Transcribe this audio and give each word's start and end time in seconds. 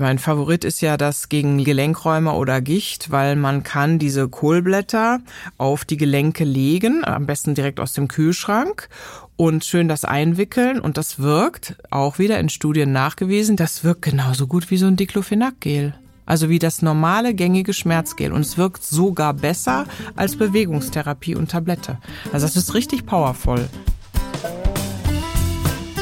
Mein 0.00 0.18
Favorit 0.18 0.64
ist 0.64 0.80
ja 0.80 0.96
das 0.96 1.28
gegen 1.28 1.62
Gelenkräume 1.62 2.32
oder 2.32 2.60
Gicht, 2.60 3.12
weil 3.12 3.36
man 3.36 3.62
kann 3.62 4.00
diese 4.00 4.28
Kohlblätter 4.28 5.20
auf 5.56 5.84
die 5.84 5.96
Gelenke 5.96 6.42
legen, 6.42 7.04
am 7.04 7.26
besten 7.26 7.54
direkt 7.54 7.78
aus 7.78 7.92
dem 7.92 8.08
Kühlschrank 8.08 8.88
und 9.36 9.64
schön 9.64 9.86
das 9.86 10.04
einwickeln 10.04 10.80
und 10.80 10.96
das 10.96 11.20
wirkt, 11.20 11.76
auch 11.90 12.18
wieder 12.18 12.40
in 12.40 12.48
Studien 12.48 12.90
nachgewiesen, 12.90 13.54
das 13.54 13.84
wirkt 13.84 14.02
genauso 14.02 14.48
gut 14.48 14.68
wie 14.72 14.78
so 14.78 14.86
ein 14.86 14.96
Diclofenac-Gel. 14.96 15.94
Also 16.26 16.48
wie 16.48 16.58
das 16.58 16.82
normale 16.82 17.32
gängige 17.32 17.72
Schmerzgel 17.72 18.32
und 18.32 18.40
es 18.40 18.58
wirkt 18.58 18.82
sogar 18.82 19.32
besser 19.32 19.86
als 20.16 20.34
Bewegungstherapie 20.34 21.36
und 21.36 21.52
Tablette. 21.52 21.98
Also 22.32 22.46
das 22.46 22.56
ist 22.56 22.74
richtig 22.74 23.06
powerful. 23.06 23.68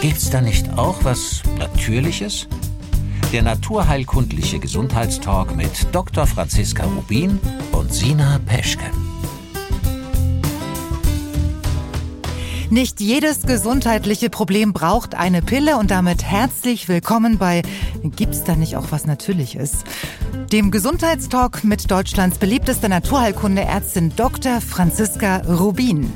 Gibt's 0.01 0.31
da 0.31 0.41
nicht 0.41 0.79
auch 0.79 1.05
was 1.05 1.43
Natürliches? 1.59 2.49
Der 3.33 3.43
naturheilkundliche 3.43 4.59
Gesundheitstalk 4.59 5.57
mit 5.57 5.87
Dr. 5.93 6.27
Franziska 6.27 6.85
Rubin 6.85 7.41
und 7.73 7.91
Sina 7.91 8.39
Peschke. 8.45 8.85
Nicht 12.73 13.03
jedes 13.03 13.43
gesundheitliche 13.43 14.31
Problem 14.31 14.73
braucht 14.73 15.15
eine 15.15 15.43
Pille 15.43 15.77
und 15.77 15.91
damit 15.91 16.25
herzlich 16.25 16.89
willkommen 16.89 17.37
bei 17.37 17.61
Gibt's 18.03 18.45
da 18.45 18.57
nicht 18.57 18.79
auch 18.79 18.87
was 18.89 19.05
Natürliches? 19.05 19.85
Dem 20.53 20.71
Gesundheitstalk 20.71 21.65
mit 21.65 21.91
Deutschlands 21.91 22.39
beliebtester 22.39 22.89
Naturheilkunde-Ärztin 22.89 24.15
Dr. 24.17 24.63
Franziska 24.63 25.43
Rubin. 25.49 26.13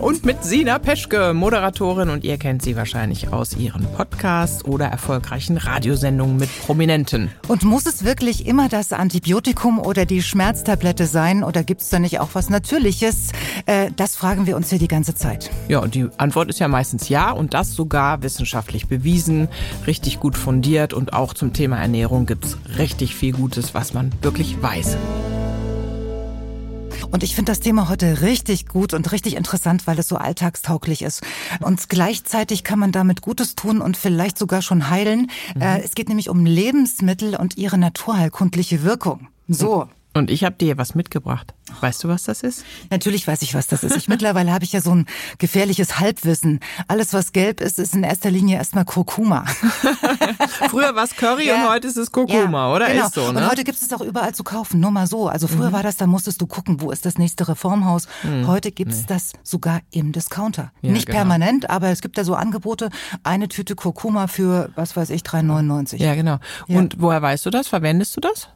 Und 0.00 0.24
mit 0.26 0.44
Sina 0.44 0.78
Peschke, 0.78 1.32
Moderatorin 1.34 2.10
und 2.10 2.24
ihr 2.24 2.36
kennt 2.36 2.62
sie 2.62 2.76
wahrscheinlich 2.76 3.32
aus 3.32 3.56
ihren 3.56 3.84
Podcasts 3.92 4.64
oder 4.66 4.86
erfolgreichen 4.86 5.56
Radiosendungen 5.56 6.36
mit 6.36 6.50
Prominenten. 6.66 7.30
Und 7.48 7.64
muss 7.64 7.86
es 7.86 8.04
wirklich 8.04 8.46
immer 8.46 8.68
das 8.68 8.92
Antibiotikum 8.92 9.78
oder 9.78 10.04
die 10.04 10.22
Schmerztablette 10.22 11.06
sein 11.06 11.42
oder 11.42 11.64
gibt's 11.64 11.88
da 11.88 11.98
nicht 11.98 12.20
auch 12.20 12.30
was 12.34 12.50
Natürliches? 12.50 13.32
Äh, 13.64 13.90
das 13.96 14.16
fragen 14.16 14.46
wir 14.46 14.56
uns 14.56 14.68
hier 14.68 14.78
die 14.78 14.88
ganze 14.88 15.14
Zeit. 15.14 15.50
Ja, 15.68 15.78
und 15.78 15.94
die 15.94 16.08
Antwort 16.18 16.48
ist 16.50 16.58
ja 16.58 16.68
meistens 16.68 17.08
ja 17.08 17.30
und 17.30 17.54
das 17.54 17.74
sogar 17.74 18.22
wissenschaftlich 18.22 18.88
bewiesen, 18.88 19.48
richtig 19.86 20.20
gut 20.20 20.36
fundiert 20.36 20.92
und 20.92 21.12
auch 21.12 21.34
zum 21.34 21.52
Thema 21.52 21.78
Ernährung 21.78 22.26
gibt's 22.26 22.58
richtig 22.78 23.14
viel 23.14 23.32
Gutes, 23.32 23.72
was 23.74 23.94
man 23.94 24.12
wirklich 24.22 24.60
weiß. 24.60 24.96
Und 27.10 27.22
ich 27.22 27.34
finde 27.34 27.52
das 27.52 27.60
Thema 27.60 27.90
heute 27.90 28.22
richtig 28.22 28.66
gut 28.66 28.94
und 28.94 29.12
richtig 29.12 29.36
interessant, 29.36 29.86
weil 29.86 29.98
es 29.98 30.08
so 30.08 30.16
alltagstauglich 30.16 31.02
ist. 31.02 31.22
Und 31.60 31.88
gleichzeitig 31.90 32.64
kann 32.64 32.78
man 32.78 32.90
damit 32.90 33.20
Gutes 33.20 33.54
tun 33.54 33.82
und 33.82 33.98
vielleicht 33.98 34.38
sogar 34.38 34.62
schon 34.62 34.88
heilen. 34.88 35.30
Mhm. 35.54 35.62
Äh, 35.62 35.80
es 35.82 35.94
geht 35.94 36.08
nämlich 36.08 36.30
um 36.30 36.46
Lebensmittel 36.46 37.36
und 37.36 37.58
ihre 37.58 37.76
naturheilkundliche 37.76 38.82
Wirkung. 38.82 39.28
So. 39.46 39.88
Und 40.14 40.30
ich 40.30 40.44
habe 40.44 40.56
dir 40.56 40.76
was 40.76 40.94
mitgebracht. 40.94 41.54
Weißt 41.80 42.04
du, 42.04 42.08
was 42.08 42.24
das 42.24 42.42
ist? 42.42 42.64
Natürlich 42.90 43.26
weiß 43.26 43.40
ich, 43.42 43.54
was 43.54 43.66
das 43.66 43.82
ist. 43.82 43.96
Ich, 43.96 44.08
mittlerweile 44.08 44.52
habe 44.52 44.64
ich 44.64 44.72
ja 44.72 44.82
so 44.82 44.94
ein 44.94 45.06
gefährliches 45.38 46.00
Halbwissen. 46.00 46.60
Alles, 46.86 47.14
was 47.14 47.32
gelb 47.32 47.60
ist, 47.60 47.78
ist 47.78 47.94
in 47.94 48.02
erster 48.02 48.30
Linie 48.30 48.58
erstmal 48.58 48.84
Kurkuma. 48.84 49.46
früher 50.68 50.94
war 50.94 51.04
es 51.04 51.16
Curry 51.16 51.46
ja. 51.46 51.54
und 51.54 51.70
heute 51.70 51.88
ist 51.88 51.96
es 51.96 52.12
Kurkuma, 52.12 52.68
ja, 52.68 52.74
oder? 52.74 52.88
Genau. 52.88 53.06
Ist 53.06 53.14
so, 53.14 53.32
ne? 53.32 53.38
Und 53.38 53.50
heute 53.50 53.64
gibt 53.64 53.80
es 53.80 53.90
auch 53.92 54.02
überall 54.02 54.34
zu 54.34 54.44
kaufen, 54.44 54.80
nur 54.80 54.90
mal 54.90 55.06
so. 55.06 55.28
Also 55.28 55.48
früher 55.48 55.70
mhm. 55.70 55.72
war 55.72 55.82
das, 55.82 55.96
da 55.96 56.06
musstest 56.06 56.42
du 56.42 56.46
gucken, 56.46 56.82
wo 56.82 56.90
ist 56.90 57.06
das 57.06 57.16
nächste 57.16 57.48
Reformhaus. 57.48 58.06
Mhm. 58.22 58.46
Heute 58.46 58.70
gibt 58.70 58.92
es 58.92 59.00
nee. 59.00 59.06
das 59.08 59.32
sogar 59.42 59.80
im 59.92 60.12
Discounter. 60.12 60.72
Ja, 60.82 60.92
Nicht 60.92 61.06
genau. 61.06 61.18
permanent, 61.18 61.70
aber 61.70 61.88
es 61.88 62.02
gibt 62.02 62.18
da 62.18 62.24
so 62.24 62.34
Angebote. 62.34 62.90
Eine 63.24 63.48
Tüte 63.48 63.74
Kurkuma 63.74 64.26
für, 64.26 64.70
was 64.74 64.94
weiß 64.94 65.08
ich, 65.08 65.22
3,99. 65.22 65.96
Ja, 65.96 66.14
genau. 66.14 66.38
Und 66.68 66.96
woher 67.00 67.22
weißt 67.22 67.46
du 67.46 67.50
das? 67.50 67.68
Verwendest 67.68 68.14
du 68.16 68.20
das? 68.20 68.48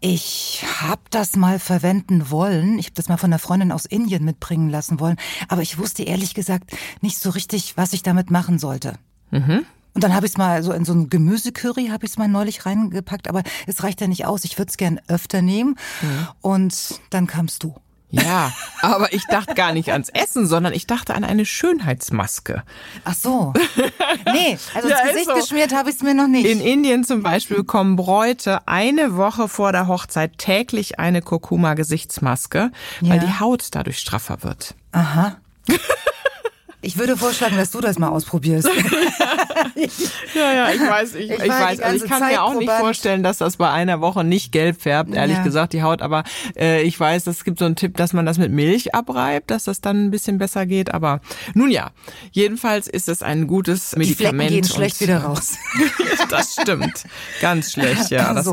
Ich 0.00 0.64
habe 0.80 1.02
das 1.10 1.36
mal 1.36 1.58
verwenden 1.58 2.30
wollen. 2.30 2.78
Ich 2.78 2.86
habe 2.86 2.94
das 2.94 3.08
mal 3.08 3.16
von 3.16 3.30
einer 3.30 3.38
Freundin 3.38 3.72
aus 3.72 3.86
Indien 3.86 4.24
mitbringen 4.24 4.70
lassen 4.70 5.00
wollen. 5.00 5.16
Aber 5.48 5.62
ich 5.62 5.78
wusste 5.78 6.02
ehrlich 6.02 6.34
gesagt 6.34 6.70
nicht 7.00 7.18
so 7.18 7.30
richtig, 7.30 7.76
was 7.76 7.92
ich 7.92 8.02
damit 8.02 8.30
machen 8.30 8.58
sollte. 8.58 8.94
Mhm. 9.30 9.66
Und 9.94 10.04
dann 10.04 10.14
habe 10.14 10.26
ich 10.26 10.32
es 10.32 10.38
mal 10.38 10.62
so 10.62 10.72
in 10.72 10.84
so 10.84 10.92
ein 10.92 11.08
Gemüsecurry 11.08 11.86
habe 11.86 12.04
ich 12.04 12.12
es 12.12 12.18
mal 12.18 12.28
neulich 12.28 12.66
reingepackt, 12.66 13.28
aber 13.28 13.42
es 13.66 13.82
reicht 13.82 14.02
ja 14.02 14.08
nicht 14.08 14.26
aus. 14.26 14.44
Ich 14.44 14.58
würde 14.58 14.68
es 14.68 14.76
gern 14.76 15.00
öfter 15.08 15.40
nehmen. 15.40 15.76
Mhm. 16.02 16.28
Und 16.42 17.00
dann 17.10 17.26
kamst 17.26 17.62
du. 17.62 17.74
Ja, 18.10 18.52
aber 18.82 19.12
ich 19.12 19.24
dachte 19.26 19.54
gar 19.54 19.72
nicht 19.72 19.92
ans 19.92 20.08
Essen, 20.10 20.46
sondern 20.46 20.72
ich 20.72 20.86
dachte 20.86 21.14
an 21.14 21.24
eine 21.24 21.44
Schönheitsmaske. 21.44 22.62
Ach 23.04 23.14
so. 23.14 23.52
Nee, 24.32 24.58
also 24.74 24.88
ja, 24.88 24.98
ins 24.98 25.10
Gesicht 25.10 25.26
so. 25.26 25.34
geschmiert 25.34 25.74
habe 25.74 25.90
ich 25.90 25.96
es 25.96 26.02
mir 26.02 26.14
noch 26.14 26.28
nicht. 26.28 26.46
In 26.46 26.60
Indien 26.60 27.04
zum 27.04 27.22
Beispiel 27.22 27.56
bekommen 27.56 27.96
Bräute 27.96 28.66
eine 28.68 29.16
Woche 29.16 29.48
vor 29.48 29.72
der 29.72 29.88
Hochzeit 29.88 30.38
täglich 30.38 30.98
eine 31.00 31.20
Kurkuma-Gesichtsmaske, 31.20 32.70
ja. 33.00 33.10
weil 33.10 33.18
die 33.18 33.40
Haut 33.40 33.66
dadurch 33.72 33.98
straffer 33.98 34.42
wird. 34.42 34.74
Aha. 34.92 35.36
Ich 36.86 36.96
würde 36.96 37.16
vorschlagen, 37.16 37.56
dass 37.56 37.72
du 37.72 37.80
das 37.80 37.98
mal 37.98 38.10
ausprobierst. 38.10 38.68
ja, 40.34 40.52
ja, 40.54 40.70
ich 40.70 40.80
weiß, 40.80 41.16
ich, 41.16 41.30
ich, 41.30 41.38
ich 41.40 41.48
weiß, 41.48 41.80
also 41.80 42.04
ich 42.04 42.08
kann 42.08 42.20
Zeit 42.20 42.34
mir 42.34 42.44
auch 42.44 42.54
nicht 42.54 42.70
vorstellen, 42.70 43.24
dass 43.24 43.38
das 43.38 43.56
bei 43.56 43.68
einer 43.68 44.00
Woche 44.00 44.22
nicht 44.22 44.52
gelb 44.52 44.80
färbt, 44.80 45.12
ehrlich 45.12 45.38
ja. 45.38 45.42
gesagt, 45.42 45.72
die 45.72 45.82
Haut, 45.82 46.00
aber 46.00 46.22
äh, 46.56 46.82
ich 46.82 46.98
weiß, 46.98 47.26
es 47.26 47.42
gibt 47.42 47.58
so 47.58 47.64
einen 47.64 47.74
Tipp, 47.74 47.96
dass 47.96 48.12
man 48.12 48.24
das 48.24 48.38
mit 48.38 48.52
Milch 48.52 48.94
abreibt, 48.94 49.50
dass 49.50 49.64
das 49.64 49.80
dann 49.80 50.04
ein 50.04 50.10
bisschen 50.12 50.38
besser 50.38 50.64
geht, 50.64 50.94
aber 50.94 51.20
nun 51.54 51.72
ja, 51.72 51.90
jedenfalls 52.30 52.86
ist 52.86 53.08
es 53.08 53.20
ein 53.20 53.48
gutes 53.48 53.96
Medikament. 53.96 54.50
Die 54.50 54.54
gehen 54.54 54.64
schlecht 54.64 55.00
wieder 55.00 55.24
raus. 55.24 55.56
das 56.30 56.52
stimmt, 56.52 57.02
ganz 57.40 57.72
schlecht, 57.72 58.10
ja. 58.10 58.32
Das. 58.32 58.48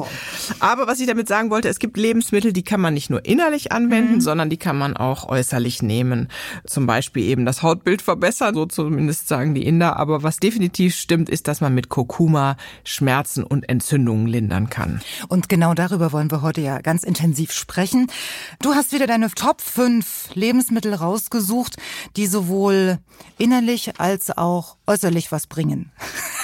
Aber 0.60 0.88
was 0.88 1.00
ich 1.00 1.06
damit 1.06 1.28
sagen 1.28 1.52
wollte, 1.52 1.70
es 1.70 1.78
gibt 1.78 1.98
Lebensmittel, 1.98 2.52
die 2.52 2.64
kann 2.64 2.82
man 2.82 2.96
nicht 2.96 3.12
nur 3.12 3.24
innerlich 3.26 3.72
anwenden, 3.72 4.16
mhm. 4.16 4.22
sondern 4.22 4.50
die 4.50 4.58
kann 4.58 4.76
man 4.76 4.98
auch 4.98 5.30
äußerlich 5.30 5.84
nehmen. 5.84 6.30
Zum 6.66 6.88
Beispiel 6.88 7.26
eben 7.26 7.46
das 7.46 7.62
Hautbild 7.62 8.02
verbessern 8.02 8.23
besser, 8.24 8.54
so 8.54 8.66
zumindest 8.66 9.28
sagen 9.28 9.54
die 9.54 9.66
Inder. 9.66 9.98
Aber 9.98 10.24
was 10.24 10.38
definitiv 10.38 10.96
stimmt, 10.96 11.30
ist, 11.30 11.50
dass 11.50 11.60
man 11.60 11.76
mit 11.76 11.90
Kurkuma 11.90 12.56
Schmerzen 12.86 13.44
und 13.44 13.68
Entzündungen 13.68 14.28
lindern 14.28 14.70
kann. 14.70 15.02
Und 15.28 15.50
genau 15.50 15.74
darüber 15.74 16.14
wollen 16.14 16.32
wir 16.32 16.42
heute 16.42 16.62
ja 16.62 16.80
ganz 16.80 17.04
intensiv 17.04 17.52
sprechen. 17.52 18.08
Du 18.62 18.76
hast 18.76 18.94
wieder 18.94 19.08
deine 19.08 19.30
Top 19.30 19.60
5 19.60 20.36
Lebensmittel 20.36 20.94
rausgesucht, 20.94 21.76
die 22.16 22.28
sowohl 22.28 23.00
innerlich 23.38 24.00
als 24.00 24.38
auch 24.38 24.78
äußerlich 24.88 25.34
was 25.34 25.46
bringen. 25.46 25.92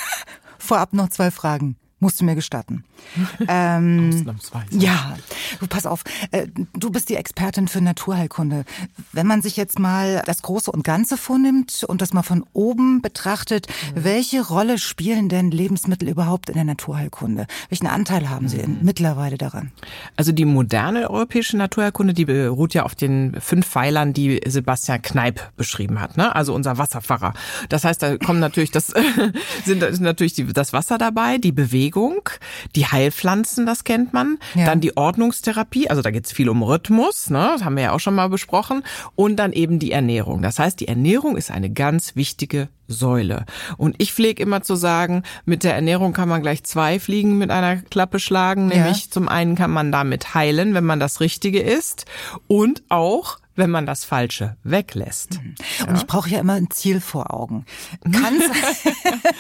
Vorab 0.58 0.92
noch 0.92 1.08
zwei 1.08 1.32
Fragen 1.32 1.79
musst 2.00 2.22
du 2.22 2.26
mir 2.26 2.36
gestatten. 2.36 2.84
ähm, 3.48 4.12
Ausnahmsweise. 4.14 4.78
Ja, 4.78 5.18
du 5.60 5.68
pass 5.68 5.86
auf, 5.86 6.04
äh, 6.32 6.48
du 6.74 6.90
bist 6.90 7.10
die 7.10 7.16
Expertin 7.16 7.68
für 7.68 7.82
Naturheilkunde. 7.82 8.66
Wenn 9.14 9.28
man 9.28 9.42
sich 9.42 9.58
jetzt 9.58 9.80
mal 9.80 10.22
das 10.26 10.42
Große 10.42 10.72
und 10.72 10.84
Ganze 10.84 11.18
vornimmt 11.18 11.84
und 11.88 12.02
das 12.02 12.14
mal 12.14 12.24
von 12.24 12.46
oben 12.54 13.02
betrachtet, 13.02 13.68
mhm. 13.68 14.04
welche 14.04 14.46
Rolle 14.46 14.78
spielen 14.78 15.30
denn 15.30 15.52
Lebensmittel 15.52 16.10
überhaupt 16.10 16.50
in 16.50 16.56
der 16.56 16.64
Naturheilkunde? 16.64 17.48
Welchen 17.70 17.88
Anteil 17.88 18.30
haben 18.30 18.48
sie 18.48 18.58
mhm. 18.58 18.80
mittlerweile 18.82 19.38
daran? 19.38 19.72
Also 20.16 20.32
die 20.32 20.46
moderne 20.46 21.10
europäische 21.10 21.58
Naturheilkunde, 21.58 22.14
die 22.14 22.26
beruht 22.26 22.74
ja 22.74 22.84
auf 22.84 22.96
den 22.96 23.40
fünf 23.40 23.68
Pfeilern, 23.68 24.14
die 24.14 24.42
Sebastian 24.46 25.02
Kneip 25.02 25.52
beschrieben 25.56 26.00
hat, 26.02 26.18
ne? 26.18 26.36
Also 26.36 26.54
unser 26.54 26.78
Wasserpfarrer. 26.78 27.34
Das 27.70 27.84
heißt, 27.84 28.02
da 28.02 28.18
kommen 28.18 28.40
natürlich 28.40 28.72
das 28.72 28.88
sind, 29.66 29.82
sind 29.82 30.02
natürlich 30.02 30.34
die, 30.34 30.46
das 30.46 30.74
Wasser 30.74 30.98
dabei, 30.98 31.38
die 31.38 31.52
Bewegung 31.52 31.89
Bewegung, 31.90 32.30
die 32.76 32.86
Heilpflanzen, 32.86 33.66
das 33.66 33.84
kennt 33.84 34.14
man, 34.14 34.38
ja. 34.54 34.66
dann 34.66 34.80
die 34.80 34.96
Ordnungstherapie, 34.96 35.90
also 35.90 36.02
da 36.02 36.12
geht 36.12 36.26
es 36.26 36.32
viel 36.32 36.50
um 36.50 36.62
Rhythmus, 36.62 37.30
ne, 37.30 37.52
das 37.54 37.64
haben 37.64 37.76
wir 37.76 37.84
ja 37.84 37.92
auch 37.94 38.00
schon 38.00 38.16
mal 38.16 38.30
besprochen, 38.30 38.84
und 39.16 39.38
dann 39.38 39.54
eben 39.54 39.80
die 39.80 39.92
Ernährung. 39.92 40.42
Das 40.42 40.60
heißt, 40.60 40.80
die 40.80 40.88
Ernährung 40.88 41.36
ist 41.36 41.52
eine 41.52 41.70
ganz 41.72 42.16
wichtige 42.16 42.70
Säule. 42.88 43.46
Und 43.78 43.96
ich 44.00 44.14
pflege 44.14 44.42
immer 44.42 44.62
zu 44.62 44.76
sagen, 44.76 45.24
mit 45.46 45.64
der 45.64 45.76
Ernährung 45.76 46.14
kann 46.14 46.30
man 46.30 46.42
gleich 46.42 46.64
zwei 46.64 47.00
Fliegen 47.00 47.38
mit 47.38 47.52
einer 47.52 47.78
Klappe 47.78 48.20
schlagen. 48.20 48.68
Nämlich 48.68 49.06
ja. 49.06 49.12
zum 49.12 49.30
einen 49.30 49.56
kann 49.56 49.70
man 49.70 49.92
damit 49.92 50.34
heilen, 50.34 50.74
wenn 50.74 50.86
man 50.86 51.00
das 51.00 51.20
Richtige 51.20 51.62
isst. 51.62 52.06
Und 52.48 52.82
auch 52.90 53.38
wenn 53.60 53.70
man 53.70 53.86
das 53.86 54.06
Falsche 54.06 54.56
weglässt. 54.64 55.42
Mhm. 55.42 55.56
Und 55.82 55.90
ja. 55.90 55.98
ich 55.98 56.08
brauche 56.08 56.30
ja 56.30 56.40
immer 56.40 56.54
ein 56.54 56.72
Ziel 56.72 57.02
vor 57.02 57.34
Augen. 57.34 57.66
Kann's 58.04 58.46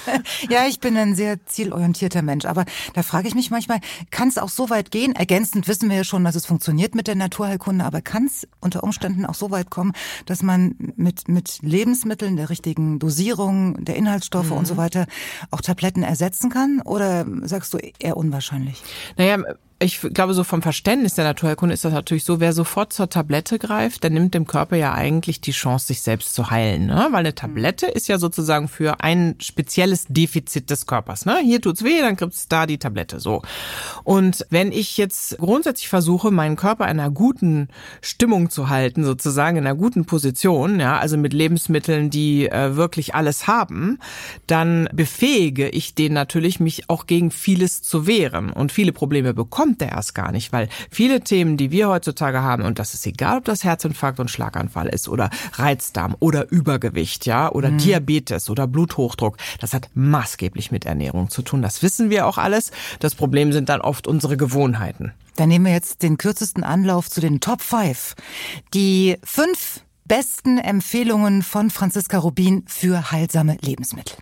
ja, 0.50 0.66
ich 0.68 0.80
bin 0.80 0.95
ein 0.98 1.16
sehr 1.16 1.45
zielorientierter 1.45 2.21
Mensch, 2.21 2.45
aber 2.45 2.66
da 2.94 3.01
frage 3.01 3.27
ich 3.30 3.36
mich 3.36 3.50
manchmal, 3.50 3.80
kann 4.12 4.27
es 4.27 4.38
auch 4.38 4.50
so 4.50 4.69
weit 4.69 4.92
gehen? 4.92 5.16
Ergänzend 5.16 5.68
wissen 5.68 5.89
wir 5.89 5.98
ja 5.98 6.04
schon, 6.04 6.24
dass 6.24 6.36
es 6.36 6.45
funktioniert 6.45 6.95
mit 6.95 7.07
der 7.07 7.16
Naturheilkunde, 7.16 7.83
aber 7.83 8.01
kann 8.01 8.25
es 8.25 8.48
unter 8.60 8.83
Umständen 8.83 9.25
auch 9.25 9.36
so 9.36 9.51
weit 9.51 9.69
kommen, 9.69 9.94
dass 10.25 10.44
man 10.44 10.75
mit, 10.95 11.30
mit 11.30 11.60
Lebensmitteln 11.62 12.36
der 12.36 12.50
richtigen 12.50 13.00
Dosierung, 13.00 13.83
der 13.83 13.95
Inhaltsstoffe 13.95 14.51
mhm. 14.51 14.57
und 14.57 14.68
so 14.68 14.74
mhm. 14.75 14.80
weiter 14.80 15.06
auch 15.50 15.62
Tabletten 15.62 16.04
ersetzen 16.04 16.50
kann? 16.50 16.81
Oder 16.83 17.25
sagst 17.44 17.74
du 17.74 17.77
eher 17.77 18.18
unwahrscheinlich? 18.18 18.83
Naja, 19.18 19.38
ich 19.81 20.01
glaube, 20.01 20.33
so 20.33 20.43
vom 20.43 20.61
Verständnis 20.61 21.15
der 21.15 21.23
Naturheilkunde 21.23 21.73
ist 21.73 21.85
das 21.85 21.93
natürlich 21.93 22.25
so, 22.25 22.41
wer 22.41 22.51
sofort 22.51 22.91
zur 22.91 23.09
Tablette 23.09 23.57
greift, 23.59 24.03
der 24.03 24.09
nimmt 24.09 24.33
dem 24.33 24.45
Körper 24.45 24.75
ja 24.75 24.93
eigentlich 24.93 25.39
die 25.39 25.51
Chance, 25.51 25.87
sich 25.87 26.01
selbst 26.01 26.33
zu 26.33 26.51
heilen. 26.51 26.87
Ne? 26.87 27.07
Weil 27.11 27.19
eine 27.19 27.33
Tablette 27.33 27.85
ist 27.85 28.09
ja 28.09 28.19
sozusagen 28.19 28.67
für 28.67 28.99
ein 29.01 29.35
spezielles 29.39 30.05
Defizit 30.09 30.69
des 30.69 30.85
Körpers. 30.85 31.25
Ne? 31.25 31.39
Hier 31.41 31.61
tut's 31.61 31.83
weh, 31.85 32.01
dann 32.01 32.17
gibt's 32.17 32.49
da 32.49 32.65
die 32.65 32.77
Tablette. 32.77 33.21
So. 33.21 33.41
Und 34.03 34.45
wenn 34.49 34.73
ich 34.73 34.97
jetzt 34.97 35.37
grundsätzlich 35.37 35.87
versuche, 35.87 36.29
meinen 36.29 36.57
Körper 36.57 36.83
in 36.85 36.99
einer 36.99 37.09
guten 37.09 37.69
Stimmung 38.01 38.49
zu 38.49 38.67
halten, 38.67 39.05
sozusagen 39.05 39.55
in 39.55 39.65
einer 39.65 39.77
guten 39.77 40.03
Position, 40.03 40.81
ja, 40.81 40.97
also 40.97 41.15
mit 41.15 41.31
Lebensmitteln, 41.31 42.09
die 42.09 42.49
äh, 42.49 42.75
wirklich 42.75 43.15
alles 43.15 43.47
haben, 43.47 43.99
dann 44.45 44.89
befähige 44.91 45.69
ich 45.69 45.95
den 45.95 46.11
natürlich, 46.11 46.59
mich 46.59 46.89
auch 46.89 47.07
gegen 47.07 47.31
vieles 47.31 47.81
zu 47.81 48.07
wehren 48.07 48.51
und 48.51 48.73
viele 48.73 48.91
Probleme 48.91 49.33
bekommen 49.33 49.69
kommt 49.69 49.81
der 49.81 49.89
erst 49.89 50.16
gar 50.16 50.31
nicht, 50.31 50.51
weil 50.51 50.68
viele 50.89 51.21
Themen, 51.21 51.56
die 51.56 51.69
wir 51.69 51.89
heutzutage 51.89 52.42
haben, 52.42 52.63
und 52.63 52.80
das 52.80 52.95
ist 52.95 53.06
egal, 53.06 53.38
ob 53.38 53.45
das 53.45 53.63
Herzinfarkt 53.63 54.19
und 54.19 54.31
Schlaganfall 54.31 54.88
ist 54.88 55.07
oder 55.07 55.30
Reizdarm 55.54 56.16
oder 56.19 56.50
Übergewicht, 56.50 57.27
ja, 57.27 57.51
oder 57.51 57.69
mhm. 57.69 57.77
Diabetes 57.77 58.50
oder 58.50 58.66
Bluthochdruck, 58.66 59.38
das 59.60 59.75
hat 59.75 59.89
maßgeblich 59.94 60.71
mit 60.71 60.86
Ernährung 60.86 61.30
zu 61.30 61.44
tun. 61.44 61.62
Das 61.62 61.83
wissen 61.83 62.10
wir 62.10 62.25
auch 62.25 62.39
alles. 62.39 62.71
Das 63.00 63.13
Problem 63.13 63.54
sind 63.54 63.69
dann 63.69 63.81
oft 63.81 64.07
unsere 64.07 64.38
Gewohnheiten. 64.38 65.13
Dann 65.36 65.50
nehmen 65.50 65.66
wir 65.66 65.74
jetzt 65.74 66.01
den 66.01 66.18
kürzesten 66.18 66.63
Anlauf 66.63 67.07
zu 67.07 67.21
den 67.21 67.39
Top 67.39 67.62
5. 67.62 68.16
Die 68.74 69.18
fünf 69.24 69.81
besten 70.06 70.57
Empfehlungen 70.57 71.44
von 71.44 71.69
Franziska 71.69 72.18
Rubin 72.18 72.63
für 72.66 73.12
heilsame 73.12 73.57
Lebensmittel. 73.62 74.18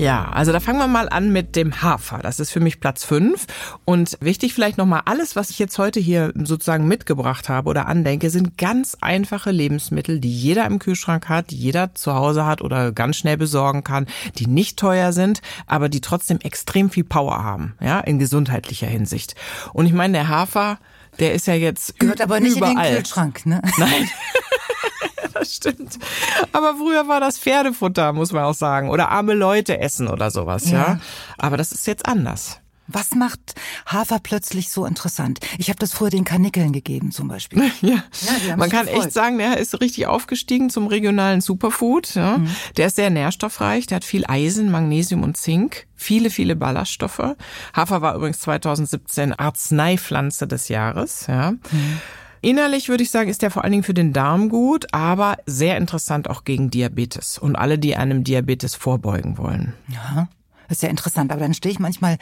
Ja, 0.00 0.30
also 0.30 0.50
da 0.50 0.60
fangen 0.60 0.78
wir 0.78 0.86
mal 0.86 1.10
an 1.10 1.30
mit 1.30 1.56
dem 1.56 1.82
Hafer. 1.82 2.20
Das 2.22 2.40
ist 2.40 2.50
für 2.50 2.60
mich 2.60 2.80
Platz 2.80 3.04
fünf 3.04 3.46
Und 3.84 4.16
wichtig 4.20 4.54
vielleicht 4.54 4.78
nochmal, 4.78 5.02
alles, 5.04 5.36
was 5.36 5.50
ich 5.50 5.58
jetzt 5.58 5.76
heute 5.76 6.00
hier 6.00 6.32
sozusagen 6.34 6.88
mitgebracht 6.88 7.50
habe 7.50 7.68
oder 7.68 7.86
andenke, 7.86 8.30
sind 8.30 8.56
ganz 8.56 8.96
einfache 9.02 9.50
Lebensmittel, 9.50 10.18
die 10.18 10.32
jeder 10.32 10.64
im 10.64 10.78
Kühlschrank 10.78 11.28
hat, 11.28 11.50
die 11.50 11.56
jeder 11.56 11.94
zu 11.94 12.14
Hause 12.14 12.46
hat 12.46 12.62
oder 12.62 12.92
ganz 12.92 13.16
schnell 13.16 13.36
besorgen 13.36 13.84
kann, 13.84 14.06
die 14.38 14.46
nicht 14.46 14.78
teuer 14.78 15.12
sind, 15.12 15.42
aber 15.66 15.90
die 15.90 16.00
trotzdem 16.00 16.38
extrem 16.40 16.88
viel 16.88 17.04
Power 17.04 17.44
haben, 17.44 17.74
ja, 17.80 18.00
in 18.00 18.18
gesundheitlicher 18.18 18.86
Hinsicht. 18.86 19.34
Und 19.74 19.84
ich 19.84 19.92
meine, 19.92 20.14
der 20.14 20.28
Hafer, 20.28 20.78
der 21.18 21.34
ist 21.34 21.46
ja 21.46 21.54
jetzt 21.54 21.98
Gehört 21.98 22.22
aber 22.22 22.40
nicht 22.40 22.56
überall. 22.56 22.72
in 22.72 22.78
den 22.78 22.94
Kühlschrank, 22.96 23.44
ne? 23.44 23.60
Nein. 23.76 24.08
Das 25.50 25.56
stimmt. 25.74 25.98
Aber 26.52 26.74
früher 26.76 27.08
war 27.08 27.20
das 27.20 27.38
Pferdefutter, 27.38 28.12
muss 28.12 28.32
man 28.32 28.44
auch 28.44 28.54
sagen. 28.54 28.90
Oder 28.90 29.10
arme 29.10 29.34
Leute 29.34 29.80
essen 29.80 30.08
oder 30.08 30.30
sowas, 30.30 30.70
ja. 30.70 30.78
ja? 30.78 31.00
Aber 31.38 31.56
das 31.56 31.72
ist 31.72 31.86
jetzt 31.86 32.06
anders. 32.06 32.60
Was 32.92 33.14
macht 33.14 33.54
Hafer 33.86 34.18
plötzlich 34.20 34.70
so 34.70 34.84
interessant? 34.84 35.38
Ich 35.58 35.68
habe 35.68 35.78
das 35.78 35.92
früher 35.92 36.10
den 36.10 36.24
Kanickeln 36.24 36.72
gegeben 36.72 37.12
zum 37.12 37.28
Beispiel. 37.28 37.70
Ja, 37.82 38.02
ja 38.46 38.56
man 38.56 38.68
kann 38.68 38.86
gefreut. 38.86 39.04
echt 39.04 39.12
sagen, 39.12 39.38
der 39.38 39.58
ist 39.58 39.80
richtig 39.80 40.06
aufgestiegen 40.06 40.70
zum 40.70 40.86
regionalen 40.86 41.40
Superfood. 41.40 42.14
Ja. 42.14 42.38
Mhm. 42.38 42.48
Der 42.76 42.88
ist 42.88 42.96
sehr 42.96 43.10
nährstoffreich, 43.10 43.86
der 43.86 43.96
hat 43.96 44.04
viel 44.04 44.24
Eisen, 44.26 44.70
Magnesium 44.70 45.22
und 45.22 45.36
Zink, 45.36 45.86
viele, 45.94 46.30
viele 46.30 46.56
Ballaststoffe. 46.56 47.36
Hafer 47.74 48.02
war 48.02 48.16
übrigens 48.16 48.40
2017 48.40 49.32
Arzneipflanze 49.32 50.46
des 50.46 50.68
Jahres. 50.68 51.26
Ja. 51.28 51.52
Mhm. 51.52 52.00
Innerlich 52.40 52.88
würde 52.88 53.02
ich 53.02 53.10
sagen, 53.10 53.28
ist 53.28 53.42
der 53.42 53.50
vor 53.50 53.64
allen 53.64 53.72
Dingen 53.72 53.84
für 53.84 53.94
den 53.94 54.12
Darm 54.12 54.48
gut, 54.48 54.86
aber 54.92 55.36
sehr 55.46 55.76
interessant 55.76 56.28
auch 56.30 56.44
gegen 56.44 56.70
Diabetes 56.70 57.38
und 57.38 57.56
alle, 57.56 57.78
die 57.78 57.96
einem 57.96 58.24
Diabetes 58.24 58.74
vorbeugen 58.74 59.36
wollen. 59.38 59.74
Ja, 59.88 60.28
das 60.68 60.78
ist 60.78 60.82
ja 60.82 60.88
interessant. 60.88 61.32
Aber 61.32 61.40
dann 61.40 61.54
stehe 61.54 61.72
ich 61.72 61.78
manchmal 61.78 62.16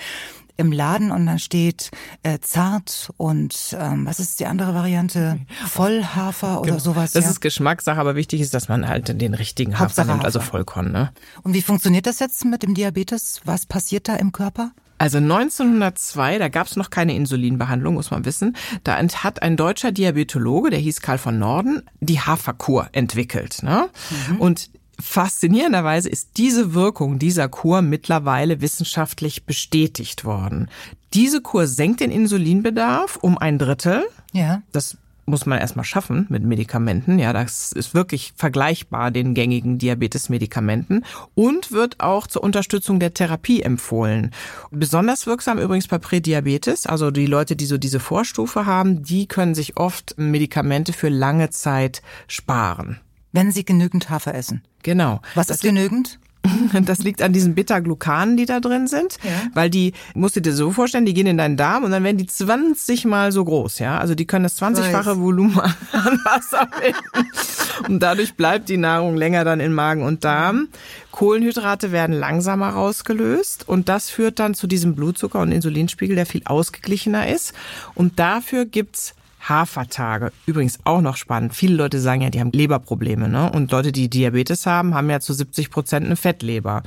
im 0.57 0.73
Laden 0.73 1.13
und 1.13 1.25
dann 1.25 1.39
steht 1.39 1.91
äh, 2.25 2.41
zart 2.41 3.13
und 3.17 3.77
ähm, 3.79 4.07
was 4.07 4.19
ist 4.19 4.41
die 4.41 4.47
andere 4.47 4.75
Variante? 4.75 5.39
Vollhafer 5.67 6.61
oder 6.61 6.73
genau. 6.73 6.81
sowas. 6.81 7.13
Das 7.13 7.25
ja? 7.25 7.31
ist 7.31 7.41
Geschmackssache, 7.41 8.01
aber 8.01 8.17
wichtig 8.17 8.41
ist, 8.41 8.53
dass 8.55 8.69
man 8.69 8.89
halt 8.89 9.21
den 9.21 9.35
richtigen 9.35 9.79
Hafer 9.79 10.05
nimmt, 10.05 10.25
also 10.25 10.41
Vollkorn. 10.41 10.91
Ne? 10.91 11.13
Und 11.43 11.55
wie 11.55 11.63
funktioniert 11.63 12.07
das 12.07 12.19
jetzt 12.19 12.45
mit 12.45 12.65
dem 12.65 12.75
Diabetes? 12.75 13.41
Was 13.45 13.67
passiert 13.67 14.09
da 14.09 14.17
im 14.17 14.33
Körper? 14.33 14.73
Also 14.99 15.19
1902, 15.19 16.39
da 16.39 16.49
gab 16.49 16.67
es 16.67 16.77
noch 16.77 16.91
keine 16.91 17.15
Insulinbehandlung, 17.15 17.95
muss 17.95 18.11
man 18.11 18.25
wissen. 18.25 18.57
Da 18.85 18.97
hat 18.99 19.43
ein 19.43 19.57
deutscher 19.57 19.93
Diabetologe, 19.93 20.71
der 20.71 20.81
hieß 20.81 21.01
Karl 21.01 21.19
von 21.19 21.39
Norden, 21.39 21.83
die 22.01 22.21
Haferkur 22.21 22.89
entwickelt. 22.93 23.63
Ne? 23.63 23.89
Mhm. 24.29 24.41
Und 24.41 24.71
faszinierenderweise 25.01 26.09
ist 26.09 26.31
diese 26.37 26.75
Wirkung 26.75 27.19
dieser 27.19 27.49
Kur 27.49 27.83
mittlerweile 27.83 28.61
wissenschaftlich 28.61 29.47
bestätigt 29.47 30.25
worden. 30.25 30.69
Diese 31.15 31.41
Kur 31.41 31.67
senkt 31.67 32.01
den 32.01 32.11
Insulinbedarf 32.11 33.17
um 33.17 33.39
ein 33.39 33.59
Drittel. 33.59 34.05
Ja. 34.33 34.63
Das 34.73 34.99
muss 35.29 35.47
man 35.47 35.59
erstmal 35.59 35.85
schaffen 35.85 36.27
mit 36.29 36.43
Medikamenten. 36.43 37.19
Ja, 37.19 37.33
das 37.33 37.73
ist 37.73 37.95
wirklich 37.95 38.33
vergleichbar 38.37 39.11
den 39.11 39.35
gängigen 39.35 39.79
Diabetes-Medikamenten 39.79 41.05
und 41.35 41.71
wird 41.71 42.01
auch 42.01 42.27
zur 42.27 42.43
Unterstützung 42.43 42.99
der 42.99 43.15
Therapie 43.15 43.63
empfohlen. 43.63 44.33
Besonders 44.71 45.27
wirksam 45.27 45.59
übrigens 45.59 45.89
bei 45.89 45.99
Prädiabetes, 45.99 46.87
also 46.87 47.11
die 47.11 47.27
Leute, 47.27 47.55
die 47.55 47.67
so 47.67 47.79
diese 47.79 48.01
Vorstufe 48.01 48.67
haben, 48.67 49.03
die 49.03 49.27
können 49.27 49.55
sich 49.55 49.77
oft 49.77 50.15
Medikamente 50.19 50.93
für 50.93 51.09
lange 51.09 51.51
Zeit 51.51 52.03
sparen. 52.27 52.99
Wenn 53.33 53.53
sie 53.53 53.65
genügend 53.65 54.11
Hafer 54.11 54.35
essen. 54.35 54.63
Genau. 54.83 55.21
Was 55.35 55.51
ist 55.51 55.63
genügend? 55.63 56.19
Das 56.83 56.99
liegt 56.99 57.23
an 57.23 57.33
diesen 57.33 57.55
Beta-Glucanen, 57.55 58.37
die 58.37 58.47
da 58.47 58.61
drin 58.61 58.87
sind, 58.87 59.19
ja. 59.23 59.31
weil 59.55 59.71
die, 59.71 59.93
musst 60.15 60.37
du 60.37 60.41
dir 60.41 60.53
so 60.53 60.71
vorstellen, 60.71 61.07
die 61.07 61.15
gehen 61.15 61.27
in 61.27 61.39
deinen 61.39 61.57
Darm 61.57 61.85
und 61.85 61.91
dann 61.91 62.05
werden 62.05 62.19
die 62.19 62.27
20 62.27 63.05
mal 63.05 63.33
so 63.33 63.45
groß, 63.45 63.79
ja. 63.79 63.99
Also 63.99 64.15
die 64.15 64.27
können 64.27 64.45
das 64.45 64.61
20-fache 64.61 65.21
Volumen 65.21 65.59
an 65.59 66.21
Wasser 66.25 66.69
finden. 66.81 67.31
Und 67.89 68.03
dadurch 68.03 68.35
bleibt 68.35 68.69
die 68.69 68.77
Nahrung 68.77 69.17
länger 69.17 69.45
dann 69.45 69.61
in 69.61 69.73
Magen 69.73 70.03
und 70.03 70.25
Darm. 70.25 70.69
Kohlenhydrate 71.11 71.93
werden 71.93 72.15
langsamer 72.15 72.71
rausgelöst 72.71 73.69
und 73.69 73.89
das 73.89 74.11
führt 74.11 74.39
dann 74.39 74.55
zu 74.55 74.67
diesem 74.67 74.95
Blutzucker- 74.95 75.41
und 75.41 75.53
Insulinspiegel, 75.53 76.17
der 76.17 76.27
viel 76.27 76.43
ausgeglichener 76.45 77.29
ist. 77.29 77.55
Und 77.95 78.19
dafür 78.19 78.67
gibt's 78.67 79.15
Hafertage. 79.49 80.33
Übrigens 80.47 80.79
auch 80.85 81.01
noch 81.01 81.17
spannend. 81.17 81.55
Viele 81.55 81.75
Leute 81.75 82.01
sagen 82.01 82.23
ja, 82.23 82.31
die 82.31 82.41
haben 82.41 82.53
Leberprobleme, 82.53 83.29
ne? 83.29 83.51
Und 83.51 83.71
Leute, 83.71 83.93
die 83.93 84.11
Diabetes 84.11 84.67
haben, 84.67 84.95
haben 84.95 85.09
ja 85.11 85.21
zu 85.21 85.33
70 85.33 85.71
Prozent 85.71 86.07
eine 86.07 86.17
Fettleber. 86.17 86.83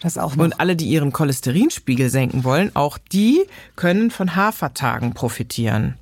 Das 0.00 0.18
auch 0.18 0.36
noch. 0.36 0.44
Und 0.44 0.60
alle, 0.60 0.76
die 0.76 0.86
ihren 0.86 1.12
Cholesterinspiegel 1.12 2.10
senken 2.10 2.44
wollen, 2.44 2.74
auch 2.74 2.98
die 2.98 3.44
können 3.74 4.10
von 4.10 4.36
Hafertagen 4.36 5.14
profitieren. 5.14 5.96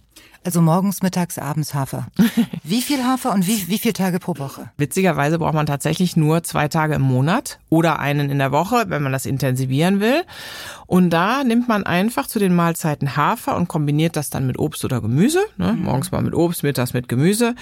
Also 0.45 0.61
morgens, 0.61 1.03
mittags, 1.03 1.39
abends 1.39 1.73
Hafer. 1.73 2.06
Wie 2.66 2.81
viel 2.81 3.05
Hafer 3.05 3.31
und 3.32 3.46
wie, 3.46 3.69
wie 3.69 3.76
viele 3.76 3.93
Tage 3.93 4.19
pro 4.19 4.38
Woche? 4.38 4.70
Witzigerweise 4.78 5.38
braucht 5.38 5.52
man 5.52 5.66
tatsächlich 5.66 6.16
nur 6.16 6.43
zwei 6.44 6.66
Tage 6.69 6.94
im 6.94 7.02
Monat 7.02 7.58
oder 7.69 7.99
einen 7.99 8.31
in 8.31 8.38
der 8.38 8.52
Woche, 8.52 8.87
wenn 8.88 9.02
man 9.02 9.12
das 9.12 9.26
intensivieren 9.26 10.00
will. 10.00 10.22
Und 10.87 11.11
da 11.11 11.44
nimmt 11.44 11.69
man 11.69 11.84
einfach 11.84 12.27
zu 12.27 12.39
den 12.39 12.55
Mahlzeiten 12.55 13.17
Hafer 13.17 13.56
und 13.56 13.69
kombiniert 13.69 14.17
das 14.17 14.31
dann 14.31 14.46
mit 14.46 14.58
Obst 14.58 14.82
oder 14.84 15.03
Gemüse. 15.03 15.41
Ne? 15.58 15.74
Mhm. 15.74 15.82
Morgens 15.82 16.10
mal 16.10 16.22
mit 16.22 16.34
Obst, 16.34 16.62
mittags 16.62 16.94
mit 16.94 17.08
Gemüse. 17.08 17.55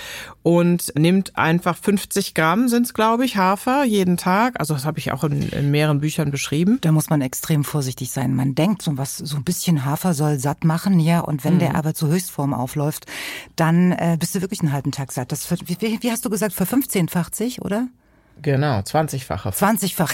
Und 0.44 0.92
nimmt 0.96 1.36
einfach 1.36 1.76
50 1.76 2.34
Gramm 2.34 2.68
sind 2.68 2.86
es, 2.86 2.94
glaube 2.94 3.24
ich, 3.24 3.36
Hafer 3.36 3.82
jeden 3.84 4.16
Tag. 4.16 4.60
Also 4.60 4.74
das 4.74 4.84
habe 4.84 5.00
ich 5.00 5.10
auch 5.10 5.24
in, 5.24 5.48
in, 5.48 5.72
mehreren 5.72 6.00
Büchern 6.00 6.30
beschrieben. 6.30 6.78
Da 6.80 6.92
muss 6.92 7.10
man 7.10 7.22
extrem 7.22 7.64
vorsichtig 7.64 8.12
sein. 8.12 8.36
Man 8.36 8.54
denkt, 8.54 8.82
so 8.82 8.96
was, 8.98 9.16
so 9.16 9.36
ein 9.36 9.44
bisschen 9.44 9.84
Hafer 9.84 10.14
soll 10.14 10.38
satt 10.38 10.62
machen, 10.64 11.00
ja. 11.00 11.20
Und 11.20 11.42
wenn 11.42 11.54
mhm. 11.54 11.60
der 11.60 11.74
aber 11.74 11.94
zur 11.94 12.10
Höchstform 12.10 12.54
aufläuft, 12.54 13.06
dann 13.56 13.90
äh, 13.92 14.16
bist 14.20 14.34
du 14.34 14.40
wirklich 14.40 14.60
einen 14.60 14.72
halben 14.72 14.91
Tag 14.92 15.12
satt. 15.12 15.32
Das 15.32 15.50
wie, 15.50 15.98
wie 16.00 16.10
hast 16.10 16.24
du 16.24 16.30
gesagt, 16.30 16.54
für 16.54 16.64
15-fachig, 16.64 17.62
oder? 17.62 17.88
Genau, 18.40 18.78
20-fache. 18.78 19.50
20-fach. 19.50 20.12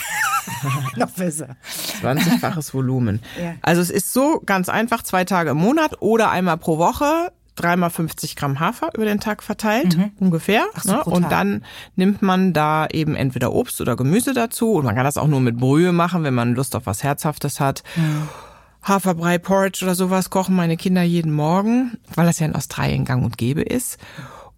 Noch 0.97 1.11
besser. 1.11 1.57
20-faches 2.03 2.75
Volumen. 2.75 3.21
Ja. 3.41 3.55
Also 3.63 3.81
es 3.81 3.91
ist 3.91 4.13
so 4.13 4.43
ganz 4.45 4.69
einfach, 4.69 5.03
zwei 5.03 5.25
Tage 5.25 5.51
im 5.51 5.59
Monat 5.59 6.01
oder 6.01 6.31
einmal 6.31 6.57
pro 6.57 6.79
Woche 6.79 7.31
dreimal 7.55 7.91
50 7.91 8.37
Gramm 8.37 8.61
Hafer 8.61 8.91
über 8.95 9.05
den 9.05 9.21
Tag 9.21 9.43
verteilt, 9.43 9.97
mhm. 9.97 10.13
ungefähr. 10.19 10.67
So, 10.81 10.93
ne? 10.93 11.05
Und 11.05 11.31
dann 11.31 11.65
nimmt 11.97 12.23
man 12.23 12.53
da 12.53 12.87
eben 12.87 13.17
entweder 13.17 13.53
Obst 13.53 13.81
oder 13.81 13.97
Gemüse 13.97 14.33
dazu. 14.33 14.73
Und 14.75 14.85
man 14.85 14.95
kann 14.95 15.05
das 15.05 15.17
auch 15.17 15.27
nur 15.27 15.41
mit 15.41 15.59
Brühe 15.59 15.93
machen, 15.93 16.25
wenn 16.25 16.35
man 16.35 16.55
Lust 16.55 16.77
auf 16.77 16.87
was 16.87 17.03
Herzhaftes 17.03 17.61
hat. 17.61 17.83
Mhm. 17.97 18.29
Haferbrei, 18.83 19.39
Porridge 19.39 19.85
oder 19.85 19.95
sowas 19.95 20.31
kochen 20.31 20.55
meine 20.57 20.77
Kinder 20.77 21.03
jeden 21.03 21.33
Morgen, 21.33 21.99
weil 22.15 22.27
das 22.27 22.39
ja 22.39 22.47
in 22.47 22.55
Australien 22.55 23.05
gang 23.05 23.25
und 23.25 23.37
gäbe 23.37 23.63
ist. 23.63 23.99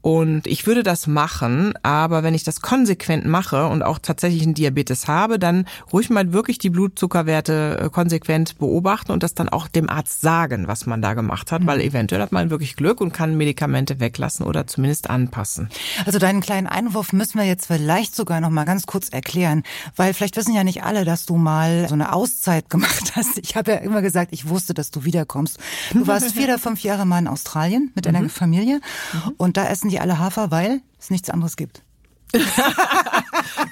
Und 0.02 0.47
ich 0.47 0.66
würde 0.66 0.83
das 0.83 1.07
machen, 1.07 1.75
aber 1.83 2.23
wenn 2.23 2.35
ich 2.35 2.45
das 2.45 2.62
konsequent 2.62 3.26
mache 3.26 3.66
und 3.66 3.83
auch 3.83 3.99
tatsächlich 3.99 4.42
einen 4.42 4.54
Diabetes 4.54 5.09
habe, 5.09 5.38
dann 5.38 5.66
ruhig 5.92 6.09
mal 6.09 6.33
wirklich 6.33 6.59
die 6.59 6.71
Blutzuckerwerte 6.71 7.78
äh, 7.80 7.88
konsequent 7.90 8.59
beobachten 8.59 9.12
und 9.12 9.23
das 9.23 9.35
dann 9.35 9.50
auch 9.50 9.69
dem 9.69 9.90
Arzt 9.90 10.23
sagen, 10.23 10.69
was 10.69 10.87
man 10.87 11.02
da 11.02 11.12
gemacht 11.12 11.52
hat, 11.52 11.62
mhm. 11.62 11.66
weil 11.66 11.80
eventuell 11.83 12.23
hat 12.23 12.33
man 12.33 12.49
wirklich 12.49 12.76
Glück 12.76 13.00
und 13.00 13.12
kann 13.12 13.37
Medikamente 13.37 14.00
weglassen 14.00 14.47
oder 14.47 14.66
zumindest 14.66 15.11
anpassen. 15.11 15.69
Also 16.07 16.19
deinen 16.19 16.40
kleinen 16.40 16.66
Einwurf 16.66 17.12
müssen 17.12 17.38
wir 17.38 17.47
jetzt 17.47 17.66
vielleicht 17.66 18.16
sogar 18.16 18.40
noch 18.40 18.50
mal 18.50 18.64
ganz 18.64 18.87
kurz 18.87 19.11
erklären, 19.11 19.64
weil 19.97 20.14
vielleicht 20.14 20.37
wissen 20.37 20.54
ja 20.54 20.64
nicht 20.64 20.83
alle, 20.83 21.04
dass 21.04 21.26
du 21.26 21.37
mal 21.37 21.87
so 21.88 21.95
eine 21.95 22.14
Auszeit 22.14 22.71
gemacht 22.71 23.12
hast. 23.16 23.38
Ich 23.38 23.54
habe 23.54 23.73
ja 23.73 23.76
immer 23.78 24.00
gesagt, 24.00 24.33
ich 24.33 24.49
wusste, 24.49 24.73
dass 24.73 24.90
du 24.90 25.04
wiederkommst. 25.04 25.59
Du 25.92 26.07
warst 26.07 26.33
vier 26.33 26.45
oder 26.49 26.59
fünf 26.59 26.83
Jahre 26.83 27.04
mal 27.04 27.19
in 27.19 27.28
Australien 27.28 27.92
mit 27.95 28.07
deiner 28.07 28.23
mhm. 28.23 28.30
Familie 28.30 28.80
mhm. 29.12 29.35
und 29.37 29.57
da 29.59 29.66
essen 29.66 29.89
die 29.90 30.00
alle 30.00 30.18
Hafer, 30.18 30.50
weil 30.50 30.82
es 30.99 31.11
nichts 31.11 31.30
anderes 31.30 31.56
gibt. 31.56 31.82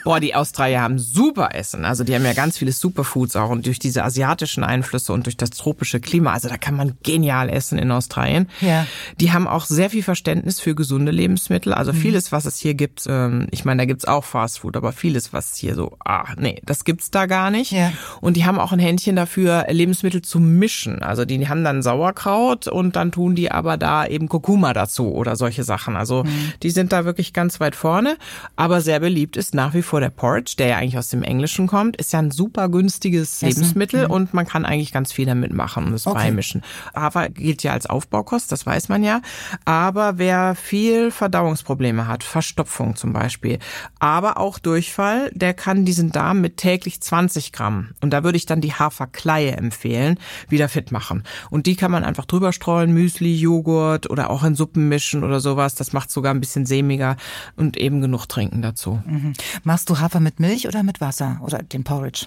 Boah, 0.09 0.21
die 0.21 0.35
Australier 0.35 0.81
haben 0.81 0.99
super 0.99 1.50
Essen. 1.53 1.85
Also 1.85 2.03
die 2.03 2.15
haben 2.15 2.25
ja 2.25 2.33
ganz 2.33 2.57
viele 2.57 2.73
Superfoods 2.73 3.37
auch 3.37 3.50
und 3.50 3.67
durch 3.67 3.79
diese 3.79 4.05
asiatischen 4.05 4.65
Einflüsse 4.65 5.12
und 5.12 5.27
durch 5.27 5.37
das 5.37 5.50
tropische 5.50 6.00
Klima. 6.00 6.33
Also 6.33 6.49
da 6.49 6.57
kann 6.57 6.77
man 6.77 6.97
genial 7.03 7.50
essen 7.50 7.79
in 7.79 7.91
Australien. 7.91 8.49
Ja. 8.62 8.87
Die 9.21 9.33
haben 9.33 9.47
auch 9.47 9.67
sehr 9.67 9.91
viel 9.91 10.03
Verständnis 10.03 10.61
für 10.61 10.75
gesunde 10.75 11.12
Lebensmittel. 11.12 11.75
Also 11.75 11.93
mhm. 11.93 11.99
vieles, 11.99 12.33
was 12.33 12.47
es 12.47 12.57
hier 12.57 12.73
gibt, 12.73 13.05
ähm, 13.07 13.49
ich 13.50 13.67
meine, 13.67 13.83
da 13.83 13.85
gibt's 13.85 14.07
auch 14.07 14.25
Fastfood, 14.25 14.79
aber 14.79 14.93
vieles, 14.93 15.35
was 15.35 15.57
hier 15.57 15.75
so, 15.75 15.99
ah, 16.03 16.25
nee, 16.38 16.62
das 16.65 16.85
gibt's 16.85 17.11
da 17.11 17.27
gar 17.27 17.50
nicht. 17.50 17.73
Ja. 17.73 17.93
Und 18.23 18.38
die 18.38 18.47
haben 18.47 18.59
auch 18.59 18.73
ein 18.73 18.79
Händchen 18.79 19.15
dafür, 19.15 19.67
Lebensmittel 19.69 20.23
zu 20.23 20.41
mischen. 20.41 21.03
Also 21.03 21.27
die 21.27 21.47
haben 21.50 21.65
dann 21.65 21.83
Sauerkraut 21.83 22.67
und 22.67 22.97
dann 22.97 23.12
tun 23.12 23.35
die 23.35 23.53
aber 23.53 23.77
da 23.77 24.07
eben 24.07 24.31
Kurkuma 24.31 24.73
dazu 24.73 25.12
oder 25.12 25.37
solche 25.37 25.65
Sachen. 25.65 25.97
Also 25.97 26.25
mhm. 26.25 26.55
die 26.62 26.71
sind 26.71 26.93
da 26.93 27.05
wirklich 27.05 27.35
ganz 27.35 27.61
weit 27.61 27.77
vorne. 27.77 28.17
Aber 28.57 28.81
sehr 28.81 29.00
beliebt 29.00 29.37
ist 29.37 29.55
nach 29.55 29.75
wie 29.75 29.83
vor 29.83 29.98
der 30.00 30.11
Porridge, 30.11 30.55
der 30.59 30.69
ja 30.69 30.76
eigentlich 30.76 30.99
aus 30.99 31.09
dem 31.09 31.23
Englischen 31.23 31.67
kommt. 31.67 31.97
Ist 31.97 32.12
ja 32.12 32.19
ein 32.19 32.31
super 32.31 32.69
günstiges 32.69 33.43
Essen. 33.43 33.47
Lebensmittel 33.47 34.07
mhm. 34.07 34.11
und 34.11 34.35
man 34.35 34.47
kann 34.47 34.64
eigentlich 34.64 34.93
ganz 34.93 35.12
viel 35.12 35.26
damit 35.26 35.52
machen 35.52 35.87
und 35.87 35.95
es 35.95 36.07
okay. 36.07 36.19
beimischen. 36.19 36.62
Hafer 36.95 37.28
gilt 37.28 37.62
ja 37.62 37.73
als 37.73 37.87
Aufbaukost, 37.87 38.52
das 38.52 38.67
weiß 38.67 38.88
man 38.88 39.02
ja. 39.02 39.21
Aber 39.64 40.19
wer 40.19 40.55
viel 40.55 41.11
Verdauungsprobleme 41.11 42.07
hat, 42.07 42.25
Verstopfung 42.25 42.97
zum 42.97 43.12
Beispiel, 43.12 43.59
aber 43.99 44.38
auch 44.38 44.59
Durchfall, 44.59 45.31
der 45.35 45.55
kann 45.55 45.85
diesen 45.85 46.11
Darm 46.11 46.40
mit 46.40 46.57
täglich 46.57 47.00
20 47.00 47.52
Gramm. 47.52 47.90
Und 48.00 48.11
da 48.11 48.25
würde 48.25 48.37
ich 48.37 48.47
dann 48.47 48.61
die 48.61 48.73
Haferkleie 48.73 49.52
empfehlen, 49.52 50.19
wieder 50.49 50.69
fit 50.69 50.93
machen. 50.93 51.25
Und 51.50 51.67
die 51.67 51.76
kann 51.76 51.90
man 51.90 52.05
einfach 52.05 52.25
drüber 52.25 52.52
streuen, 52.52 52.93
Müsli, 52.93 53.35
Joghurt 53.35 54.11
oder 54.11 54.31
auch 54.31 54.45
in 54.45 54.55
Suppen 54.55 54.88
mischen 54.88 55.25
oder 55.25 55.40
sowas. 55.40 55.75
Das 55.75 55.93
macht 55.93 56.11
sogar 56.11 56.35
ein 56.35 56.40
bisschen 56.40 56.67
sämiger 56.67 57.17
und 57.57 57.76
eben 57.76 58.00
genug 58.00 58.26
trinken 58.26 58.62
dazu. 58.62 59.02
Mhm. 59.05 59.33
Machst 59.64 59.88
du 59.90 60.00
Hafer 60.00 60.21
mit 60.21 60.40
Milch 60.40 60.66
oder 60.66 60.83
mit 60.83 61.00
Wasser 61.00 61.40
oder 61.42 61.62
den 61.62 61.85
Porridge? 61.85 62.26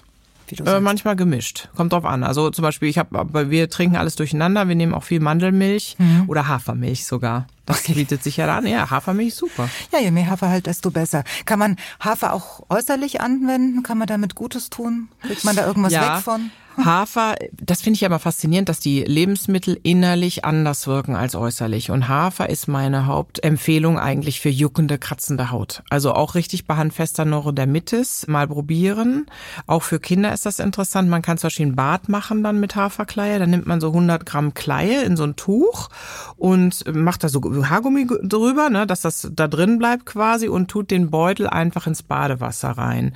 Äh, 0.66 0.80
manchmal 0.80 1.16
gemischt. 1.16 1.68
Kommt 1.74 1.92
drauf 1.92 2.04
an. 2.04 2.24
Also 2.24 2.50
zum 2.50 2.62
Beispiel, 2.62 2.88
ich 2.88 2.98
habe, 2.98 3.50
wir 3.50 3.70
trinken 3.70 3.96
alles 3.96 4.16
durcheinander. 4.16 4.68
Wir 4.68 4.74
nehmen 4.74 4.92
auch 4.92 5.04
viel 5.04 5.20
Mandelmilch 5.20 5.96
mhm. 5.98 6.24
oder 6.26 6.48
Hafermilch 6.48 7.06
sogar. 7.06 7.46
Das 7.64 7.80
okay. 7.80 7.94
bietet 7.94 8.22
sich 8.22 8.36
ja 8.36 8.54
an. 8.54 8.66
Ja, 8.66 8.90
Hafermilch 8.90 9.34
super. 9.34 9.68
Ja, 9.92 10.00
je 10.00 10.10
mehr 10.10 10.28
Hafer 10.28 10.48
halt, 10.48 10.66
desto 10.66 10.90
besser. 10.90 11.24
Kann 11.46 11.58
man 11.58 11.76
Hafer 12.00 12.34
auch 12.34 12.64
äußerlich 12.68 13.20
anwenden? 13.20 13.82
Kann 13.82 13.98
man 13.98 14.08
damit 14.08 14.34
Gutes 14.34 14.68
tun? 14.68 15.08
Kriegt 15.22 15.44
man 15.44 15.56
da 15.56 15.66
irgendwas 15.66 15.92
ja. 15.92 16.16
weg 16.16 16.22
von? 16.22 16.50
Hafer, 16.76 17.36
das 17.52 17.82
finde 17.82 17.96
ich 17.96 18.00
ja 18.00 18.06
immer 18.06 18.18
faszinierend, 18.18 18.68
dass 18.68 18.80
die 18.80 19.02
Lebensmittel 19.02 19.78
innerlich 19.82 20.44
anders 20.44 20.86
wirken 20.86 21.14
als 21.14 21.34
äußerlich. 21.34 21.90
Und 21.90 22.08
Hafer 22.08 22.48
ist 22.48 22.66
meine 22.66 23.06
Hauptempfehlung 23.06 23.98
eigentlich 23.98 24.40
für 24.40 24.48
juckende, 24.48 24.98
kratzende 24.98 25.50
Haut. 25.50 25.82
Also 25.90 26.12
auch 26.12 26.34
richtig 26.34 26.66
bei 26.66 26.76
handfester 26.76 27.24
Neurodermitis 27.24 28.26
mal 28.26 28.48
probieren. 28.48 29.26
Auch 29.66 29.82
für 29.82 30.00
Kinder 30.00 30.32
ist 30.32 30.46
das 30.46 30.58
interessant. 30.58 31.08
Man 31.08 31.22
kann 31.22 31.38
zum 31.38 31.48
Beispiel 31.48 31.66
einen 31.66 31.76
Bad 31.76 32.08
machen 32.08 32.42
dann 32.42 32.60
mit 32.60 32.76
Haferkleie. 32.76 33.38
Dann 33.38 33.50
nimmt 33.50 33.66
man 33.66 33.80
so 33.80 33.88
100 33.88 34.24
Gramm 34.24 34.54
Kleie 34.54 35.02
in 35.02 35.16
so 35.16 35.24
ein 35.24 35.36
Tuch 35.36 35.90
und 36.36 36.84
macht 36.94 37.24
da 37.24 37.28
so 37.28 37.40
Haargummi 37.42 38.06
drüber, 38.22 38.70
ne, 38.70 38.86
dass 38.86 39.02
das 39.02 39.28
da 39.32 39.48
drin 39.48 39.78
bleibt 39.78 40.06
quasi 40.06 40.48
und 40.48 40.68
tut 40.68 40.90
den 40.90 41.10
Beutel 41.10 41.46
einfach 41.46 41.86
ins 41.86 42.02
Badewasser 42.02 42.70
rein. 42.70 43.14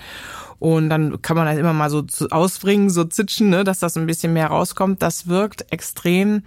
Und 0.59 0.89
dann 0.89 1.21
kann 1.21 1.37
man 1.37 1.47
halt 1.47 1.59
immer 1.59 1.75
mal 1.75 1.91
so 1.91 2.05
ausbringen, 2.31 2.89
so 2.89 3.05
zitschen, 3.05 3.46
ne, 3.51 3.65
dass 3.65 3.79
das 3.79 3.97
ein 3.97 4.07
bisschen 4.07 4.33
mehr 4.33 4.49
rauskommt. 4.49 5.03
Das 5.03 5.27
wirkt 5.27 5.73
extrem 5.73 6.43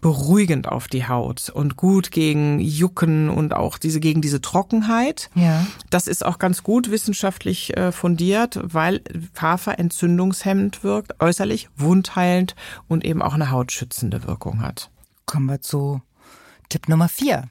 beruhigend 0.00 0.68
auf 0.68 0.88
die 0.88 1.08
Haut 1.08 1.48
und 1.48 1.76
gut 1.76 2.10
gegen 2.10 2.60
Jucken 2.60 3.28
und 3.28 3.54
auch 3.54 3.78
diese 3.78 3.98
gegen 4.00 4.20
diese 4.20 4.40
Trockenheit. 4.40 5.30
Ja. 5.34 5.66
Das 5.90 6.06
ist 6.06 6.24
auch 6.24 6.38
ganz 6.38 6.62
gut 6.62 6.90
wissenschaftlich 6.90 7.76
äh, 7.76 7.92
fundiert, 7.92 8.60
weil 8.62 9.02
Hafer 9.40 9.78
entzündungshemmend 9.78 10.84
wirkt, 10.84 11.20
äußerlich 11.20 11.68
wundheilend 11.76 12.54
und 12.88 13.04
eben 13.04 13.22
auch 13.22 13.34
eine 13.34 13.50
hautschützende 13.50 14.26
Wirkung 14.26 14.60
hat. 14.60 14.90
Kommen 15.24 15.46
wir 15.46 15.60
zu 15.60 16.02
Tipp 16.68 16.88
Nummer 16.88 17.08
vier. 17.08 17.48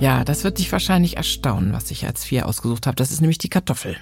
Ja, 0.00 0.24
das 0.24 0.42
wird 0.42 0.58
dich 0.58 0.72
wahrscheinlich 0.72 1.16
erstaunen, 1.16 1.72
was 1.72 1.90
ich 1.92 2.04
als 2.06 2.24
vier 2.24 2.46
ausgesucht 2.46 2.88
habe. 2.88 2.96
Das 2.96 3.12
ist 3.12 3.20
nämlich 3.20 3.38
die 3.38 3.48
Kartoffel. 3.48 3.96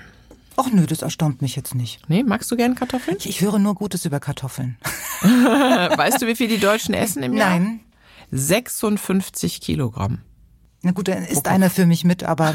Ach 0.56 0.70
nö, 0.72 0.86
das 0.86 1.02
erstaunt 1.02 1.42
mich 1.42 1.56
jetzt 1.56 1.74
nicht. 1.74 2.08
Nee, 2.08 2.22
magst 2.22 2.50
du 2.50 2.56
gern 2.56 2.74
Kartoffeln? 2.74 3.16
Ich, 3.18 3.28
ich 3.28 3.40
höre 3.40 3.58
nur 3.58 3.74
Gutes 3.74 4.04
über 4.04 4.20
Kartoffeln. 4.20 4.76
weißt 5.22 6.20
du, 6.20 6.26
wie 6.26 6.34
viel 6.36 6.48
die 6.48 6.58
Deutschen 6.58 6.94
essen 6.94 7.22
im 7.22 7.34
Jahr? 7.34 7.50
Nein. 7.50 7.80
56 8.32 9.60
Kilogramm. 9.60 10.18
Na 10.82 10.92
gut, 10.92 11.08
dann 11.08 11.24
ist 11.24 11.46
einer 11.46 11.68
für 11.68 11.84
mich 11.84 12.04
mit, 12.04 12.24
aber. 12.24 12.54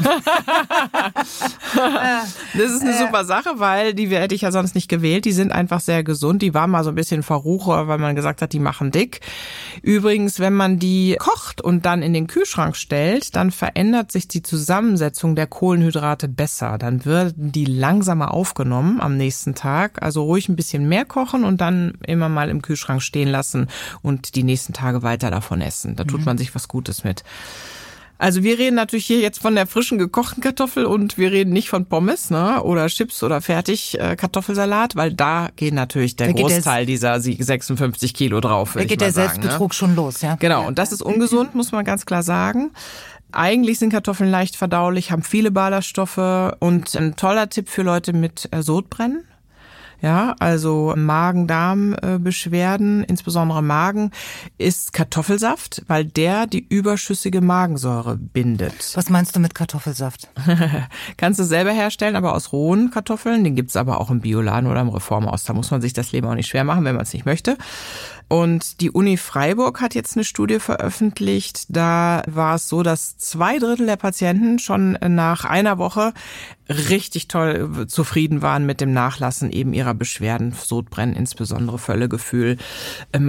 das 2.54 2.70
ist 2.72 2.82
eine 2.82 2.90
äh. 2.90 2.98
super 2.98 3.24
Sache, 3.24 3.50
weil 3.58 3.94
die 3.94 4.08
hätte 4.08 4.34
ich 4.34 4.40
ja 4.40 4.50
sonst 4.50 4.74
nicht 4.74 4.88
gewählt. 4.88 5.24
Die 5.26 5.32
sind 5.32 5.52
einfach 5.52 5.78
sehr 5.78 6.02
gesund. 6.02 6.42
Die 6.42 6.52
waren 6.52 6.70
mal 6.70 6.82
so 6.82 6.90
ein 6.90 6.96
bisschen 6.96 7.22
Verrucher, 7.22 7.86
weil 7.86 7.98
man 7.98 8.16
gesagt 8.16 8.42
hat, 8.42 8.52
die 8.52 8.58
machen 8.58 8.90
dick. 8.90 9.20
Übrigens, 9.80 10.40
wenn 10.40 10.54
man 10.54 10.80
die 10.80 11.14
kocht 11.20 11.60
und 11.60 11.86
dann 11.86 12.02
in 12.02 12.12
den 12.12 12.26
Kühlschrank 12.26 12.74
stellt, 12.74 13.36
dann 13.36 13.52
verändert 13.52 14.10
sich 14.10 14.26
die 14.26 14.42
Zusammensetzung 14.42 15.36
der 15.36 15.46
Kohlenhydrate 15.46 16.26
besser. 16.26 16.78
Dann 16.78 17.04
werden 17.04 17.52
die 17.52 17.64
langsamer 17.64 18.34
aufgenommen 18.34 19.00
am 19.00 19.16
nächsten 19.16 19.54
Tag. 19.54 20.02
Also 20.02 20.24
ruhig 20.24 20.48
ein 20.48 20.56
bisschen 20.56 20.88
mehr 20.88 21.04
kochen 21.04 21.44
und 21.44 21.60
dann 21.60 21.92
immer 22.04 22.28
mal 22.28 22.50
im 22.50 22.60
Kühlschrank 22.60 23.02
stehen 23.02 23.28
lassen 23.28 23.68
und 24.02 24.34
die 24.34 24.42
nächsten 24.42 24.72
Tage 24.72 25.04
weiter 25.04 25.30
davon 25.30 25.60
essen. 25.60 25.94
Da 25.94 26.02
tut 26.02 26.20
mhm. 26.20 26.26
man 26.26 26.38
sich 26.38 26.56
was 26.56 26.66
Gutes 26.66 27.04
mit. 27.04 27.22
Also 28.18 28.42
wir 28.42 28.58
reden 28.58 28.76
natürlich 28.76 29.06
hier 29.06 29.20
jetzt 29.20 29.40
von 29.40 29.54
der 29.54 29.66
frischen 29.66 29.98
gekochten 29.98 30.42
Kartoffel 30.42 30.86
und 30.86 31.18
wir 31.18 31.32
reden 31.32 31.52
nicht 31.52 31.68
von 31.68 31.86
Pommes 31.86 32.30
ne? 32.30 32.62
oder 32.62 32.86
Chips 32.86 33.22
oder 33.22 33.40
fertig 33.40 33.98
äh, 34.00 34.16
Kartoffelsalat, 34.16 34.96
weil 34.96 35.12
da 35.12 35.50
geht 35.56 35.74
natürlich 35.74 36.16
der 36.16 36.32
da 36.32 36.40
Großteil 36.40 36.86
dieser 36.86 37.20
56 37.20 38.14
Kilo 38.14 38.40
drauf. 38.40 38.72
Da 38.74 38.84
geht 38.84 39.00
der 39.00 39.12
sagen, 39.12 39.40
ne? 39.40 39.42
Selbstbetrug 39.42 39.70
ne? 39.70 39.74
schon 39.74 39.94
los, 39.96 40.22
ja. 40.22 40.36
Genau, 40.36 40.66
und 40.66 40.78
das 40.78 40.92
ist 40.92 41.02
ungesund, 41.02 41.54
muss 41.54 41.72
man 41.72 41.84
ganz 41.84 42.06
klar 42.06 42.22
sagen. 42.22 42.70
Eigentlich 43.32 43.78
sind 43.78 43.90
Kartoffeln 43.90 44.30
leicht 44.30 44.56
verdaulich, 44.56 45.10
haben 45.10 45.22
viele 45.22 45.50
Ballaststoffe 45.50 46.54
und 46.58 46.94
ein 46.94 47.16
toller 47.16 47.50
Tipp 47.50 47.68
für 47.68 47.82
Leute 47.82 48.12
mit 48.14 48.48
äh, 48.50 48.62
Sodbrennen 48.62 49.24
ja, 50.02 50.36
also 50.38 50.92
Magen-Darm-Beschwerden, 50.96 53.04
insbesondere 53.04 53.62
Magen, 53.62 54.10
ist 54.58 54.92
Kartoffelsaft, 54.92 55.82
weil 55.86 56.04
der 56.04 56.46
die 56.46 56.66
überschüssige 56.66 57.40
Magensäure 57.40 58.16
bindet. 58.16 58.92
Was 58.94 59.10
meinst 59.10 59.36
du 59.36 59.40
mit 59.40 59.54
Kartoffelsaft? 59.54 60.28
Kannst 61.16 61.40
du 61.40 61.44
selber 61.44 61.72
herstellen, 61.72 62.16
aber 62.16 62.34
aus 62.34 62.52
rohen 62.52 62.90
Kartoffeln. 62.90 63.44
Den 63.44 63.56
gibt's 63.56 63.76
aber 63.76 64.00
auch 64.00 64.10
im 64.10 64.20
Bioladen 64.20 64.70
oder 64.70 64.80
im 64.80 64.88
Reformhaus. 64.88 65.44
Da 65.44 65.52
muss 65.52 65.70
man 65.70 65.80
sich 65.80 65.92
das 65.92 66.10
Leben 66.12 66.26
auch 66.26 66.34
nicht 66.34 66.48
schwer 66.48 66.64
machen, 66.64 66.84
wenn 66.84 66.96
man 66.96 67.04
es 67.04 67.12
nicht 67.12 67.26
möchte. 67.26 67.56
Und 68.28 68.80
die 68.80 68.90
Uni 68.90 69.16
Freiburg 69.16 69.80
hat 69.80 69.94
jetzt 69.94 70.16
eine 70.16 70.24
Studie 70.24 70.58
veröffentlicht. 70.58 71.66
Da 71.68 72.22
war 72.26 72.56
es 72.56 72.68
so, 72.68 72.82
dass 72.82 73.16
zwei 73.18 73.58
Drittel 73.58 73.86
der 73.86 73.96
Patienten 73.96 74.58
schon 74.58 74.98
nach 75.08 75.44
einer 75.44 75.78
Woche 75.78 76.12
richtig 76.68 77.28
toll 77.28 77.86
zufrieden 77.86 78.42
waren 78.42 78.66
mit 78.66 78.80
dem 78.80 78.92
Nachlassen 78.92 79.52
eben 79.52 79.72
ihrer 79.72 79.94
Beschwerden, 79.94 80.52
Sodbrennen, 80.52 81.14
insbesondere 81.14 81.78
Völlegefühl, 81.78 82.56
äh, 83.12 83.20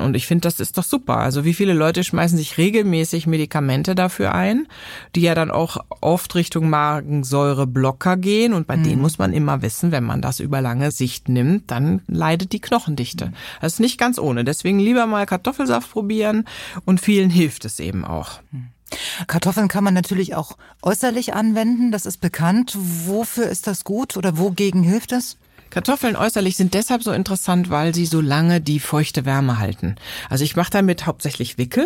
Und 0.00 0.16
ich 0.16 0.26
finde, 0.26 0.42
das 0.42 0.60
ist 0.60 0.78
doch 0.78 0.84
super. 0.84 1.16
Also 1.18 1.44
wie 1.44 1.54
viele 1.54 1.72
Leute 1.72 2.04
schmeißen 2.04 2.38
sich 2.38 2.58
regelmäßig 2.58 3.26
Medikamente 3.26 3.94
dafür 3.94 4.34
ein, 4.34 4.66
die 5.14 5.22
ja 5.22 5.34
dann 5.34 5.50
auch 5.50 5.78
oft 6.00 6.34
Richtung 6.34 6.70
Magensäureblocker 6.70 8.16
gehen. 8.16 8.52
Und 8.52 8.66
bei 8.66 8.76
mhm. 8.76 8.84
denen 8.84 9.02
muss 9.02 9.18
man 9.18 9.32
immer 9.32 9.62
wissen, 9.62 9.92
wenn 9.92 10.04
man 10.04 10.20
das 10.20 10.40
über 10.40 10.60
lange 10.60 10.90
Sicht 10.90 11.28
nimmt, 11.28 11.70
dann 11.70 12.02
leidet 12.06 12.52
die 12.52 12.60
Knochendichte. 12.60 13.32
Das 13.60 13.74
ist 13.74 13.80
nicht 13.80 13.98
ganz 13.98 14.18
ohne. 14.18 14.44
Deswegen 14.44 14.78
lieber 14.78 15.06
mal 15.06 15.26
Kartoffelsaft 15.26 15.90
probieren 15.90 16.44
und 16.84 17.00
vielen 17.00 17.30
hilft 17.30 17.64
es 17.64 17.80
eben 17.80 18.04
auch. 18.04 18.40
Mhm. 18.50 18.68
Kartoffeln 19.26 19.68
kann 19.68 19.84
man 19.84 19.94
natürlich 19.94 20.34
auch 20.34 20.56
äußerlich 20.82 21.34
anwenden, 21.34 21.90
das 21.90 22.06
ist 22.06 22.18
bekannt. 22.18 22.76
Wofür 22.76 23.46
ist 23.46 23.66
das 23.66 23.84
gut 23.84 24.16
oder 24.16 24.38
wogegen 24.38 24.82
hilft 24.82 25.12
es? 25.12 25.36
Kartoffeln 25.74 26.14
äußerlich 26.14 26.56
sind 26.56 26.72
deshalb 26.72 27.02
so 27.02 27.10
interessant, 27.10 27.68
weil 27.68 27.96
sie 27.96 28.06
so 28.06 28.20
lange 28.20 28.60
die 28.60 28.78
feuchte 28.78 29.24
Wärme 29.24 29.58
halten. 29.58 29.96
Also 30.30 30.44
ich 30.44 30.54
mache 30.54 30.70
damit 30.70 31.04
hauptsächlich 31.04 31.58
Wickel. 31.58 31.84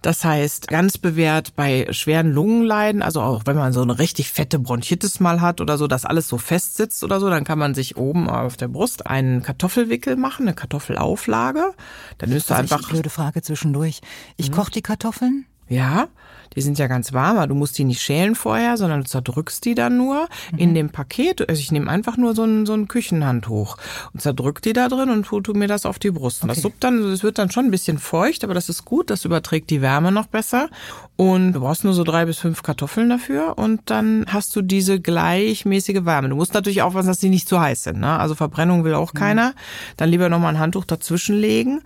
Das 0.00 0.24
heißt, 0.24 0.68
ganz 0.68 0.96
bewährt 0.96 1.56
bei 1.56 1.88
schweren 1.90 2.30
Lungenleiden, 2.30 3.02
also 3.02 3.22
auch 3.22 3.42
wenn 3.44 3.56
man 3.56 3.72
so 3.72 3.82
eine 3.82 3.98
richtig 3.98 4.30
fette 4.30 4.60
Bronchitis 4.60 5.18
mal 5.18 5.40
hat 5.40 5.60
oder 5.60 5.76
so, 5.76 5.88
dass 5.88 6.04
alles 6.04 6.28
so 6.28 6.38
fest 6.38 6.76
sitzt 6.76 7.02
oder 7.02 7.18
so, 7.18 7.28
dann 7.28 7.42
kann 7.42 7.58
man 7.58 7.74
sich 7.74 7.96
oben 7.96 8.30
auf 8.30 8.56
der 8.56 8.68
Brust 8.68 9.08
einen 9.08 9.42
Kartoffelwickel 9.42 10.14
machen, 10.14 10.46
eine 10.46 10.54
Kartoffelauflage. 10.54 11.74
Dann 12.18 12.30
nimmst 12.30 12.48
du 12.48 12.54
einfach 12.54 12.82
ich, 12.82 12.88
blöde 12.90 13.10
Frage 13.10 13.42
zwischendurch. 13.42 14.02
Ich 14.36 14.52
koche 14.52 14.70
die 14.70 14.82
Kartoffeln. 14.82 15.46
Ja, 15.68 16.06
die 16.54 16.60
sind 16.60 16.78
ja 16.78 16.86
ganz 16.86 17.12
warm, 17.12 17.36
aber 17.36 17.46
du 17.46 17.54
musst 17.54 17.78
die 17.78 17.84
nicht 17.84 18.00
schälen 18.00 18.34
vorher, 18.34 18.76
sondern 18.76 19.02
du 19.02 19.06
zerdrückst 19.06 19.64
die 19.64 19.74
dann 19.74 19.96
nur 19.96 20.28
in 20.56 20.74
dem 20.74 20.90
Paket. 20.90 21.48
Also 21.48 21.60
ich 21.60 21.72
nehme 21.72 21.90
einfach 21.90 22.16
nur 22.16 22.34
so 22.34 22.44
ein, 22.44 22.66
so 22.66 22.74
ein 22.74 22.88
Küchenhandtuch 22.88 23.76
und 24.12 24.20
zerdrück 24.20 24.62
die 24.62 24.72
da 24.72 24.88
drin 24.88 25.10
und 25.10 25.24
tu, 25.24 25.40
tu 25.40 25.52
mir 25.54 25.68
das 25.68 25.86
auf 25.86 25.98
die 25.98 26.10
Brust. 26.10 26.42
Und 26.42 26.48
das 26.48 26.62
suppt 26.62 26.84
dann, 26.84 27.02
es 27.04 27.22
wird 27.22 27.38
dann 27.38 27.50
schon 27.50 27.66
ein 27.66 27.70
bisschen 27.70 27.98
feucht, 27.98 28.44
aber 28.44 28.54
das 28.54 28.68
ist 28.68 28.84
gut, 28.84 29.10
das 29.10 29.24
überträgt 29.24 29.70
die 29.70 29.82
Wärme 29.82 30.12
noch 30.12 30.26
besser. 30.26 30.68
Und 31.16 31.52
du 31.52 31.60
brauchst 31.60 31.84
nur 31.84 31.94
so 31.94 32.04
drei 32.04 32.26
bis 32.26 32.38
fünf 32.38 32.62
Kartoffeln 32.62 33.08
dafür 33.08 33.56
und 33.56 33.80
dann 33.86 34.26
hast 34.28 34.54
du 34.54 34.62
diese 34.62 35.00
gleichmäßige 35.00 36.04
Wärme. 36.04 36.28
Du 36.28 36.36
musst 36.36 36.54
natürlich 36.54 36.82
aufpassen, 36.82 37.08
dass 37.08 37.18
die 37.18 37.30
nicht 37.30 37.48
zu 37.48 37.60
heiß 37.60 37.84
sind. 37.84 38.00
Ne? 38.00 38.18
Also 38.18 38.34
Verbrennung 38.34 38.84
will 38.84 38.94
auch 38.94 39.14
keiner. 39.14 39.54
Dann 39.96 40.10
lieber 40.10 40.28
nochmal 40.28 40.54
ein 40.54 40.60
Handtuch 40.60 40.84
dazwischen 40.84 41.36
legen 41.36 41.82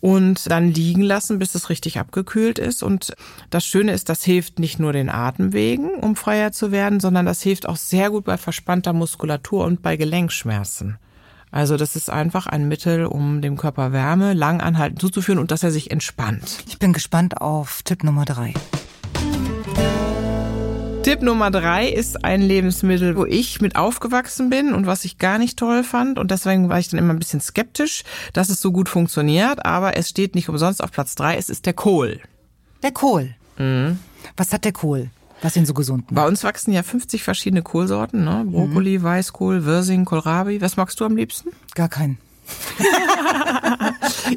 und 0.00 0.50
dann 0.50 0.72
liegen 0.72 1.02
lassen, 1.02 1.38
bis 1.38 1.54
es 1.54 1.68
richtig 1.68 1.98
abgekühlt 1.98 2.58
ist. 2.58 2.82
Und 2.82 3.14
das 3.50 3.64
Schöne 3.64 3.92
ist, 3.92 4.08
das 4.08 4.24
hilft 4.24 4.58
nicht 4.58 4.78
nur 4.78 4.92
den 4.92 5.10
Atemwegen, 5.10 5.94
um 5.94 6.16
freier 6.16 6.52
zu 6.52 6.72
werden, 6.72 7.00
sondern 7.00 7.26
das 7.26 7.42
hilft 7.42 7.68
auch 7.68 7.76
sehr 7.76 8.10
gut 8.10 8.24
bei 8.24 8.36
verspannter 8.36 8.92
Muskulatur 8.92 9.64
und 9.64 9.82
bei 9.82 9.96
Gelenkschmerzen. 9.96 10.98
Also 11.50 11.76
das 11.76 11.96
ist 11.96 12.10
einfach 12.10 12.46
ein 12.46 12.68
Mittel, 12.68 13.06
um 13.06 13.42
dem 13.42 13.56
Körper 13.56 13.92
Wärme 13.92 14.34
lang 14.34 14.60
anhalten 14.60 14.98
zuzuführen 14.98 15.40
und 15.40 15.50
dass 15.50 15.64
er 15.64 15.72
sich 15.72 15.90
entspannt. 15.90 16.64
Ich 16.68 16.78
bin 16.78 16.92
gespannt 16.92 17.40
auf 17.40 17.82
Tipp 17.82 18.04
Nummer 18.04 18.24
drei. 18.24 18.54
Tipp 21.02 21.22
Nummer 21.22 21.50
drei 21.50 21.88
ist 21.88 22.24
ein 22.24 22.42
Lebensmittel, 22.42 23.16
wo 23.16 23.24
ich 23.24 23.60
mit 23.60 23.76
aufgewachsen 23.76 24.50
bin 24.50 24.74
und 24.74 24.86
was 24.86 25.04
ich 25.04 25.18
gar 25.18 25.38
nicht 25.38 25.58
toll 25.58 25.82
fand. 25.82 26.18
Und 26.18 26.30
deswegen 26.30 26.68
war 26.68 26.78
ich 26.78 26.88
dann 26.88 26.98
immer 26.98 27.14
ein 27.14 27.18
bisschen 27.18 27.40
skeptisch, 27.40 28.04
dass 28.34 28.50
es 28.50 28.60
so 28.60 28.70
gut 28.70 28.88
funktioniert. 28.88 29.64
Aber 29.64 29.96
es 29.96 30.10
steht 30.10 30.34
nicht 30.34 30.48
umsonst 30.48 30.82
auf 30.84 30.92
Platz 30.92 31.14
drei. 31.14 31.36
Es 31.36 31.48
ist 31.48 31.64
der 31.66 31.72
Kohl. 31.72 32.20
Der 32.82 32.92
Kohl. 32.92 33.34
Was 34.36 34.52
hat 34.52 34.64
der 34.64 34.72
Kohl? 34.72 35.10
Was 35.42 35.56
ihn 35.56 35.64
so 35.66 35.72
gesund? 35.74 36.04
Bei 36.10 36.26
uns 36.26 36.44
wachsen 36.44 36.72
ja 36.72 36.82
50 36.82 37.22
verschiedene 37.22 37.62
Kohlsorten. 37.62 38.24
Ne? 38.24 38.44
Brokkoli, 38.46 39.02
Weißkohl, 39.02 39.64
Wirsing, 39.64 40.04
Kohlrabi. 40.04 40.60
Was 40.60 40.76
magst 40.76 41.00
du 41.00 41.06
am 41.06 41.16
liebsten? 41.16 41.50
Gar 41.74 41.88
keinen. 41.88 42.18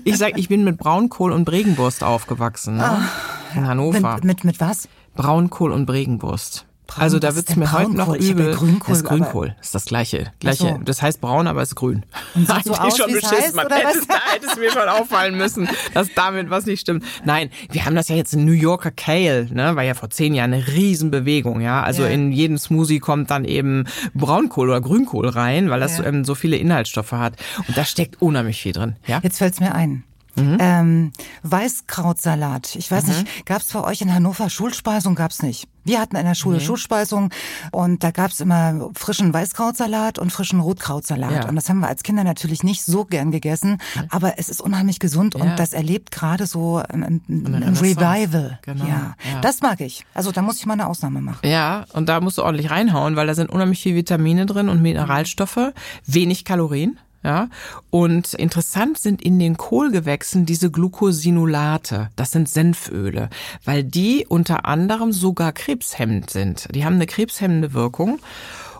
Ich 0.03 0.17
sag, 0.17 0.37
ich 0.37 0.49
bin 0.49 0.63
mit 0.63 0.77
Braunkohl 0.77 1.31
und 1.31 1.45
Bregenwurst 1.45 2.03
aufgewachsen. 2.03 2.77
Ne? 2.77 3.07
In 3.55 3.67
Hannover. 3.67 4.15
Mit, 4.15 4.23
mit, 4.23 4.43
mit 4.43 4.59
was? 4.59 4.87
Braunkohl 5.15 5.71
und 5.71 5.85
Bregenwurst. 5.85 6.65
Braun- 6.85 7.01
also 7.01 7.17
da 7.17 7.33
wird's 7.33 7.55
mir 7.55 7.71
heute 7.71 7.95
noch 7.95 8.07
Braunkohl? 8.07 8.15
Hab 8.15 8.21
ja 8.21 8.31
übel. 8.31 8.53
Grünkohl, 8.55 8.89
das 8.89 8.97
ist 8.97 9.03
Grünkohl. 9.05 9.55
Das 9.57 9.67
ist 9.67 9.75
das 9.75 9.85
gleiche. 9.85 10.31
gleiche. 10.41 10.57
So. 10.63 10.79
Das 10.83 11.01
heißt 11.01 11.21
braun, 11.21 11.47
aber 11.47 11.61
ist 11.61 11.75
grün. 11.75 12.05
Und 12.35 12.45
sieht 12.45 12.63
so 12.65 12.73
aus, 12.73 12.99
wie's 13.07 13.31
heißt, 13.31 13.55
Man 13.55 13.69
hätte 13.71 13.97
es, 13.99 14.05
da 14.05 14.15
hätte 14.33 14.47
es 14.47 14.57
mir 14.57 14.69
schon 14.69 14.89
auffallen 14.89 15.37
müssen, 15.37 15.69
dass 15.93 16.09
damit 16.13 16.49
was 16.49 16.65
nicht 16.65 16.81
stimmt. 16.81 17.05
Nein, 17.23 17.49
wir 17.71 17.85
haben 17.85 17.95
das 17.95 18.09
ja 18.09 18.17
jetzt 18.17 18.33
in 18.33 18.43
New 18.43 18.51
Yorker 18.51 18.91
Kale, 18.91 19.47
ne, 19.49 19.77
war 19.77 19.83
ja 19.83 19.93
vor 19.93 20.09
zehn 20.09 20.33
Jahren 20.33 20.53
eine 20.53 20.67
Riesenbewegung, 20.67 21.61
ja. 21.61 21.81
Also 21.81 22.03
Ja. 22.03 22.09
in 22.09 22.33
jeden 22.33 22.57
Smoothie 22.57 22.99
kommt 22.99 23.31
dann 23.31 23.45
eben 23.45 23.85
Braunkohl 24.13 24.67
oder 24.69 24.81
Grünkohl 24.81 25.29
rein, 25.29 25.69
weil 25.69 25.79
das 25.79 25.99
Ja. 25.99 26.03
ähm, 26.05 26.25
so 26.25 26.35
viele 26.35 26.57
Inhaltsstoffe 26.57 27.13
hat. 27.13 27.35
Und 27.65 27.77
da 27.77 27.85
steckt 27.85 28.21
unheimlich 28.21 28.61
viel 28.61 28.73
drin, 28.73 28.97
ja. 29.07 29.19
Jetzt 29.23 29.37
fällt's 29.37 29.61
mir 29.61 29.73
ein. 29.73 30.03
Mhm. 30.35 30.57
Ähm, 30.59 31.11
Weißkrautsalat. 31.43 32.75
Ich 32.75 32.89
weiß 32.89 33.07
nicht, 33.07 33.45
gab's 33.45 33.71
bei 33.71 33.83
euch 33.83 34.01
in 34.01 34.13
Hannover 34.13 34.49
Schulspeisung? 34.49 35.15
Gab's 35.15 35.41
nicht. 35.43 35.67
Wir 35.85 35.99
hatten 35.99 36.15
in 36.15 36.25
der 36.25 36.33
Schule 36.35 36.61
Schulspeisung 36.61 37.29
und 37.71 38.03
da 38.03 38.11
gab's 38.11 38.39
immer 38.39 38.89
frischen 38.95 39.33
Weißkrautsalat 39.33 40.17
und 40.17 40.31
frischen 40.31 40.61
Rotkrautsalat. 40.61 41.31
Ja. 41.31 41.49
Und 41.49 41.55
das 41.57 41.67
haben 41.67 41.79
wir 41.81 41.89
als 41.89 42.03
Kinder 42.03 42.23
natürlich 42.23 42.63
nicht 42.63 42.83
so 42.85 43.03
gern 43.03 43.31
gegessen, 43.31 43.79
aber 44.09 44.39
es 44.39 44.47
ist 44.47 44.61
unheimlich 44.61 44.99
gesund 44.99 45.35
Ja. 45.35 45.43
und 45.43 45.59
das 45.59 45.73
erlebt 45.73 46.11
gerade 46.11 46.47
so 46.47 46.77
ein, 46.77 47.03
ein. 47.03 47.77
Revival. 47.81 48.59
Genau, 48.61 48.85
Ja. 48.85 49.15
ja. 49.31 49.41
das 49.41 49.61
mag 49.61 49.81
ich. 49.81 50.05
Also 50.13 50.31
da 50.31 50.41
muss 50.41 50.57
ich 50.59 50.65
mal 50.65 50.73
eine 50.73 50.87
Ausnahme 50.87 51.19
machen. 51.21 51.45
Ja, 51.47 51.85
und 51.93 52.07
da 52.07 52.21
musst 52.21 52.37
du 52.37 52.43
ordentlich 52.43 52.71
reinhauen, 52.71 53.15
weil 53.17 53.27
da 53.27 53.35
sind 53.35 53.49
unheimlich 53.49 53.81
viel 53.81 53.95
Vitamine 53.95 54.45
drin 54.45 54.69
und 54.69 54.81
Mineralstoffe, 54.81 55.73
wenig 56.05 56.45
Kalorien. 56.45 56.97
Ja, 57.23 57.49
und 57.89 58.33
interessant 58.33 58.97
sind 58.97 59.21
in 59.21 59.39
den 59.39 59.55
Kohlgewächsen 59.55 60.45
diese 60.45 60.69
Glucosinolate. 60.69 62.09
Das 62.17 62.31
sind 62.31 62.49
Senföle, 62.49 63.29
weil 63.63 63.83
die 63.83 64.25
unter 64.27 64.65
anderem 64.65 65.13
sogar 65.13 65.53
krebshemmend 65.53 66.29
sind. 66.29 66.67
Die 66.75 66.83
haben 66.83 66.95
eine 66.95 67.07
krebshemmende 67.07 67.73
Wirkung. 67.73 68.19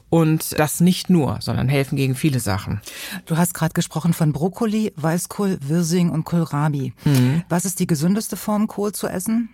Und 0.09 0.59
das 0.59 0.79
nicht 0.79 1.09
nur, 1.09 1.39
sondern 1.41 1.67
helfen 1.67 1.95
gegen 1.95 2.13
viele 2.13 2.39
Sachen. 2.39 2.81
Du 3.25 3.35
hast 3.35 3.55
gerade 3.55 3.73
gesprochen 3.73 4.13
von 4.13 4.31
Brokkoli, 4.31 4.93
Weißkohl, 4.95 5.57
Wirsing 5.62 6.12
und 6.12 6.23
Kohlrabi. 6.23 6.93
Mhm. 7.03 7.41
Was 7.49 7.65
ist 7.65 7.79
die 7.79 7.88
gesündeste 7.88 8.38
Form, 8.38 8.67
Kohl 8.67 8.91
zu 8.91 9.08
essen? 9.08 9.49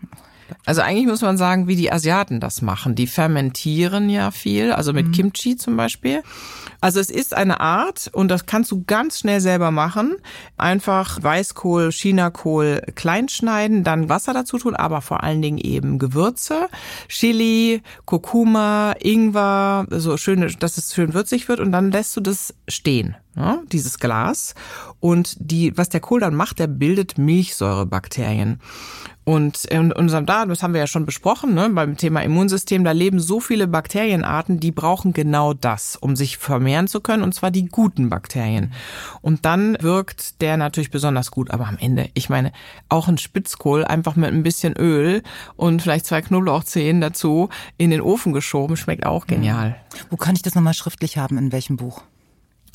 Also 0.66 0.82
eigentlich 0.82 1.08
muss 1.08 1.22
man 1.22 1.38
sagen, 1.38 1.68
wie 1.68 1.76
die 1.76 1.92
Asiaten 1.92 2.40
das 2.40 2.62
machen. 2.62 2.96
Die 2.96 3.08
fermentieren 3.08 4.10
ja 4.10 4.32
viel, 4.32 4.72
also 4.72 4.94
mit 4.94 5.14
Kimchi 5.14 5.56
zum 5.56 5.78
Beispiel. 5.78 6.22
Also 6.82 7.00
es 7.00 7.10
ist 7.10 7.34
eine 7.34 7.60
Art, 7.60 8.10
und 8.14 8.30
das 8.30 8.46
kannst 8.46 8.72
du 8.72 8.84
ganz 8.86 9.20
schnell 9.20 9.42
selber 9.42 9.70
machen, 9.72 10.16
einfach 10.58 11.22
Weißkohl, 11.22 11.92
Chinakohl 11.92 12.82
klein 12.96 13.28
schneiden, 13.28 13.84
dann 13.84 14.08
Wasser 14.08 14.34
dazu 14.34 14.58
tun, 14.58 14.76
aber 14.76 15.02
vor 15.02 15.24
allen 15.24 15.42
Dingen 15.42 15.58
eben 15.58 16.00
Gewürze, 16.00 16.70
Chili, 17.10 17.82
Kurkuma, 18.06 18.94
Ingwer, 19.00 19.88
so 19.90 20.16
schön, 20.16 20.56
dass 20.60 20.78
es 20.78 20.94
schön 20.94 21.14
würzig 21.14 21.50
wird 21.50 21.60
und 21.60 21.72
dann 21.72 21.92
lässt 21.92 22.16
du 22.16 22.22
das 22.22 22.54
stehen. 22.68 23.16
Ja, 23.36 23.62
dieses 23.72 24.00
Glas 24.00 24.54
und 25.00 25.38
die, 25.40 25.78
was 25.78 25.88
der 25.90 26.02
Kohl 26.02 26.20
dann 26.20 26.36
macht, 26.36 26.60
der 26.60 26.68
bildet 26.68 27.18
Milchsäurebakterien. 27.18 28.60
Und 29.30 29.66
in 29.66 29.92
unserem 29.92 30.26
Darm, 30.26 30.50
das 30.50 30.64
haben 30.64 30.74
wir 30.74 30.82
ja 30.82 30.88
schon 30.88 31.06
besprochen, 31.06 31.54
ne, 31.54 31.70
beim 31.70 31.98
Thema 31.98 32.22
Immunsystem, 32.24 32.84
da 32.84 32.94
leben 32.94 33.20
so 33.20 33.40
viele 33.40 33.68
Bakterienarten, 33.68 34.60
die 34.60 34.72
brauchen 34.72 35.14
genau 35.14 35.54
das, 35.54 35.96
um 35.96 36.16
sich 36.16 36.40
vermehren 36.40 36.88
zu 36.88 37.00
können, 37.00 37.22
und 37.22 37.36
zwar 37.36 37.52
die 37.52 37.68
guten 37.68 38.10
Bakterien. 38.10 38.74
Und 39.22 39.46
dann 39.46 39.78
wirkt 39.82 40.42
der 40.42 40.58
natürlich 40.58 40.90
besonders 40.90 41.30
gut. 41.30 41.52
Aber 41.52 41.68
am 41.68 41.78
Ende, 41.78 42.10
ich 42.16 42.32
meine, 42.32 42.52
auch 42.90 43.08
ein 43.08 43.20
Spitzkohl 43.20 43.86
einfach 43.86 44.16
mit 44.16 44.34
ein 44.34 44.42
bisschen 44.42 44.74
Öl 44.76 45.22
und 45.56 45.84
vielleicht 45.84 46.08
zwei 46.08 46.24
Knoblauchzehen 46.24 47.00
dazu 47.00 47.50
in 47.78 47.92
den 47.92 48.02
Ofen 48.02 48.34
geschoben, 48.34 48.78
schmeckt 48.78 49.06
auch 49.06 49.28
genial. 49.28 49.76
Wo 50.10 50.18
kann 50.18 50.34
ich 50.34 50.42
das 50.42 50.56
nochmal 50.56 50.74
schriftlich 50.74 51.20
haben? 51.20 51.38
In 51.38 51.52
welchem 51.52 51.78
Buch? 51.78 52.02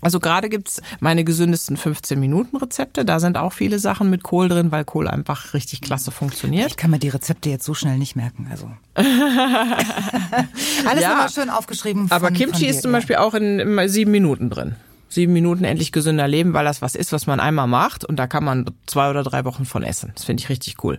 Also 0.04 0.20
gerade 0.20 0.48
gibt's 0.48 0.80
meine 1.00 1.24
gesündesten 1.24 1.76
15-Minuten-Rezepte. 1.76 3.04
Da 3.04 3.20
sind 3.20 3.36
auch 3.36 3.52
viele 3.52 3.78
Sachen 3.78 4.10
mit 4.10 4.22
Kohl 4.22 4.48
drin, 4.48 4.70
weil 4.70 4.84
Kohl 4.84 5.08
einfach 5.08 5.54
richtig 5.54 5.80
klasse 5.80 6.10
funktioniert. 6.10 6.68
Ich 6.68 6.76
kann 6.76 6.90
mir 6.90 6.98
die 6.98 7.08
Rezepte 7.08 7.50
jetzt 7.50 7.64
so 7.64 7.74
schnell 7.74 7.98
nicht 7.98 8.14
merken. 8.14 8.46
Also 8.50 8.70
alles 8.94 11.02
Ja. 11.02 11.10
nochmal 11.10 11.30
schön 11.30 11.50
aufgeschrieben. 11.50 12.06
Aber 12.10 12.28
von, 12.28 12.36
Kimchi 12.36 12.52
von 12.52 12.60
dir, 12.60 12.70
ist 12.70 12.82
zum 12.82 12.92
ja. 12.92 12.98
Beispiel 12.98 13.16
auch 13.16 13.34
in, 13.34 13.60
in 13.60 13.88
sieben 13.88 14.10
Minuten 14.10 14.50
drin. 14.50 14.76
Sieben 15.14 15.32
Minuten 15.32 15.64
endlich 15.64 15.92
gesünder 15.92 16.28
leben, 16.28 16.52
weil 16.52 16.64
das 16.64 16.82
was 16.82 16.94
ist, 16.94 17.12
was 17.12 17.26
man 17.26 17.40
einmal 17.40 17.66
macht 17.66 18.04
und 18.04 18.16
da 18.16 18.26
kann 18.26 18.44
man 18.44 18.66
zwei 18.86 19.10
oder 19.10 19.22
drei 19.22 19.44
Wochen 19.44 19.64
von 19.64 19.82
essen. 19.82 20.12
Das 20.14 20.24
finde 20.24 20.42
ich 20.42 20.48
richtig 20.48 20.82
cool. 20.84 20.98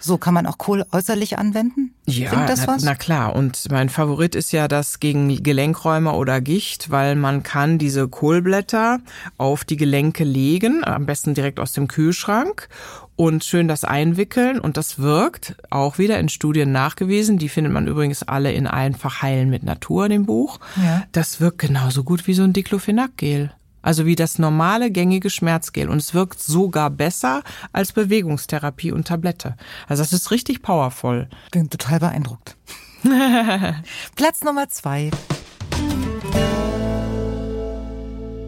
So 0.00 0.18
kann 0.18 0.34
man 0.34 0.46
auch 0.46 0.58
Kohl 0.58 0.84
äußerlich 0.92 1.38
anwenden. 1.38 1.94
Ja, 2.06 2.46
das 2.46 2.66
na, 2.66 2.74
was? 2.74 2.82
na 2.82 2.94
klar. 2.94 3.34
Und 3.34 3.70
mein 3.70 3.88
Favorit 3.88 4.34
ist 4.34 4.52
ja 4.52 4.68
das 4.68 5.00
gegen 5.00 5.42
Gelenkräume 5.42 6.12
oder 6.12 6.40
Gicht, 6.42 6.90
weil 6.90 7.16
man 7.16 7.42
kann 7.42 7.78
diese 7.78 8.08
Kohlblätter 8.08 9.00
auf 9.38 9.64
die 9.64 9.76
Gelenke 9.76 10.24
legen, 10.24 10.84
am 10.84 11.06
besten 11.06 11.32
direkt 11.32 11.58
aus 11.58 11.72
dem 11.72 11.88
Kühlschrank 11.88 12.68
und 13.16 13.44
schön 13.44 13.68
das 13.68 13.84
einwickeln 13.84 14.58
und 14.58 14.76
das 14.76 14.98
wirkt 14.98 15.56
auch 15.70 15.98
wieder 15.98 16.18
in 16.18 16.28
Studien 16.28 16.72
nachgewiesen. 16.72 17.38
Die 17.38 17.48
findet 17.48 17.72
man 17.72 17.86
übrigens 17.86 18.22
alle 18.22 18.52
in 18.52 18.66
Einfach 18.66 19.22
heilen 19.22 19.50
mit 19.50 19.62
Natur, 19.62 20.08
dem 20.08 20.26
Buch. 20.26 20.58
Ja. 20.76 21.04
Das 21.12 21.40
wirkt 21.40 21.58
genauso 21.58 22.02
gut 22.02 22.26
wie 22.26 22.34
so 22.34 22.42
ein 22.42 22.52
Diclofenac-Gel. 22.52 23.52
Also 23.82 24.06
wie 24.06 24.16
das 24.16 24.38
normale 24.38 24.90
gängige 24.90 25.28
Schmerzgel. 25.28 25.90
Und 25.90 25.98
es 25.98 26.14
wirkt 26.14 26.40
sogar 26.40 26.88
besser 26.88 27.42
als 27.72 27.92
Bewegungstherapie 27.92 28.92
und 28.92 29.06
Tablette. 29.06 29.56
Also 29.86 30.02
das 30.02 30.12
ist 30.14 30.30
richtig 30.30 30.62
powerful. 30.62 31.28
Bin 31.52 31.68
total 31.68 32.00
beeindruckt. 32.00 32.56
Platz 34.16 34.42
Nummer 34.42 34.70
zwei. 34.70 35.10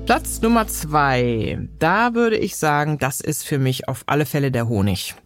Platz 0.07 0.41
Nummer 0.41 0.69
zwei. 0.69 1.59
Da 1.81 2.15
würde 2.15 2.37
ich 2.37 2.55
sagen, 2.55 2.97
das 2.99 3.21
ist 3.21 3.45
für 3.45 3.59
mich 3.59 3.89
auf 3.89 4.05
alle 4.07 4.25
Fälle 4.25 4.53
der 4.53 4.69
Honig. 4.69 5.17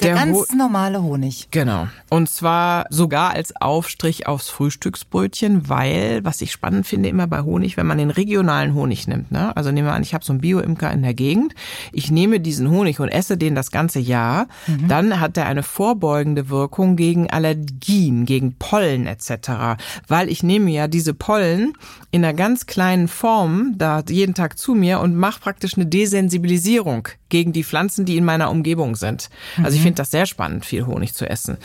Der, 0.00 0.14
Der 0.14 0.22
Ho- 0.22 0.32
ganz 0.40 0.52
normale 0.52 1.02
Honig. 1.02 1.48
Genau. 1.50 1.86
Und 2.08 2.28
zwar 2.28 2.86
sogar 2.90 3.30
als 3.30 3.54
Aufstrich 3.60 4.26
aufs 4.26 4.48
Frühstücksbrötchen, 4.48 5.68
weil, 5.68 6.24
was 6.24 6.40
ich 6.40 6.50
spannend 6.52 6.86
finde, 6.86 7.08
immer 7.08 7.26
bei 7.26 7.42
Honig, 7.42 7.76
wenn 7.76 7.86
man 7.86 7.98
den 7.98 8.10
regionalen 8.10 8.74
Honig 8.74 9.06
nimmt, 9.06 9.30
ne? 9.30 9.56
also 9.56 9.70
nehmen 9.70 9.86
wir 9.86 9.92
an, 9.94 10.02
ich 10.02 10.12
habe 10.14 10.24
so 10.24 10.32
einen 10.32 10.40
Bio-Imker 10.40 10.90
in 10.90 11.02
der 11.02 11.14
Gegend, 11.14 11.54
ich 11.92 12.10
nehme 12.10 12.40
diesen 12.40 12.68
Honig 12.70 12.98
und 13.00 13.08
esse 13.10 13.36
den 13.36 13.54
das 13.54 13.70
ganze 13.70 14.00
Jahr, 14.00 14.46
dann 14.88 15.20
hat 15.20 15.36
er 15.36 15.46
eine 15.46 15.62
vorbeugende 15.62 16.48
Wirkung 16.48 16.96
gegen 16.96 17.30
Allergien, 17.30 18.24
gegen 18.26 18.54
Pollen 18.58 19.06
etc., 19.06 19.78
weil 20.08 20.28
ich 20.28 20.42
nehme 20.42 20.70
ja 20.70 20.88
diese 20.88 21.14
Pollen 21.14 21.74
in 22.10 22.24
einer 22.24 22.34
ganz 22.34 22.66
kleinen 22.66 23.08
Form 23.08 23.74
da 23.76 24.02
jeden 24.08 24.34
Tag 24.34 24.58
zu 24.58 24.74
mir 24.74 25.00
und 25.00 25.16
mache 25.16 25.40
praktisch 25.40 25.76
eine 25.76 25.86
Desensibilisierung 25.86 27.08
gegen 27.28 27.52
die 27.52 27.64
Pflanzen, 27.64 28.04
die 28.04 28.16
in 28.16 28.24
meiner 28.24 28.50
Umgebung 28.50 28.94
sind. 28.96 29.30
Also 29.62 29.76
ich 29.76 29.81
finde 29.82 29.96
das 29.96 30.10
sehr 30.10 30.26
spannend, 30.26 30.64
viel 30.64 30.86
Honig 30.86 31.14
zu 31.14 31.28
essen. 31.28 31.58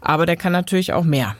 Aber 0.00 0.26
der 0.26 0.36
kann 0.36 0.52
natürlich 0.52 0.92
auch 0.92 1.04
mehr. 1.04 1.36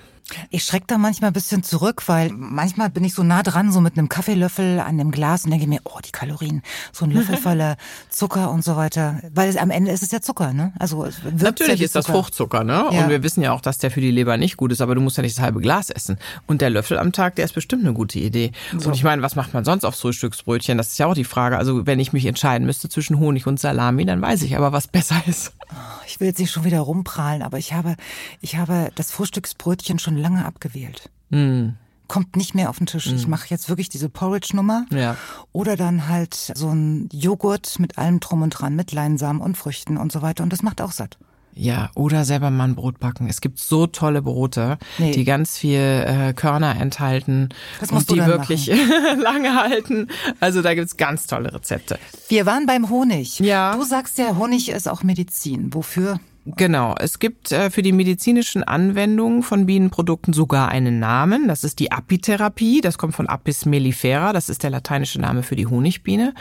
Ich 0.51 0.65
schreck 0.65 0.87
da 0.87 0.97
manchmal 0.97 1.31
ein 1.31 1.35
bisschen 1.35 1.63
zurück, 1.63 2.05
weil 2.07 2.31
manchmal 2.31 2.89
bin 2.89 3.05
ich 3.05 3.15
so 3.15 3.23
nah 3.23 3.43
dran, 3.43 3.73
so 3.73 3.81
mit 3.81 3.99
einem 3.99 4.09
Kaffeelöffel 4.09 4.81
an 4.81 4.97
dem 4.97 5.11
Glas 5.11 5.45
und 5.45 5.51
denke 5.51 5.67
mir, 5.67 5.81
oh, 5.85 5.99
die 6.05 6.13
Kalorien, 6.13 6.63
so 6.93 7.05
ein 7.05 7.11
Löffel 7.11 7.37
voller 7.43 7.77
Zucker 8.09 8.51
und 8.51 8.65
so 8.65 8.77
weiter. 8.77 9.21
Weil 9.35 9.51
es, 9.51 9.57
am 9.57 9.71
Ende 9.71 9.91
ist 9.91 10.03
es 10.03 10.11
ja 10.11 10.23
Zucker, 10.23 10.55
ne? 10.55 10.73
Also 10.79 11.07
Natürlich 11.37 11.81
ja 11.81 11.85
ist 11.85 11.95
das 11.95 12.07
Zucker. 12.07 12.19
Fruchtzucker, 12.19 12.65
ne? 12.65 12.89
Ja. 12.91 13.03
Und 13.03 13.11
wir 13.11 13.23
wissen 13.23 13.43
ja 13.43 13.53
auch, 13.53 13.61
dass 13.61 13.79
der 13.79 13.91
für 13.91 14.01
die 14.01 14.11
Leber 14.11 14.37
nicht 14.39 14.57
gut 14.57 14.73
ist, 14.73 14.81
aber 14.81 14.95
du 14.95 15.03
musst 15.03 15.19
ja 15.19 15.23
nicht 15.23 15.37
das 15.37 15.43
halbe 15.43 15.61
Glas 15.61 15.91
essen. 15.91 16.19
Und 16.47 16.63
der 16.63 16.71
Löffel 16.71 16.99
am 16.99 17.13
Tag, 17.13 17.37
der 17.37 17.45
ist 17.45 17.55
bestimmt 17.55 17.85
eine 17.85 17.93
gute 17.93 18.19
Idee. 18.19 18.53
Und 18.73 18.95
ich 18.95 19.05
meine, 19.05 19.21
was 19.21 19.37
macht 19.37 19.53
man 19.53 19.65
sonst 19.65 19.85
aufs 19.85 20.01
Frühstücksbrötchen? 20.01 20.79
Das 20.79 20.89
ist 20.89 20.99
ja 20.99 21.07
auch 21.07 21.15
die 21.15 21.25
Frage. 21.25 21.59
Also 21.59 21.87
wenn 21.87 22.01
ich 22.01 22.13
mich 22.15 22.25
entscheiden 22.25 22.67
müsste 22.67 22.89
zwischen 22.89 23.19
Honig 23.19 23.47
und 23.47 23.61
Salami, 23.61 24.07
dann 24.07 24.23
weiß 24.23 24.43
ich 24.43 24.57
aber, 24.57 24.73
was 24.73 24.89
besser 24.89 25.23
ist. 25.27 25.53
Ich 26.07 26.21
will 26.21 26.29
jetzt 26.29 26.39
nicht 26.39 26.51
schon 26.51 26.65
wieder 26.65 26.81
rumprahlen, 26.81 27.43
aber 27.43 27.59
ich 27.59 27.73
habe, 27.73 27.97
ich 28.41 28.57
habe 28.57 28.91
das 28.95 29.11
Frühstücksbrötchen 29.11 29.99
schon 29.99 30.14
lange 30.17 30.45
abgewählt. 30.45 31.11
Hm. 31.31 31.75
Kommt 32.07 32.37
nicht 32.37 32.55
mehr 32.55 32.69
auf 32.69 32.77
den 32.79 32.87
Tisch. 32.87 33.07
Ich 33.07 33.27
mache 33.27 33.47
jetzt 33.49 33.69
wirklich 33.71 33.89
diese 33.89 34.09
Porridge-Nummer. 34.11 34.85
Ja. 34.93 35.17
Oder 35.53 35.77
dann 35.77 36.07
halt 36.09 36.35
so 36.35 36.69
ein 36.69 37.09
Joghurt 37.13 37.79
mit 37.79 37.97
allem 37.97 38.21
drum 38.21 38.43
und 38.43 38.51
dran, 38.51 38.77
mit 38.77 38.93
Leinsamen 38.93 39.41
und 39.41 39.57
Früchten 39.57 39.97
und 39.97 40.13
so 40.13 40.21
weiter. 40.21 40.43
Und 40.45 40.53
das 40.53 40.63
macht 40.63 40.83
auch 40.83 40.93
satt. 40.93 41.17
Ja, 41.57 41.91
oder 41.95 42.25
selber 42.25 42.51
mal 42.51 42.65
ein 42.65 42.75
Brot 42.75 42.99
backen. 42.99 43.29
Es 43.29 43.41
gibt 43.41 43.59
so 43.61 43.87
tolle 43.87 44.23
Brote, 44.23 44.77
Nee. 44.99 45.13
die 45.13 45.25
ganz 45.25 45.57
viel 45.57 45.79
äh, 45.79 46.33
Körner 46.35 46.77
enthalten 46.81 47.49
Das 47.81 47.89
und 47.91 47.95
musst 47.95 48.11
du 48.11 48.17
die 48.17 48.27
wirklich 48.27 48.67
lange 49.17 49.55
halten. 49.55 50.09
Also 50.41 50.63
da 50.63 50.75
gibt's 50.75 50.97
ganz 50.97 51.27
tolle 51.27 51.55
Rezepte. 51.55 51.99
Wir 52.29 52.45
waren 52.45 52.67
beim 52.67 52.91
Honig. 52.91 53.39
Ja. 53.39 53.77
Du 53.77 53.85
sagst 53.85 54.19
ja, 54.19 54.37
Honig 54.37 54.69
ist 54.69 54.89
auch 54.89 55.05
Medizin. 55.05 55.73
Wofür? 55.73 56.19
Genau, 56.47 56.95
es 56.99 57.19
gibt 57.21 57.53
äh, 57.53 57.71
für 57.71 57.81
die 57.81 57.93
medizinischen 57.93 58.63
Anwendungen 58.63 59.43
von 59.43 59.65
Bienenprodukten 59.65 60.35
sogar 60.35 60.69
einen 60.69 60.99
Namen. 60.99 61.49
Das 61.49 61.65
ist 61.65 61.79
die 61.79 61.91
Apitherapie. 61.91 62.83
Das 62.83 62.99
kommt 62.99 63.15
von 63.15 63.29
Apis 63.29 63.65
mellifera. 63.65 64.35
Das 64.35 64.51
ist 64.51 64.63
der 64.63 64.69
lateinische 64.69 65.19
Name 65.21 65.43
für 65.43 65.57
die 65.57 65.67
Honigbiene. 65.67 66.35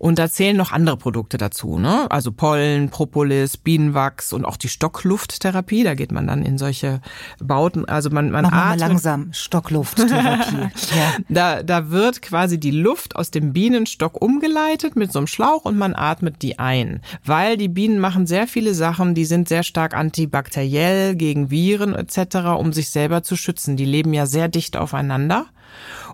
Und 0.00 0.18
da 0.18 0.30
zählen 0.30 0.56
noch 0.56 0.72
andere 0.72 0.96
Produkte 0.96 1.36
dazu, 1.36 1.78
ne? 1.78 2.10
Also 2.10 2.32
Pollen, 2.32 2.88
Propolis, 2.88 3.58
Bienenwachs 3.58 4.32
und 4.32 4.46
auch 4.46 4.56
die 4.56 4.70
Stocklufttherapie. 4.70 5.84
Da 5.84 5.94
geht 5.94 6.10
man 6.10 6.26
dann 6.26 6.42
in 6.42 6.56
solche 6.56 7.02
Bauten. 7.38 7.84
Also 7.84 8.08
man, 8.08 8.30
man 8.30 8.44
Mach 8.44 8.50
mal 8.50 8.62
atmet. 8.62 8.80
langsam. 8.80 9.32
Stocklufttherapie. 9.34 10.56
ja. 10.96 11.12
Da, 11.28 11.62
da 11.62 11.90
wird 11.90 12.22
quasi 12.22 12.58
die 12.58 12.70
Luft 12.70 13.14
aus 13.14 13.30
dem 13.30 13.52
Bienenstock 13.52 14.22
umgeleitet 14.22 14.96
mit 14.96 15.12
so 15.12 15.18
einem 15.18 15.26
Schlauch 15.26 15.66
und 15.66 15.76
man 15.76 15.94
atmet 15.94 16.40
die 16.40 16.58
ein. 16.58 17.02
Weil 17.22 17.58
die 17.58 17.68
Bienen 17.68 17.98
machen 17.98 18.26
sehr 18.26 18.46
viele 18.46 18.72
Sachen, 18.72 19.14
die 19.14 19.26
sind 19.26 19.50
sehr 19.50 19.64
stark 19.64 19.94
antibakteriell, 19.94 21.14
gegen 21.14 21.50
Viren 21.50 21.94
etc., 21.94 22.56
um 22.58 22.72
sich 22.72 22.88
selber 22.88 23.22
zu 23.22 23.36
schützen. 23.36 23.76
Die 23.76 23.84
leben 23.84 24.14
ja 24.14 24.24
sehr 24.24 24.48
dicht 24.48 24.78
aufeinander. 24.78 25.44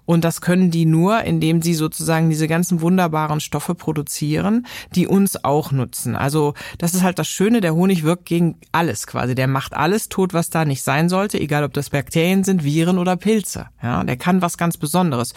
Und 0.07 0.25
das 0.25 0.41
können 0.41 0.71
die 0.71 0.87
nur, 0.87 1.23
indem 1.23 1.61
sie 1.61 1.75
sozusagen 1.75 2.31
diese 2.31 2.49
ganzen 2.49 2.81
wunderbaren 2.81 3.41
Stoffe 3.41 3.75
produzieren, 3.75 4.67
die 4.95 5.07
uns 5.07 5.45
auch 5.45 5.73
nutzen. 5.73 6.17
Also 6.17 6.55
das 6.79 6.95
ist 6.95 7.03
halt 7.03 7.19
das 7.19 7.29
Schöne, 7.29 7.61
der 7.61 7.75
Honig 7.75 8.05
wirkt 8.05 8.25
gegen 8.25 8.57
alles 8.73 9.07
quasi. 9.07 9.35
Der 9.35 9.49
macht 9.49 9.75
alles 9.75 10.09
tot, 10.09 10.33
was 10.33 10.49
da 10.49 10.65
nicht 10.65 10.83
sein 10.83 11.09
sollte, 11.09 11.39
egal 11.39 11.65
ob 11.65 11.75
das 11.75 11.91
Bakterien 11.91 12.45
sind, 12.45 12.65
Viren 12.65 12.99
oder 12.99 13.17
Pilze. 13.17 13.67
Ja, 13.83 14.05
der 14.05 14.17
kann 14.17 14.43
was 14.43 14.57
ganz 14.57 14.77
Besonderes. 14.77 15.35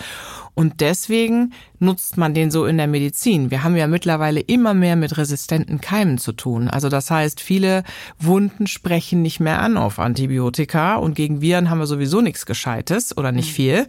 Und 0.56 0.82
deswegen 0.82 1.54
nutzt 1.80 2.18
man 2.18 2.34
den 2.34 2.52
so 2.52 2.66
in 2.66 2.78
der 2.78 2.88
Medizin. 2.88 3.52
Wir 3.52 3.64
haben 3.64 3.76
ja 3.76 3.88
mittlerweile 3.88 4.42
immer 4.42 4.74
mehr 4.74 4.96
mit 4.96 5.18
resistenten 5.18 5.82
Keimen 5.82 6.18
zu 6.18 6.34
tun. 6.34 6.68
Also 6.68 6.90
das 6.90 7.10
heißt, 7.10 7.40
viele 7.40 7.84
Wunden 8.20 8.68
sprechen 8.68 9.22
nicht 9.22 9.40
mehr 9.40 9.62
an 9.62 9.78
auf 9.78 10.00
Antibiotika 10.00 10.96
und 10.96 11.16
gegen 11.16 11.42
Viren 11.42 11.70
haben 11.70 11.80
wir 11.80 11.88
sowieso 11.88 12.22
nichts 12.22 12.46
Gescheites 12.46 13.18
oder 13.18 13.32
nicht 13.32 13.54
viel. 13.54 13.88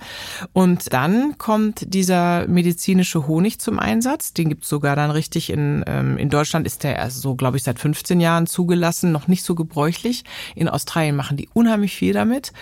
Und 0.53 0.92
dann 0.92 1.38
kommt 1.38 1.92
dieser 1.92 2.46
medizinische 2.46 3.27
Honig 3.27 3.61
zum 3.61 3.79
Einsatz. 3.79 4.33
Den 4.33 4.49
gibt's 4.49 4.68
sogar 4.68 4.96
dann 4.96 5.11
richtig 5.11 5.51
in, 5.51 5.85
ähm, 5.87 6.16
in 6.16 6.31
Deutschland 6.31 6.66
ist 6.66 6.85
der 6.85 6.96
erst 6.96 7.20
so, 7.20 7.35
glaube 7.35 7.57
ich, 7.57 7.64
seit 7.64 7.79
15 7.79 8.20
Jahren 8.20 8.46
zugelassen, 8.46 9.12
noch 9.12 9.29
nicht 9.29 9.44
so 9.44 9.55
gebräuchlich. 9.55 10.25
In 10.55 10.68
Australien 10.68 11.16
machen 11.16 11.37
die 11.37 11.49
unheimlich 11.53 11.94
viel 11.94 12.12
damit, 12.12 12.53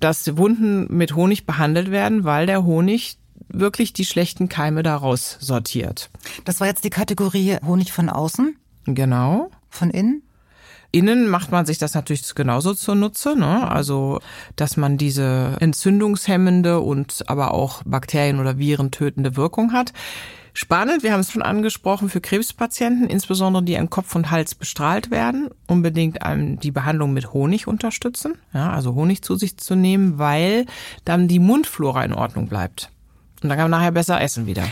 dass 0.00 0.36
Wunden 0.36 0.86
mit 0.96 1.14
Honig 1.14 1.46
behandelt 1.46 1.90
werden, 1.90 2.24
weil 2.24 2.46
der 2.46 2.64
Honig 2.64 3.18
wirklich 3.48 3.92
die 3.92 4.04
schlechten 4.04 4.48
Keime 4.48 4.82
daraus 4.82 5.36
sortiert. 5.40 6.10
Das 6.44 6.60
war 6.60 6.66
jetzt 6.66 6.84
die 6.84 6.90
Kategorie 6.90 7.56
Honig 7.64 7.92
von 7.92 8.08
außen, 8.08 8.56
Genau. 8.86 9.50
von 9.68 9.90
innen. 9.90 10.22
Innen 10.90 11.28
macht 11.28 11.52
man 11.52 11.66
sich 11.66 11.76
das 11.76 11.92
natürlich 11.92 12.34
genauso 12.34 12.72
zunutze, 12.72 13.36
ne? 13.36 13.70
Also, 13.70 14.20
dass 14.56 14.78
man 14.78 14.96
diese 14.96 15.56
entzündungshemmende 15.60 16.80
und 16.80 17.24
aber 17.28 17.52
auch 17.52 17.82
Bakterien 17.84 18.40
oder 18.40 18.56
Viren 18.56 18.90
tötende 18.90 19.36
Wirkung 19.36 19.72
hat. 19.72 19.92
Spannend, 20.54 21.02
wir 21.02 21.12
haben 21.12 21.20
es 21.20 21.30
schon 21.30 21.42
angesprochen, 21.42 22.08
für 22.08 22.22
Krebspatienten, 22.22 23.08
insbesondere 23.08 23.62
die 23.62 23.76
an 23.76 23.90
Kopf 23.90 24.14
und 24.16 24.30
Hals 24.30 24.54
bestrahlt 24.54 25.10
werden, 25.10 25.50
unbedingt 25.66 26.18
ähm, 26.24 26.58
die 26.58 26.72
Behandlung 26.72 27.12
mit 27.12 27.32
Honig 27.32 27.66
unterstützen, 27.68 28.34
ja, 28.54 28.72
also 28.72 28.94
Honig 28.94 29.22
zu 29.22 29.36
sich 29.36 29.58
zu 29.58 29.76
nehmen, 29.76 30.18
weil 30.18 30.64
dann 31.04 31.28
die 31.28 31.38
Mundflora 31.38 32.02
in 32.02 32.14
Ordnung 32.14 32.48
bleibt. 32.48 32.90
Und 33.42 33.48
dann 33.48 33.58
kann 33.58 33.70
man 33.70 33.80
nachher 33.80 33.92
besser 33.92 34.20
essen 34.20 34.46
wieder. 34.46 34.64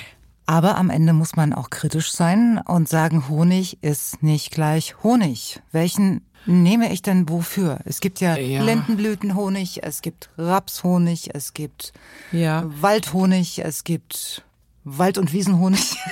Aber 0.47 0.77
am 0.77 0.91
Ende 0.91 1.13
muss 1.13 1.35
man 1.35 1.53
auch 1.53 1.71
kritisch 1.71 2.13
sein 2.13 2.61
und 2.65 2.89
sagen, 2.89 3.29
Honig 3.29 3.83
ist 3.83 4.23
nicht 4.23 4.53
gleich 4.53 4.95
Honig. 5.03 5.61
Welchen 5.73 6.23
nehme 6.47 6.93
ich 6.93 7.03
denn 7.03 7.29
wofür? 7.29 7.81
Es 7.85 8.01
gibt 8.01 8.21
ja, 8.21 8.37
Ja. 8.37 8.63
Lendenblütenhonig, 8.63 9.83
es 9.83 10.03
gibt 10.03 10.31
Rapshonig, 10.39 11.31
es 11.35 11.53
gibt 11.55 11.93
Ja. 12.31 12.63
Waldhonig, 12.81 13.59
es 13.65 13.83
gibt 13.83 14.45
Wald- 14.89 15.19
und 15.19 15.33
Wiesenhonig. 15.33 15.97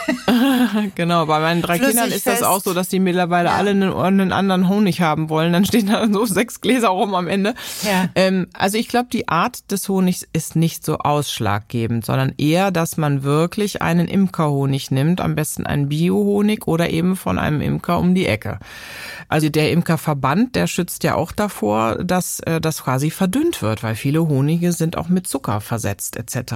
Genau, 0.97 1.27
bei 1.27 1.39
meinen 1.41 1.63
drei 1.63 1.77
Flüssig 1.77 1.95
Kindern 1.95 2.11
ist 2.13 2.27
das 2.27 2.39
fest. 2.39 2.45
auch 2.45 2.61
so, 2.61 2.75
dass 2.75 2.89
die 2.89 2.99
mittlerweile 2.99 3.51
Ja. 3.51 3.55
alle 3.57 3.71
einen, 3.71 3.93
einen 3.93 4.33
anderen 4.33 4.69
Honig 4.69 5.01
haben 5.01 5.29
wollen. 5.29 5.53
Dann 5.53 5.65
stehen 5.65 5.87
da 5.87 6.07
so 6.11 6.25
sechs 6.27 6.61
Gläser 6.61 6.89
rum 6.89 7.15
am 7.15 7.29
Ende. 7.29 7.55
Ja. 7.83 8.09
Ähm, 8.15 8.49
also 8.53 8.77
ich 8.79 8.89
glaube, 8.89 9.09
die 9.13 9.29
Art 9.29 9.71
des 9.71 9.89
Honigs 9.89 10.27
ist 10.33 10.57
nicht 10.57 10.85
so 10.85 10.99
ausschlaggebend, 10.99 12.05
sondern 12.05 12.33
eher, 12.37 12.71
dass 12.71 12.97
man 12.97 13.23
wirklich 13.23 13.83
einen 13.83 14.09
Imkerhonig 14.09 14.91
nimmt, 14.91 15.21
am 15.21 15.35
besten 15.35 15.67
einen 15.67 15.89
Biohonig 15.89 16.67
oder 16.67 16.91
eben 16.91 17.17
von 17.17 17.39
einem 17.39 17.61
Imker 17.61 17.99
um 17.99 18.15
die 18.15 18.27
Ecke. 18.27 18.59
Also 19.29 19.49
der 19.49 19.71
Imkerverband, 19.73 20.57
der 20.57 20.67
schützt 20.67 21.05
ja 21.05 21.15
auch 21.15 21.33
davor, 21.33 21.97
dass 22.03 22.41
äh, 22.41 22.61
das 22.61 22.83
quasi 22.83 23.11
verdünnt 23.11 23.63
wird, 23.63 23.83
weil 23.83 23.95
viele 23.95 24.27
Honige 24.27 24.73
sind 24.73 24.97
auch 24.99 25.09
mit 25.09 25.27
Zucker 25.27 25.61
versetzt 25.61 26.17
etc. 26.17 26.55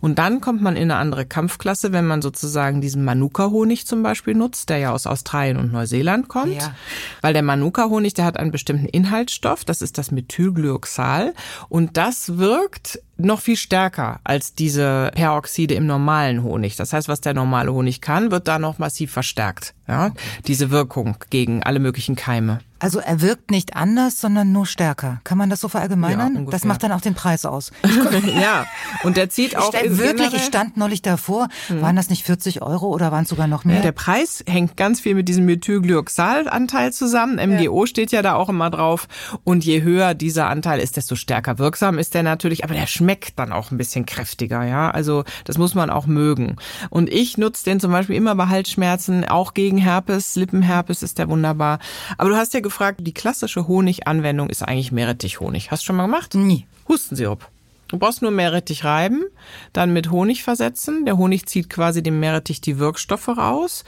Und 0.00 0.18
dann 0.18 0.40
kommt 0.40 0.62
man 0.62 0.76
in 0.76 0.90
eine 0.90 0.96
andere 0.96 1.26
Kampfklasse, 1.50 1.92
wenn 1.92 2.06
man 2.06 2.22
sozusagen 2.22 2.80
diesen 2.80 3.04
Manuka-Honig 3.04 3.84
zum 3.84 4.04
Beispiel 4.04 4.34
nutzt, 4.34 4.68
der 4.68 4.78
ja 4.78 4.92
aus 4.92 5.06
Australien 5.06 5.56
und 5.56 5.72
Neuseeland 5.72 6.28
kommt. 6.28 6.54
Ja. 6.54 6.74
Weil 7.22 7.32
der 7.32 7.42
Manuka-Honig, 7.42 8.14
der 8.14 8.24
hat 8.24 8.36
einen 8.36 8.52
bestimmten 8.52 8.86
Inhaltsstoff, 8.86 9.64
das 9.64 9.82
ist 9.82 9.98
das 9.98 10.12
Methylglyoxal. 10.12 11.34
Und 11.68 11.96
das 11.96 12.38
wirkt 12.38 13.00
noch 13.16 13.40
viel 13.40 13.56
stärker 13.56 14.20
als 14.22 14.54
diese 14.54 15.10
Peroxide 15.14 15.74
im 15.74 15.86
normalen 15.86 16.44
Honig. 16.44 16.76
Das 16.76 16.92
heißt, 16.92 17.08
was 17.08 17.20
der 17.20 17.34
normale 17.34 17.72
Honig 17.72 18.00
kann, 18.00 18.30
wird 18.30 18.46
da 18.46 18.60
noch 18.60 18.78
massiv 18.78 19.10
verstärkt. 19.10 19.74
Ja, 19.88 20.12
diese 20.46 20.70
Wirkung 20.70 21.16
gegen 21.30 21.64
alle 21.64 21.80
möglichen 21.80 22.14
Keime. 22.14 22.60
Also 22.80 22.98
er 22.98 23.20
wirkt 23.20 23.50
nicht 23.50 23.76
anders, 23.76 24.20
sondern 24.20 24.52
nur 24.52 24.66
stärker. 24.66 25.20
Kann 25.24 25.38
man 25.38 25.48
das 25.50 25.60
so 25.60 25.68
Ja, 25.68 25.72
verallgemeinern? 25.72 26.28
ungefähr. 26.36 26.50
das 26.50 26.64
macht 26.64 26.82
dann 26.82 26.92
auch 26.92 27.00
den 27.00 27.14
Preis 27.14 27.44
aus. 27.44 27.70
ja, 28.40 28.66
und 29.04 29.16
der 29.16 29.28
zieht 29.30 29.52
Ich 29.52 29.56
auch 29.58 29.72
in- 29.74 29.98
wirklich, 29.98 30.34
ich 30.34 30.44
stand 30.44 30.76
neulich 30.76 31.02
davor. 31.02 31.48
Waren 31.68 31.96
das 31.96 32.10
nicht 32.10 32.24
40 32.24 32.62
Euro 32.62 32.88
oder 32.88 33.12
waren 33.12 33.22
es 33.24 33.28
sogar 33.30 33.46
noch 33.46 33.64
mehr? 33.64 33.82
Der 33.82 33.92
Preis 33.92 34.42
hängt 34.48 34.76
ganz 34.76 35.00
viel 35.00 35.14
mit 35.14 35.28
diesem 35.28 35.44
Methylglyoxalanteil 35.46 36.92
zusammen. 36.92 37.36
MGO 37.38 37.86
steht 37.86 38.12
ja 38.12 38.22
da 38.22 38.34
auch 38.34 38.48
immer 38.48 38.70
drauf. 38.70 39.08
Und 39.44 39.64
je 39.64 39.82
höher 39.82 40.14
dieser 40.14 40.48
Anteil 40.48 40.80
ist, 40.80 40.96
desto 40.96 41.14
stärker 41.16 41.58
wirksam 41.58 41.98
ist 41.98 42.14
der 42.14 42.22
natürlich. 42.22 42.64
Aber 42.64 42.74
der 42.74 42.86
schmeckt 42.86 43.38
dann 43.38 43.52
auch 43.52 43.70
ein 43.70 43.78
bisschen 43.78 44.06
kräftiger, 44.06 44.64
ja. 44.64 44.90
Also 44.90 45.24
das 45.44 45.58
muss 45.58 45.74
man 45.74 45.90
auch 45.90 46.06
mögen. 46.06 46.56
Und 46.88 47.10
ich 47.12 47.38
nutze 47.38 47.64
den 47.64 47.80
zum 47.80 47.92
Beispiel 47.92 48.16
immer 48.16 48.34
bei 48.34 48.46
Halsschmerzen, 48.48 49.24
auch 49.26 49.54
gegen 49.54 49.78
Herpes. 49.78 50.36
Lippenherpes 50.36 51.02
ist 51.02 51.18
der 51.18 51.28
wunderbar. 51.28 51.78
Aber 52.18 52.30
du 52.30 52.36
hast 52.36 52.54
ja 52.54 52.60
gefragt, 52.70 53.00
die 53.02 53.14
klassische 53.14 53.68
Honiganwendung 53.68 54.48
ist 54.48 54.62
eigentlich 54.62 54.92
Meerrettichhonig. 54.92 55.70
Hast 55.70 55.82
du 55.82 55.86
schon 55.86 55.96
mal 55.96 56.06
gemacht? 56.06 56.34
Nie. 56.34 56.66
Hustensirup. 56.88 57.48
Du 57.88 57.98
brauchst 57.98 58.22
nur 58.22 58.30
Meerrettich 58.30 58.84
reiben, 58.84 59.24
dann 59.72 59.92
mit 59.92 60.12
Honig 60.12 60.44
versetzen. 60.44 61.04
Der 61.04 61.16
Honig 61.16 61.46
zieht 61.46 61.68
quasi 61.68 62.04
dem 62.04 62.20
Meerrettich 62.20 62.60
die 62.60 62.78
Wirkstoffe 62.78 63.26
raus 63.26 63.84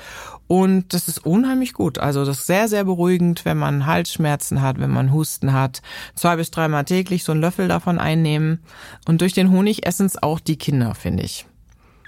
und 0.49 0.93
das 0.93 1.07
ist 1.07 1.25
unheimlich 1.25 1.73
gut. 1.73 1.99
Also 1.99 2.25
das 2.25 2.41
ist 2.41 2.47
sehr, 2.49 2.67
sehr 2.67 2.83
beruhigend, 2.83 3.45
wenn 3.45 3.59
man 3.59 3.87
Halsschmerzen 3.87 4.61
hat, 4.61 4.81
wenn 4.81 4.91
man 4.91 5.13
Husten 5.13 5.53
hat. 5.53 5.83
Zwei 6.17 6.35
bis 6.35 6.51
dreimal 6.51 6.85
täglich 6.85 7.23
so 7.23 7.31
einen 7.31 7.41
Löffel 7.41 7.69
davon 7.69 8.01
einnehmen 8.01 8.59
und 9.07 9.21
durch 9.21 9.35
den 9.35 9.53
Honig 9.53 9.87
essen 9.87 10.07
es 10.07 10.21
auch 10.21 10.41
die 10.41 10.57
Kinder, 10.59 10.97
finde 10.97 11.23
ich. 11.23 11.47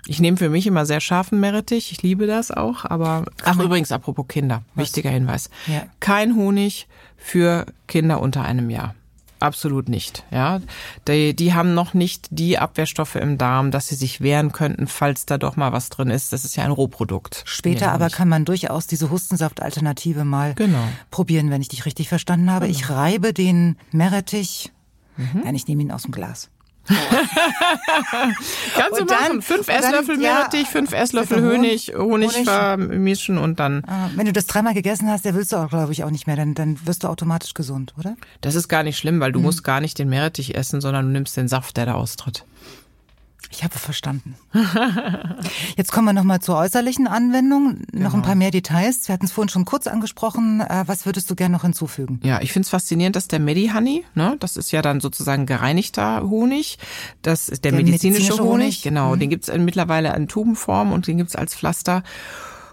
Ich 0.06 0.20
nehme 0.20 0.36
für 0.36 0.50
mich 0.50 0.66
immer 0.66 0.84
sehr 0.86 1.00
scharfen 1.00 1.40
Meerrettich. 1.40 1.90
Ich 1.92 2.02
liebe 2.02 2.26
das 2.26 2.50
auch. 2.50 2.84
Aber 2.84 3.24
ach 3.44 3.58
übrigens, 3.58 3.90
apropos 3.92 4.26
Kinder, 4.28 4.62
wichtiger 4.74 5.10
Hinweis: 5.10 5.50
Ja. 5.66 5.84
Kein 6.00 6.36
Honig 6.36 6.86
für 7.16 7.66
Kinder 7.86 8.20
unter 8.20 8.42
einem 8.42 8.68
Jahr. 8.70 8.94
Absolut 9.40 9.88
nicht. 9.90 10.24
Ja, 10.30 10.60
die, 11.06 11.34
die 11.36 11.52
haben 11.52 11.74
noch 11.74 11.92
nicht 11.92 12.28
die 12.30 12.56
Abwehrstoffe 12.58 13.16
im 13.16 13.36
Darm, 13.36 13.70
dass 13.72 13.88
sie 13.88 13.94
sich 13.94 14.22
wehren 14.22 14.52
könnten, 14.52 14.86
falls 14.86 15.26
da 15.26 15.36
doch 15.36 15.56
mal 15.56 15.72
was 15.72 15.90
drin 15.90 16.08
ist. 16.08 16.32
Das 16.32 16.46
ist 16.46 16.56
ja 16.56 16.64
ein 16.64 16.70
Rohprodukt. 16.70 17.42
Später 17.44 17.92
aber 17.92 18.08
kann 18.08 18.28
man 18.28 18.46
durchaus 18.46 18.86
diese 18.86 19.10
Hustensaft-Alternative 19.10 20.24
mal 20.24 20.54
Genau. 20.54 20.84
probieren, 21.10 21.50
wenn 21.50 21.60
ich 21.60 21.68
dich 21.68 21.84
richtig 21.84 22.08
verstanden 22.08 22.50
habe. 22.50 22.68
Ich 22.68 22.88
reibe 22.88 23.34
den 23.34 23.76
Meerrettich. 23.90 24.72
Nein, 25.16 25.54
ich 25.54 25.66
nehme 25.68 25.82
ihn 25.82 25.92
aus 25.92 26.02
dem 26.04 26.12
Glas. 26.12 26.48
Kannst 28.76 28.98
du 28.98 29.02
Und 29.02 29.10
dann- 29.10 29.22
machen. 29.22 29.42
Fünf 29.42 29.66
dann, 29.66 29.76
Esslöffel 29.82 30.20
ja, 30.20 30.34
Meerrettich, 30.34 30.68
fünf 30.68 30.92
Esslöffel 30.92 31.38
Honig- 31.42 31.92
Honig, 31.96 32.32
Honig, 32.34 32.44
vermischen 32.44 33.38
und 33.38 33.58
dann. 33.60 33.82
Ah, 33.86 34.10
Wenn 34.14 34.26
du 34.26 34.32
das 34.32 34.46
dreimal 34.46 34.74
gegessen 34.74 35.08
hast, 35.10 35.24
der 35.24 35.34
willst 35.34 35.52
du 35.52 35.56
auch, 35.56 35.68
glaube 35.70 35.92
ich, 35.92 36.04
auch 36.04 36.10
nicht 36.10 36.26
mehr. 36.26 36.36
Dann, 36.36 36.54
dann 36.54 36.78
wirst 36.86 37.04
du 37.04 37.08
automatisch 37.08 37.54
gesund, 37.54 37.94
oder? 37.98 38.16
Das 38.40 38.54
ist 38.54 38.68
gar 38.68 38.82
nicht 38.82 38.98
schlimm, 38.98 39.20
weil 39.20 39.32
du 39.32 39.38
Mhm. 39.38 39.44
musst 39.46 39.64
gar 39.64 39.80
nicht 39.80 39.98
den 39.98 40.08
Meerrettich 40.08 40.54
essen, 40.56 40.80
sondern 40.80 41.06
du 41.06 41.12
nimmst 41.12 41.36
den 41.36 41.48
Saft, 41.48 41.76
der 41.76 41.86
da 41.86 41.94
austritt. 41.94 42.44
Ich 43.50 43.64
habe 43.64 43.78
verstanden. 43.78 44.34
Jetzt 45.76 45.92
kommen 45.92 46.06
wir 46.06 46.12
nochmal 46.12 46.40
zur 46.40 46.56
äußerlichen 46.56 47.06
Anwendung. 47.06 47.82
Noch 47.92 48.14
ein 48.14 48.22
paar 48.22 48.34
mehr 48.34 48.50
Details. 48.50 49.08
Wir 49.08 49.12
hatten 49.12 49.26
es 49.26 49.32
vorhin 49.32 49.48
schon 49.48 49.64
kurz 49.64 49.86
angesprochen. 49.86 50.60
Äh, 50.60 50.84
Was 50.86 51.06
würdest 51.06 51.30
du 51.30 51.34
gerne 51.34 51.54
noch 51.54 51.62
hinzufügen? 51.62 52.20
Ja, 52.22 52.40
ich 52.40 52.52
find's 52.52 52.70
faszinierend, 52.70 53.16
dass 53.16 53.28
der 53.28 53.40
Medi-Honey, 53.40 54.04
ne, 54.14 54.36
das 54.40 54.56
ist 54.56 54.70
ja 54.72 54.82
dann 54.82 55.00
sozusagen 55.00 55.46
gereinigter 55.46 56.22
Honig, 56.22 56.78
das 57.22 57.48
ist 57.48 57.64
der, 57.64 57.72
Der 57.72 57.80
medizinische, 57.82 58.18
medizinische 58.18 58.42
Honig, 58.42 58.64
Honig, 58.64 58.82
genau, 58.82 59.16
den 59.16 59.30
gibt's 59.30 59.50
mittlerweile 59.56 60.14
in 60.14 60.28
Tubenform 60.28 60.92
und 60.92 61.06
den 61.06 61.18
gibt's 61.18 61.36
als 61.36 61.54
Pflaster. 61.54 62.02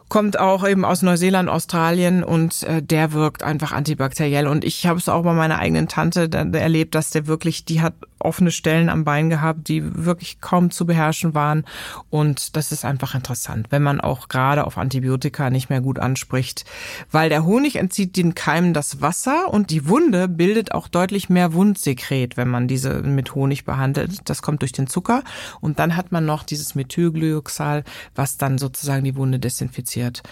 Kommt 0.09 0.37
auch 0.37 0.67
eben 0.67 0.83
aus 0.83 1.03
Neuseeland, 1.03 1.47
Australien 1.47 2.23
und 2.23 2.63
äh, 2.63 2.83
der 2.83 3.13
wirkt 3.13 3.43
einfach 3.43 3.71
antibakteriell. 3.71 4.45
Und 4.45 4.65
ich 4.65 4.85
habe 4.85 4.99
es 4.99 5.07
auch 5.07 5.23
bei 5.23 5.31
meiner 5.31 5.57
eigenen 5.59 5.87
Tante 5.87 6.29
erlebt, 6.33 6.95
dass 6.95 7.11
der 7.11 7.27
wirklich, 7.27 7.63
die 7.63 7.81
hat 7.81 7.93
offene 8.25 8.51
Stellen 8.51 8.89
am 8.89 9.03
Bein 9.03 9.29
gehabt, 9.29 9.67
die 9.67 10.05
wirklich 10.05 10.41
kaum 10.41 10.71
zu 10.71 10.85
beherrschen 10.85 11.33
waren. 11.33 11.65
Und 12.09 12.55
das 12.55 12.71
ist 12.71 12.85
einfach 12.85 13.15
interessant, 13.15 13.67
wenn 13.69 13.83
man 13.83 14.01
auch 14.01 14.27
gerade 14.27 14.65
auf 14.65 14.77
Antibiotika 14.77 15.49
nicht 15.49 15.69
mehr 15.69 15.81
gut 15.81 15.99
anspricht, 15.99 16.65
weil 17.11 17.29
der 17.29 17.45
Honig 17.45 17.75
entzieht 17.75 18.17
den 18.17 18.35
Keimen 18.35 18.73
das 18.73 19.01
Wasser 19.01 19.51
und 19.51 19.69
die 19.69 19.87
Wunde 19.87 20.27
bildet 20.27 20.73
auch 20.73 20.87
deutlich 20.87 21.29
mehr 21.29 21.53
Wundsekret, 21.53 22.37
wenn 22.37 22.47
man 22.47 22.67
diese 22.67 23.01
mit 23.01 23.35
Honig 23.35 23.65
behandelt. 23.65 24.19
Das 24.25 24.41
kommt 24.41 24.61
durch 24.61 24.71
den 24.71 24.87
Zucker 24.87 25.23
und 25.59 25.79
dann 25.79 25.95
hat 25.95 26.11
man 26.11 26.25
noch 26.25 26.43
dieses 26.43 26.75
Methylglyoxal, 26.75 27.83
was 28.15 28.37
dann 28.37 28.57
sozusagen 28.57 29.03
die 29.03 29.15
Wunde 29.15 29.39
desinfiziert. 29.39 30.23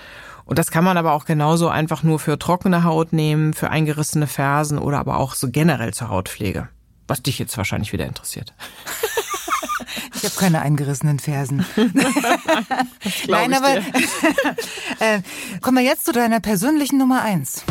Und 0.50 0.58
das 0.58 0.72
kann 0.72 0.84
man 0.84 0.98
aber 0.98 1.14
auch 1.14 1.26
genauso 1.26 1.70
einfach 1.70 2.02
nur 2.02 2.18
für 2.18 2.40
trockene 2.40 2.84
Haut 2.84 3.14
nehmen, 3.14 3.54
für 3.54 3.70
eingerissene 3.70 4.26
Fersen 4.26 4.80
oder 4.80 4.98
aber 4.98 5.18
auch 5.18 5.36
so 5.36 5.52
generell 5.52 5.94
zur 5.94 6.10
Hautpflege. 6.10 6.70
Was 7.10 7.24
dich 7.24 7.40
jetzt 7.40 7.58
wahrscheinlich 7.58 7.92
wieder 7.92 8.06
interessiert. 8.06 8.54
Ich 10.16 10.24
habe 10.26 10.36
keine 10.36 10.62
eingerissenen 10.62 11.18
Fersen. 11.18 11.66
Nein, 13.28 13.54
aber 13.54 13.78
äh, 15.00 15.22
kommen 15.62 15.78
wir 15.78 15.84
jetzt 15.84 16.06
zu 16.06 16.12
deiner 16.12 16.42
persönlichen 16.42 16.98
Nummer 16.98 17.22
eins. 17.22 17.64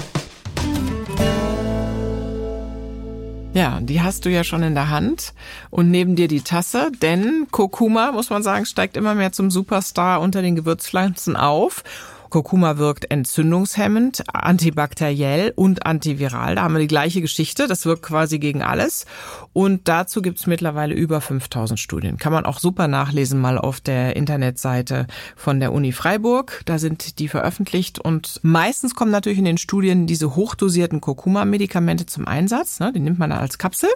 Ja, 3.52 3.80
die 3.80 4.00
hast 4.00 4.24
du 4.24 4.30
ja 4.30 4.44
schon 4.44 4.62
in 4.62 4.74
der 4.74 4.88
Hand 4.88 5.34
und 5.70 5.90
neben 5.90 6.16
dir 6.16 6.28
die 6.28 6.42
Tasse, 6.42 6.90
denn 7.02 7.48
Kurkuma, 7.50 8.12
muss 8.12 8.30
man 8.30 8.42
sagen, 8.42 8.66
steigt 8.66 8.96
immer 8.96 9.14
mehr 9.14 9.32
zum 9.32 9.50
Superstar 9.50 10.20
unter 10.20 10.42
den 10.42 10.56
Gewürzpflanzen 10.56 11.36
auf. 11.36 11.82
Kurkuma 12.30 12.78
wirkt 12.78 13.10
entzündungshemmend, 13.10 14.24
antibakteriell 14.32 15.52
und 15.56 15.86
antiviral. 15.86 16.56
Da 16.56 16.62
haben 16.62 16.74
wir 16.74 16.80
die 16.80 16.86
gleiche 16.86 17.20
Geschichte. 17.20 17.66
Das 17.66 17.86
wirkt 17.86 18.02
quasi 18.02 18.38
gegen 18.38 18.62
alles. 18.62 19.06
Und 19.52 19.88
dazu 19.88 20.22
gibt's 20.22 20.46
mittlerweile 20.46 20.94
über 20.94 21.20
5000 21.20 21.78
Studien. 21.78 22.18
Kann 22.18 22.32
man 22.32 22.44
auch 22.44 22.58
super 22.58 22.88
nachlesen 22.88 23.40
mal 23.40 23.58
auf 23.58 23.80
der 23.80 24.16
Internetseite 24.16 25.06
von 25.36 25.60
der 25.60 25.72
Uni 25.72 25.92
Freiburg. 25.92 26.62
Da 26.64 26.78
sind 26.78 27.18
die 27.18 27.28
veröffentlicht. 27.28 27.98
Und 27.98 28.40
meistens 28.42 28.94
kommen 28.94 29.10
natürlich 29.10 29.38
in 29.38 29.44
den 29.44 29.58
Studien 29.58 30.06
diese 30.06 30.36
hochdosierten 30.36 31.00
Kurkuma-Medikamente 31.00 32.06
zum 32.06 32.26
Einsatz. 32.26 32.80
Ne? 32.80 32.92
Die 32.92 33.00
nimmt 33.00 33.18
man 33.18 33.30
dann 33.30 33.40
als 33.40 33.58
Kapsel. 33.58 33.90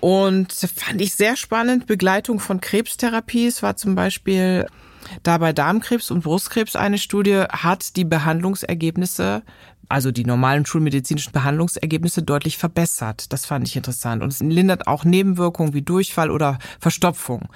Und 0.00 0.52
fand 0.52 1.00
ich 1.00 1.14
sehr 1.14 1.36
spannend. 1.36 1.86
Begleitung 1.86 2.38
von 2.38 2.60
Krebstherapie. 2.60 3.46
Es 3.46 3.62
war 3.62 3.76
zum 3.76 3.94
Beispiel 3.94 4.66
da 5.22 5.38
bei 5.38 5.52
Darmkrebs 5.52 6.10
und 6.10 6.22
Brustkrebs 6.22 6.76
eine 6.76 6.98
Studie 6.98 7.44
hat 7.48 7.96
die 7.96 8.04
Behandlungsergebnisse, 8.04 9.42
also 9.88 10.10
die 10.10 10.24
normalen 10.24 10.66
schulmedizinischen 10.66 11.32
Behandlungsergebnisse 11.32 12.22
deutlich 12.22 12.58
verbessert. 12.58 13.32
Das 13.32 13.46
fand 13.46 13.66
ich 13.66 13.76
interessant. 13.76 14.22
Und 14.22 14.32
es 14.32 14.40
lindert 14.40 14.86
auch 14.86 15.04
Nebenwirkungen 15.04 15.72
wie 15.72 15.82
Durchfall 15.82 16.30
oder 16.30 16.58
Verstopfung. 16.78 17.48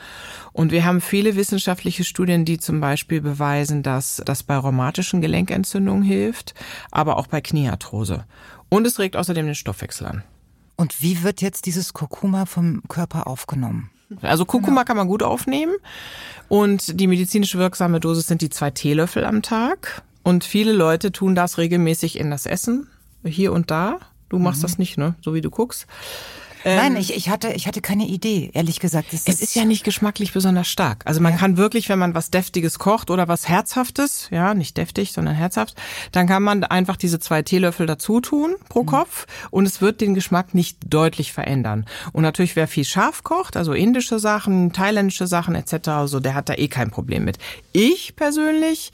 Und 0.52 0.72
wir 0.72 0.84
haben 0.84 1.00
viele 1.00 1.36
wissenschaftliche 1.36 2.04
Studien, 2.04 2.44
die 2.44 2.58
zum 2.58 2.80
Beispiel 2.80 3.20
beweisen, 3.20 3.82
dass 3.82 4.22
das 4.24 4.42
bei 4.42 4.56
rheumatischen 4.56 5.20
Gelenkentzündungen 5.20 6.02
hilft, 6.02 6.54
aber 6.90 7.16
auch 7.18 7.26
bei 7.26 7.40
Kniearthrose. 7.40 8.24
Und 8.68 8.86
es 8.86 8.98
regt 8.98 9.16
außerdem 9.16 9.46
den 9.46 9.54
Stoffwechsel 9.54 10.06
an. 10.06 10.24
Und 10.76 11.02
wie 11.02 11.22
wird 11.22 11.42
jetzt 11.42 11.66
dieses 11.66 11.92
Kurkuma 11.92 12.46
vom 12.46 12.82
Körper 12.88 13.26
aufgenommen? 13.26 13.90
Also 14.20 14.44
Kurkuma 14.44 14.84
kann 14.84 14.96
man 14.96 15.08
gut 15.08 15.22
aufnehmen 15.22 15.74
und 16.48 17.00
die 17.00 17.06
medizinische 17.06 17.58
wirksame 17.58 18.00
Dosis 18.00 18.26
sind 18.26 18.42
die 18.42 18.50
zwei 18.50 18.70
Teelöffel 18.70 19.24
am 19.24 19.42
Tag 19.42 20.02
und 20.22 20.44
viele 20.44 20.72
Leute 20.72 21.12
tun 21.12 21.34
das 21.34 21.58
regelmäßig 21.58 22.18
in 22.18 22.30
das 22.30 22.46
Essen, 22.46 22.88
hier 23.24 23.52
und 23.52 23.70
da. 23.70 23.98
Du 24.28 24.38
machst 24.38 24.64
das 24.64 24.78
nicht, 24.78 24.96
ne? 24.96 25.14
So 25.20 25.34
wie 25.34 25.42
du 25.42 25.50
guckst. 25.50 25.86
Nein, 26.64 26.96
ich, 26.96 27.14
ich, 27.14 27.28
hatte, 27.28 27.52
ich 27.52 27.66
hatte 27.66 27.80
keine 27.80 28.06
Idee, 28.06 28.50
ehrlich 28.54 28.80
gesagt. 28.80 29.12
Es 29.12 29.26
ist 29.26 29.54
ja 29.54 29.64
nicht 29.64 29.84
geschmacklich 29.84 30.32
besonders 30.32 30.68
stark. 30.68 31.02
Also 31.04 31.20
man 31.20 31.36
kann 31.36 31.56
wirklich, 31.56 31.88
wenn 31.88 31.98
man 31.98 32.14
was 32.14 32.30
Deftiges 32.30 32.78
kocht 32.78 33.10
oder 33.10 33.28
was 33.28 33.48
Herzhaftes, 33.48 34.28
ja, 34.30 34.54
nicht 34.54 34.76
deftig, 34.76 35.12
sondern 35.12 35.34
herzhaft, 35.34 35.76
dann 36.12 36.26
kann 36.26 36.42
man 36.42 36.64
einfach 36.64 36.96
diese 36.96 37.18
zwei 37.18 37.42
Teelöffel 37.42 37.86
dazu 37.86 38.20
tun 38.20 38.54
pro 38.68 38.84
Kopf 38.84 39.26
und 39.50 39.66
es 39.66 39.80
wird 39.80 40.00
den 40.00 40.14
Geschmack 40.14 40.54
nicht 40.54 40.78
deutlich 40.86 41.32
verändern. 41.32 41.86
Und 42.12 42.22
natürlich, 42.22 42.56
wer 42.56 42.68
viel 42.68 42.84
scharf 42.84 43.22
kocht, 43.22 43.56
also 43.56 43.72
indische 43.72 44.18
Sachen, 44.18 44.72
thailändische 44.72 45.26
Sachen 45.26 45.54
etc., 45.54 45.72
so, 46.06 46.20
der 46.20 46.34
hat 46.34 46.48
da 46.48 46.54
eh 46.54 46.68
kein 46.68 46.90
Problem 46.90 47.24
mit. 47.24 47.38
Ich 47.72 48.16
persönlich 48.16 48.92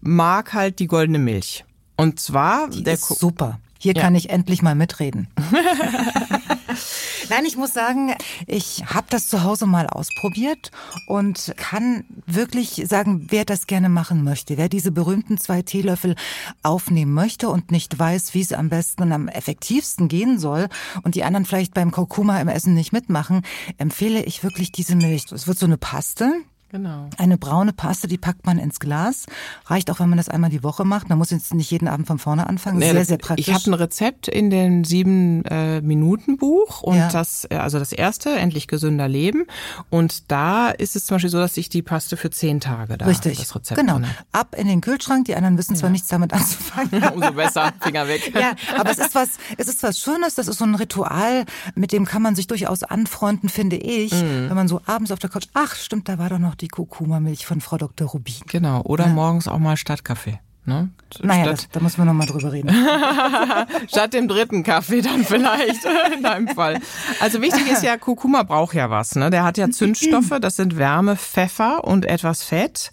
mag 0.00 0.52
halt 0.52 0.78
die 0.78 0.86
goldene 0.86 1.18
Milch. 1.18 1.64
Und 1.96 2.18
zwar 2.18 2.68
Die 2.70 2.82
der 2.82 2.94
ist 2.94 3.06
super. 3.06 3.60
Hier 3.82 3.94
Ja. 3.94 4.02
kann 4.02 4.14
ich 4.14 4.28
endlich 4.30 4.60
mal 4.62 4.74
mitreden. 4.74 5.28
Nein, 7.30 7.44
ich 7.46 7.56
muss 7.56 7.72
sagen, 7.72 8.14
ich 8.46 8.84
habe 8.86 9.06
das 9.08 9.28
zu 9.28 9.42
Hause 9.42 9.66
mal 9.66 9.86
ausprobiert 9.86 10.70
und 11.06 11.54
kann 11.56 12.04
wirklich 12.26 12.82
sagen, 12.86 13.26
wer 13.30 13.44
das 13.44 13.66
gerne 13.66 13.88
machen 13.88 14.22
möchte, 14.24 14.56
wer 14.58 14.68
diese 14.68 14.90
berühmten 14.92 15.38
zwei 15.38 15.62
Teelöffel 15.62 16.14
aufnehmen 16.62 17.14
möchte 17.14 17.48
und 17.48 17.70
nicht 17.70 17.98
weiß, 17.98 18.34
wie 18.34 18.40
es 18.42 18.52
am 18.52 18.68
besten 18.68 19.02
und 19.02 19.12
am 19.12 19.28
effektivsten 19.28 20.08
gehen 20.08 20.38
soll 20.38 20.68
und 21.02 21.14
die 21.14 21.24
anderen 21.24 21.46
vielleicht 21.46 21.72
beim 21.72 21.90
Kurkuma 21.90 22.40
im 22.40 22.48
Essen 22.48 22.74
nicht 22.74 22.92
mitmachen, 22.92 23.42
empfehle 23.78 24.22
ich 24.22 24.42
wirklich 24.42 24.72
diese 24.72 24.96
Milch. 24.96 25.30
Es 25.32 25.46
wird 25.46 25.58
so 25.58 25.66
eine 25.66 25.78
Paste, 25.78 26.32
Genau. 26.70 27.10
eine 27.18 27.36
braune 27.36 27.72
Paste, 27.72 28.06
die 28.06 28.16
packt 28.18 28.46
man 28.46 28.58
ins 28.58 28.78
Glas. 28.78 29.26
Reicht 29.66 29.90
auch, 29.90 29.98
wenn 30.00 30.08
man 30.08 30.18
das 30.18 30.28
einmal 30.28 30.50
die 30.50 30.62
Woche 30.62 30.84
macht. 30.84 31.08
Man 31.08 31.18
muss 31.18 31.30
jetzt 31.30 31.52
nicht 31.52 31.70
jeden 31.70 31.88
Abend 31.88 32.06
von 32.06 32.18
vorne 32.18 32.48
anfangen. 32.48 32.78
Nee, 32.78 32.92
sehr, 32.92 33.04
sehr 33.04 33.18
praktisch. 33.18 33.48
Ich 33.48 33.54
habe 33.54 33.68
ein 33.70 33.74
Rezept 33.74 34.28
in 34.28 34.50
dem 34.50 34.84
sieben 34.84 35.44
äh, 35.46 35.80
Minuten 35.80 36.36
Buch 36.36 36.82
und 36.82 36.96
Ja. 36.96 37.08
das 37.08 37.46
äh, 37.50 37.56
also 37.56 37.78
das 37.78 37.92
erste 37.92 38.30
endlich 38.30 38.68
gesünder 38.68 39.08
leben 39.08 39.46
und 39.90 40.30
da 40.30 40.70
ist 40.70 40.94
es 40.96 41.06
zum 41.06 41.16
Beispiel 41.16 41.30
so, 41.30 41.38
dass 41.38 41.56
ich 41.56 41.68
die 41.68 41.82
Paste 41.82 42.16
für 42.16 42.30
zehn 42.30 42.60
Tage 42.60 42.96
da 42.98 43.06
Richtig. 43.06 43.38
das 43.38 43.54
Rezept 43.54 43.80
genau. 43.80 43.94
drin 43.98 44.06
Ab 44.32 44.54
in 44.56 44.68
den 44.68 44.80
Kühlschrank. 44.80 45.24
Die 45.24 45.34
anderen 45.34 45.58
wissen 45.58 45.74
zwar 45.76 45.90
nichts 45.90 46.08
damit 46.08 46.32
anzufangen. 46.32 47.02
Umso 47.14 47.32
besser, 47.32 47.72
Finger 47.80 48.06
weg. 48.06 48.32
Ja, 48.34 48.52
aber 48.78 48.90
es 48.90 48.98
ist 48.98 49.14
was, 49.14 49.30
es 49.58 49.68
ist 49.68 49.82
was 49.82 49.98
Schönes. 49.98 50.34
Das 50.36 50.46
ist 50.48 50.58
so 50.58 50.64
ein 50.64 50.74
Ritual, 50.76 51.44
mit 51.74 51.92
dem 51.92 52.04
kann 52.04 52.22
man 52.22 52.34
sich 52.36 52.46
durchaus 52.46 52.82
anfreunden, 52.84 53.48
finde 53.48 53.76
ich. 53.76 54.12
Mhm. 54.12 54.48
Wenn 54.48 54.54
man 54.56 54.68
so 54.68 54.80
abends 54.86 55.10
auf 55.10 55.18
der 55.18 55.30
Couch, 55.30 55.46
ach, 55.54 55.74
stimmt, 55.74 56.08
da 56.08 56.18
war 56.18 56.28
doch 56.28 56.38
noch 56.38 56.54
die 56.60 56.68
Kurkuma-Milch 56.68 57.46
von 57.46 57.60
Frau 57.60 57.76
Dr. 57.76 58.08
Rubin. 58.08 58.34
Genau. 58.46 58.82
Oder 58.82 59.06
morgens 59.06 59.48
auch 59.48 59.58
mal 59.58 59.76
Stadtkaffee. 59.76 60.40
Ne? 60.66 60.90
Naja, 61.22 61.46
das, 61.46 61.68
da 61.72 61.80
müssen 61.80 61.98
wir 61.98 62.04
nochmal 62.04 62.26
drüber 62.26 62.52
reden. 62.52 62.68
Statt 63.88 64.12
dem 64.12 64.28
dritten 64.28 64.62
Kaffee 64.62 65.00
dann 65.00 65.24
vielleicht 65.24 65.84
in 66.14 66.22
deinem 66.22 66.48
Fall. 66.48 66.78
Also 67.18 67.40
wichtig 67.40 67.66
ist 67.70 67.82
ja, 67.82 67.96
Kurkuma 67.96 68.42
braucht 68.42 68.74
ja 68.74 68.90
was. 68.90 69.16
Ne? 69.16 69.30
Der 69.30 69.42
hat 69.42 69.56
ja 69.58 69.70
Zündstoffe, 69.70 70.38
das 70.40 70.56
sind 70.56 70.76
Wärme, 70.76 71.16
Pfeffer 71.16 71.84
und 71.84 72.04
etwas 72.04 72.44
Fett. 72.44 72.92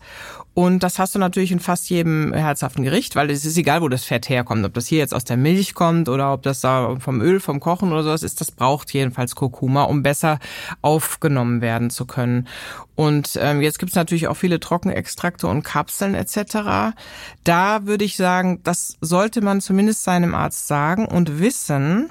Und 0.57 0.81
das 0.81 0.97
hast 0.97 1.13
du 1.13 1.19
natürlich 1.19 1.51
in 1.51 1.59
fast 1.59 1.87
jedem 1.87 2.33
herzhaften 2.33 2.81
Gericht, 2.81 3.15
weil 3.15 3.29
es 3.29 3.45
ist 3.45 3.59
egal, 3.59 3.83
wo 3.83 3.89
das 3.89 4.05
Fett 4.05 4.27
herkommt. 4.27 4.65
Ob 4.65 4.73
das 4.73 4.87
hier 4.87 4.97
jetzt 4.97 5.13
aus 5.13 5.23
der 5.23 5.37
Milch 5.37 5.75
kommt 5.75 6.09
oder 6.09 6.33
ob 6.33 6.41
das 6.41 6.61
da 6.61 6.95
vom 6.99 7.21
Öl, 7.21 7.39
vom 7.39 7.59
Kochen 7.59 7.91
oder 7.91 8.01
sowas 8.01 8.23
ist, 8.23 8.41
das 8.41 8.49
braucht 8.49 8.91
jedenfalls 8.91 9.35
Kurkuma, 9.35 9.83
um 9.83 10.01
besser 10.01 10.39
aufgenommen 10.81 11.61
werden 11.61 11.91
zu 11.91 12.07
können. 12.07 12.47
Und 12.95 13.37
ähm, 13.39 13.61
jetzt 13.61 13.77
gibt's 13.77 13.93
natürlich 13.93 14.27
auch 14.29 14.33
viele 14.33 14.59
Trockenextrakte 14.59 15.45
und 15.45 15.61
Kapseln 15.61 16.15
etc. 16.15 16.95
Da 17.43 17.85
würde 17.85 18.03
ich 18.03 18.17
sagen, 18.17 18.61
das 18.63 18.97
sollte 18.99 19.41
man 19.41 19.61
zumindest 19.61 20.05
seinem 20.05 20.33
Arzt 20.33 20.67
sagen 20.67 21.05
und 21.05 21.39
wissen, 21.39 22.09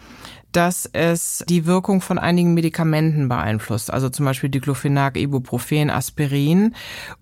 dass 0.57 0.88
es 0.95 1.45
die 1.51 1.66
Wirkung 1.66 2.01
von 2.01 2.19
einigen 2.19 2.55
Medikamenten 2.55 3.29
beeinflusst, 3.29 3.92
also 3.92 4.09
zum 4.09 4.25
Beispiel 4.25 4.49
Diclofenac, 4.49 5.19
Ibuprofen, 5.19 5.90
Aspirin 5.90 6.75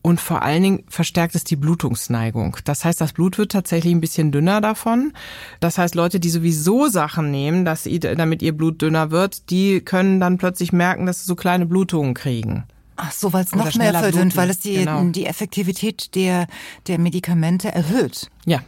und 0.03 0.21
vor 0.21 0.43
allen 0.43 0.63
Dingen 0.63 0.85
verstärkt 0.89 1.35
es 1.35 1.43
die 1.43 1.57
Blutungsneigung. 1.57 2.57
Das 2.65 2.85
heißt, 2.85 3.01
das 3.01 3.13
Blut 3.13 3.37
wird 3.37 3.51
tatsächlich 3.51 3.93
ein 3.93 4.01
bisschen 4.01 4.31
dünner 4.31 4.61
davon. 4.61 5.13
Das 5.59 5.79
heißt, 5.79 5.97
Leute, 5.97 6.21
die 6.21 6.31
sowieso 6.31 6.87
Sachen 6.87 7.33
nehmen, 7.33 7.65
dass 7.65 7.89
damit 8.17 8.41
ihr 8.41 8.57
Blut 8.57 8.81
dünner 8.81 9.11
wird, 9.11 9.51
die 9.51 9.81
können 9.81 10.21
dann 10.21 10.39
plötzlich 10.39 10.73
merken, 10.73 11.05
dass 11.05 11.23
sie 11.23 11.27
so 11.27 11.35
kleine 11.35 11.67
Blutungen 11.67 12.15
kriegen. 12.15 12.63
Ach 12.95 13.11
so, 13.11 13.33
weil 13.33 13.43
es 13.43 13.53
noch 13.53 13.75
mehr 13.75 13.93
verdünnt, 13.93 14.37
weil 14.37 14.51
es 14.51 14.61
die, 14.61 14.75
genau. 14.75 15.03
die 15.07 15.27
Effektivität 15.27 16.15
der, 16.15 16.47
der 16.87 17.01
Medikamente 17.01 17.73
erhöht. 17.73 18.31
Ja, 18.45 18.61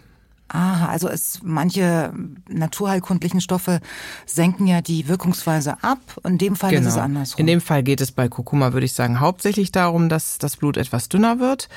Aha, 0.48 0.86
also 0.86 1.08
es 1.08 1.40
manche 1.42 2.12
naturheilkundlichen 2.48 3.40
Stoffe 3.40 3.80
senken 4.26 4.68
ja 4.68 4.80
die 4.80 5.08
Wirkungsweise 5.08 5.82
ab. 5.82 5.98
In 6.24 6.38
dem 6.38 6.54
Fall 6.54 6.70
genau. 6.70 6.82
ist 6.82 6.86
es 6.86 6.94
genau. 6.94 7.04
andersrum. 7.04 7.40
In 7.40 7.46
dem 7.48 7.60
Fall 7.60 7.82
geht 7.82 8.00
es 8.00 8.12
bei 8.12 8.28
Kurkuma, 8.28 8.72
würde 8.72 8.86
ich 8.86 8.92
sagen, 8.92 9.18
hauptsächlich 9.18 9.72
darum, 9.72 10.08
dass 10.08 10.38
das 10.38 10.56
Blut 10.56 10.76
etwas 10.76 11.08
dünner 11.08 11.40
wird. 11.40 11.68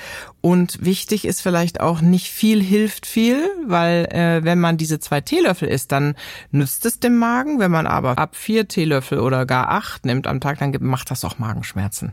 Und 0.41 0.85
wichtig 0.85 1.25
ist 1.25 1.41
vielleicht 1.41 1.81
auch, 1.81 2.01
nicht 2.01 2.27
viel 2.27 2.61
hilft 2.61 3.07
viel, 3.07 3.49
weil 3.65 4.05
äh, 4.11 4.43
wenn 4.43 4.59
man 4.59 4.77
diese 4.77 4.99
zwei 4.99 5.21
Teelöffel 5.21 5.67
isst, 5.67 5.91
dann 5.91 6.13
nützt 6.51 6.85
es 6.85 6.99
dem 6.99 7.17
Magen. 7.17 7.59
Wenn 7.59 7.71
man 7.71 7.87
aber 7.87 8.19
ab 8.19 8.35
vier 8.35 8.67
Teelöffel 8.67 9.19
oder 9.19 9.47
gar 9.47 9.69
acht 9.69 10.05
nimmt 10.05 10.27
am 10.27 10.39
Tag, 10.41 10.59
dann 10.59 10.75
macht 10.81 11.09
das 11.09 11.25
auch 11.25 11.39
Magenschmerzen. 11.39 12.11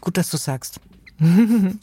Gut, 0.00 0.16
dass 0.16 0.30
du 0.30 0.38
sagst. 0.38 0.80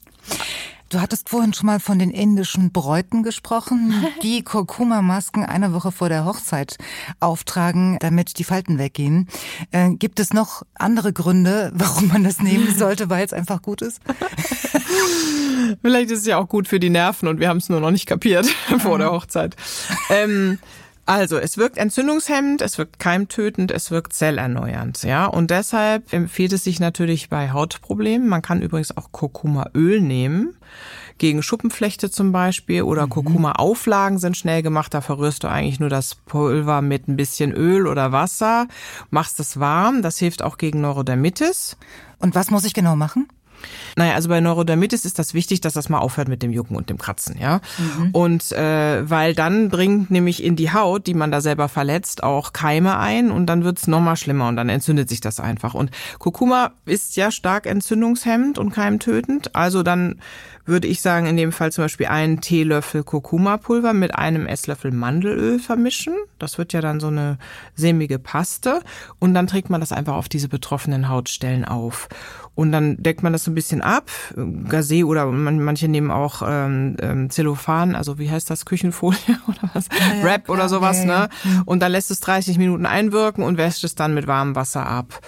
Du 0.89 1.01
hattest 1.01 1.29
vorhin 1.29 1.53
schon 1.53 1.65
mal 1.65 1.79
von 1.79 1.97
den 1.97 2.11
indischen 2.11 2.71
Bräuten 2.71 3.23
gesprochen, 3.23 3.93
die 4.23 4.43
Kurkuma-Masken 4.43 5.43
eine 5.43 5.73
Woche 5.73 5.91
vor 5.91 6.09
der 6.09 6.25
Hochzeit 6.25 6.77
auftragen, 7.19 7.97
damit 7.99 8.37
die 8.37 8.43
Falten 8.43 8.77
weggehen. 8.77 9.27
Äh, 9.71 9.91
gibt 9.91 10.19
es 10.19 10.33
noch 10.33 10.63
andere 10.75 11.11
Gründe, 11.11 11.71
warum 11.75 12.09
man 12.09 12.23
das 12.23 12.39
nehmen 12.39 12.73
sollte, 12.75 13.09
weil 13.09 13.25
es 13.25 13.33
einfach 13.33 13.61
gut 13.61 13.81
ist? 13.81 13.99
Vielleicht 15.81 16.11
ist 16.11 16.19
es 16.19 16.25
ja 16.25 16.37
auch 16.37 16.47
gut 16.47 16.67
für 16.67 16.79
die 16.79 16.89
Nerven 16.89 17.27
und 17.27 17.39
wir 17.39 17.49
haben 17.49 17.57
es 17.57 17.69
nur 17.69 17.79
noch 17.79 17.91
nicht 17.91 18.05
kapiert 18.05 18.45
vor 18.79 18.99
der 18.99 19.11
Hochzeit. 19.11 19.55
Ähm, 20.09 20.59
also, 21.07 21.37
es 21.37 21.57
wirkt 21.57 21.77
entzündungshemmend, 21.77 22.61
es 22.61 22.79
wirkt 22.79 22.97
keimtötend, 22.97 23.71
es 23.71 23.91
wirkt 23.91 24.13
zellerneuernd, 24.13 25.03
ja. 25.03 25.27
Und 25.27 25.51
deshalb 25.51 26.11
empfiehlt 26.11 26.51
es 26.53 26.63
sich 26.63 26.79
natürlich 26.79 27.29
bei 27.29 27.51
Hautproblemen. 27.51 28.27
Man 28.27 28.41
kann 28.41 28.63
übrigens 28.63 28.97
auch 28.97 29.11
Kurkumaöl 29.11 30.01
nehmen. 30.01 30.57
Gegen 31.17 31.43
Schuppenflechte 31.43 32.09
zum 32.09 32.31
Beispiel 32.31 32.81
oder 32.81 33.05
mhm. 33.05 33.11
Kurkuma-Auflagen 33.11 34.17
sind 34.17 34.35
schnell 34.35 34.63
gemacht. 34.63 34.93
Da 34.93 35.01
verrührst 35.01 35.43
du 35.43 35.47
eigentlich 35.47 35.79
nur 35.79 35.89
das 35.89 36.15
Pulver 36.15 36.81
mit 36.81 37.07
ein 37.07 37.15
bisschen 37.15 37.53
Öl 37.53 37.87
oder 37.87 38.11
Wasser, 38.11 38.67
machst 39.11 39.39
es 39.39 39.59
warm. 39.59 40.01
Das 40.01 40.17
hilft 40.17 40.41
auch 40.41 40.57
gegen 40.57 40.81
Neurodermitis. 40.81 41.77
Und 42.19 42.33
was 42.33 42.49
muss 42.49 42.65
ich 42.65 42.73
genau 42.73 42.95
machen? 42.95 43.27
Naja, 43.95 44.15
also 44.15 44.29
bei 44.29 44.41
Neurodermitis 44.41 45.05
ist 45.05 45.19
das 45.19 45.33
wichtig, 45.33 45.61
dass 45.61 45.73
das 45.73 45.87
mal 45.87 45.99
aufhört 45.99 46.27
mit 46.27 46.43
dem 46.43 46.51
Jucken 46.51 46.75
und 46.75 46.89
dem 46.89 46.97
Kratzen, 46.97 47.37
ja. 47.39 47.61
Mhm. 47.77 48.09
Und 48.11 48.51
äh, 48.51 49.09
weil 49.09 49.33
dann 49.33 49.69
bringt 49.69 50.11
nämlich 50.11 50.43
in 50.43 50.55
die 50.55 50.73
Haut, 50.73 51.07
die 51.07 51.13
man 51.13 51.31
da 51.31 51.39
selber 51.39 51.69
verletzt, 51.69 52.23
auch 52.23 52.51
Keime 52.51 52.97
ein 52.97 53.31
und 53.31 53.45
dann 53.45 53.63
wird's 53.63 53.87
noch 53.87 54.01
mal 54.01 54.17
schlimmer 54.17 54.49
und 54.49 54.57
dann 54.57 54.69
entzündet 54.69 55.07
sich 55.07 55.21
das 55.21 55.39
einfach. 55.39 55.73
Und 55.73 55.91
Kurkuma 56.19 56.71
ist 56.85 57.15
ja 57.15 57.31
stark 57.31 57.65
entzündungshemmend 57.65 58.57
und 58.57 58.71
keimtötend, 58.71 59.55
also 59.55 59.81
dann 59.81 60.19
würde 60.65 60.87
ich 60.87 61.01
sagen, 61.01 61.27
in 61.27 61.37
dem 61.37 61.51
Fall 61.51 61.71
zum 61.71 61.83
Beispiel 61.83 62.07
einen 62.07 62.41
Teelöffel 62.41 63.03
Kurkuma-Pulver 63.03 63.93
mit 63.93 64.15
einem 64.15 64.47
Esslöffel 64.47 64.91
Mandelöl 64.91 65.59
vermischen. 65.59 66.15
Das 66.39 66.57
wird 66.57 66.73
ja 66.73 66.81
dann 66.81 66.99
so 66.99 67.07
eine 67.07 67.37
sämige 67.75 68.17
Paste. 68.17 68.81
Und 69.19 69.35
dann 69.35 69.47
trägt 69.47 69.69
man 69.69 69.79
das 69.79 69.91
einfach 69.91 70.15
auf 70.15 70.27
diese 70.27 70.49
betroffenen 70.49 71.07
Hautstellen 71.07 71.65
auf. 71.65 72.09
Und 72.55 72.71
dann 72.71 73.01
deckt 73.01 73.21
man 73.21 73.33
das 73.33 73.43
so 73.43 73.51
ein 73.51 73.55
bisschen 73.55 73.81
ab. 73.85 74.09
Gazé 74.35 75.05
oder 75.05 75.25
manche 75.27 75.87
nehmen 75.87 76.11
auch 76.11 76.41
ähm, 76.45 76.97
ähm, 77.01 77.29
Zellophan, 77.29 77.95
also 77.95 78.19
wie 78.19 78.29
heißt 78.29 78.49
das, 78.49 78.65
Küchenfolie 78.65 79.19
oder 79.47 79.69
was? 79.73 79.87
Ja, 79.97 80.17
ja, 80.17 80.23
Wrap 80.23 80.49
oder 80.49 80.69
sowas, 80.69 81.03
ja, 81.03 81.05
ne? 81.05 81.29
Und 81.65 81.81
dann 81.81 81.91
lässt 81.91 82.11
es 82.11 82.19
30 82.19 82.57
Minuten 82.57 82.85
einwirken 82.85 83.43
und 83.43 83.57
wäscht 83.57 83.83
es 83.83 83.95
dann 83.95 84.13
mit 84.13 84.27
warmem 84.27 84.55
Wasser 84.55 84.85
ab. 84.85 85.19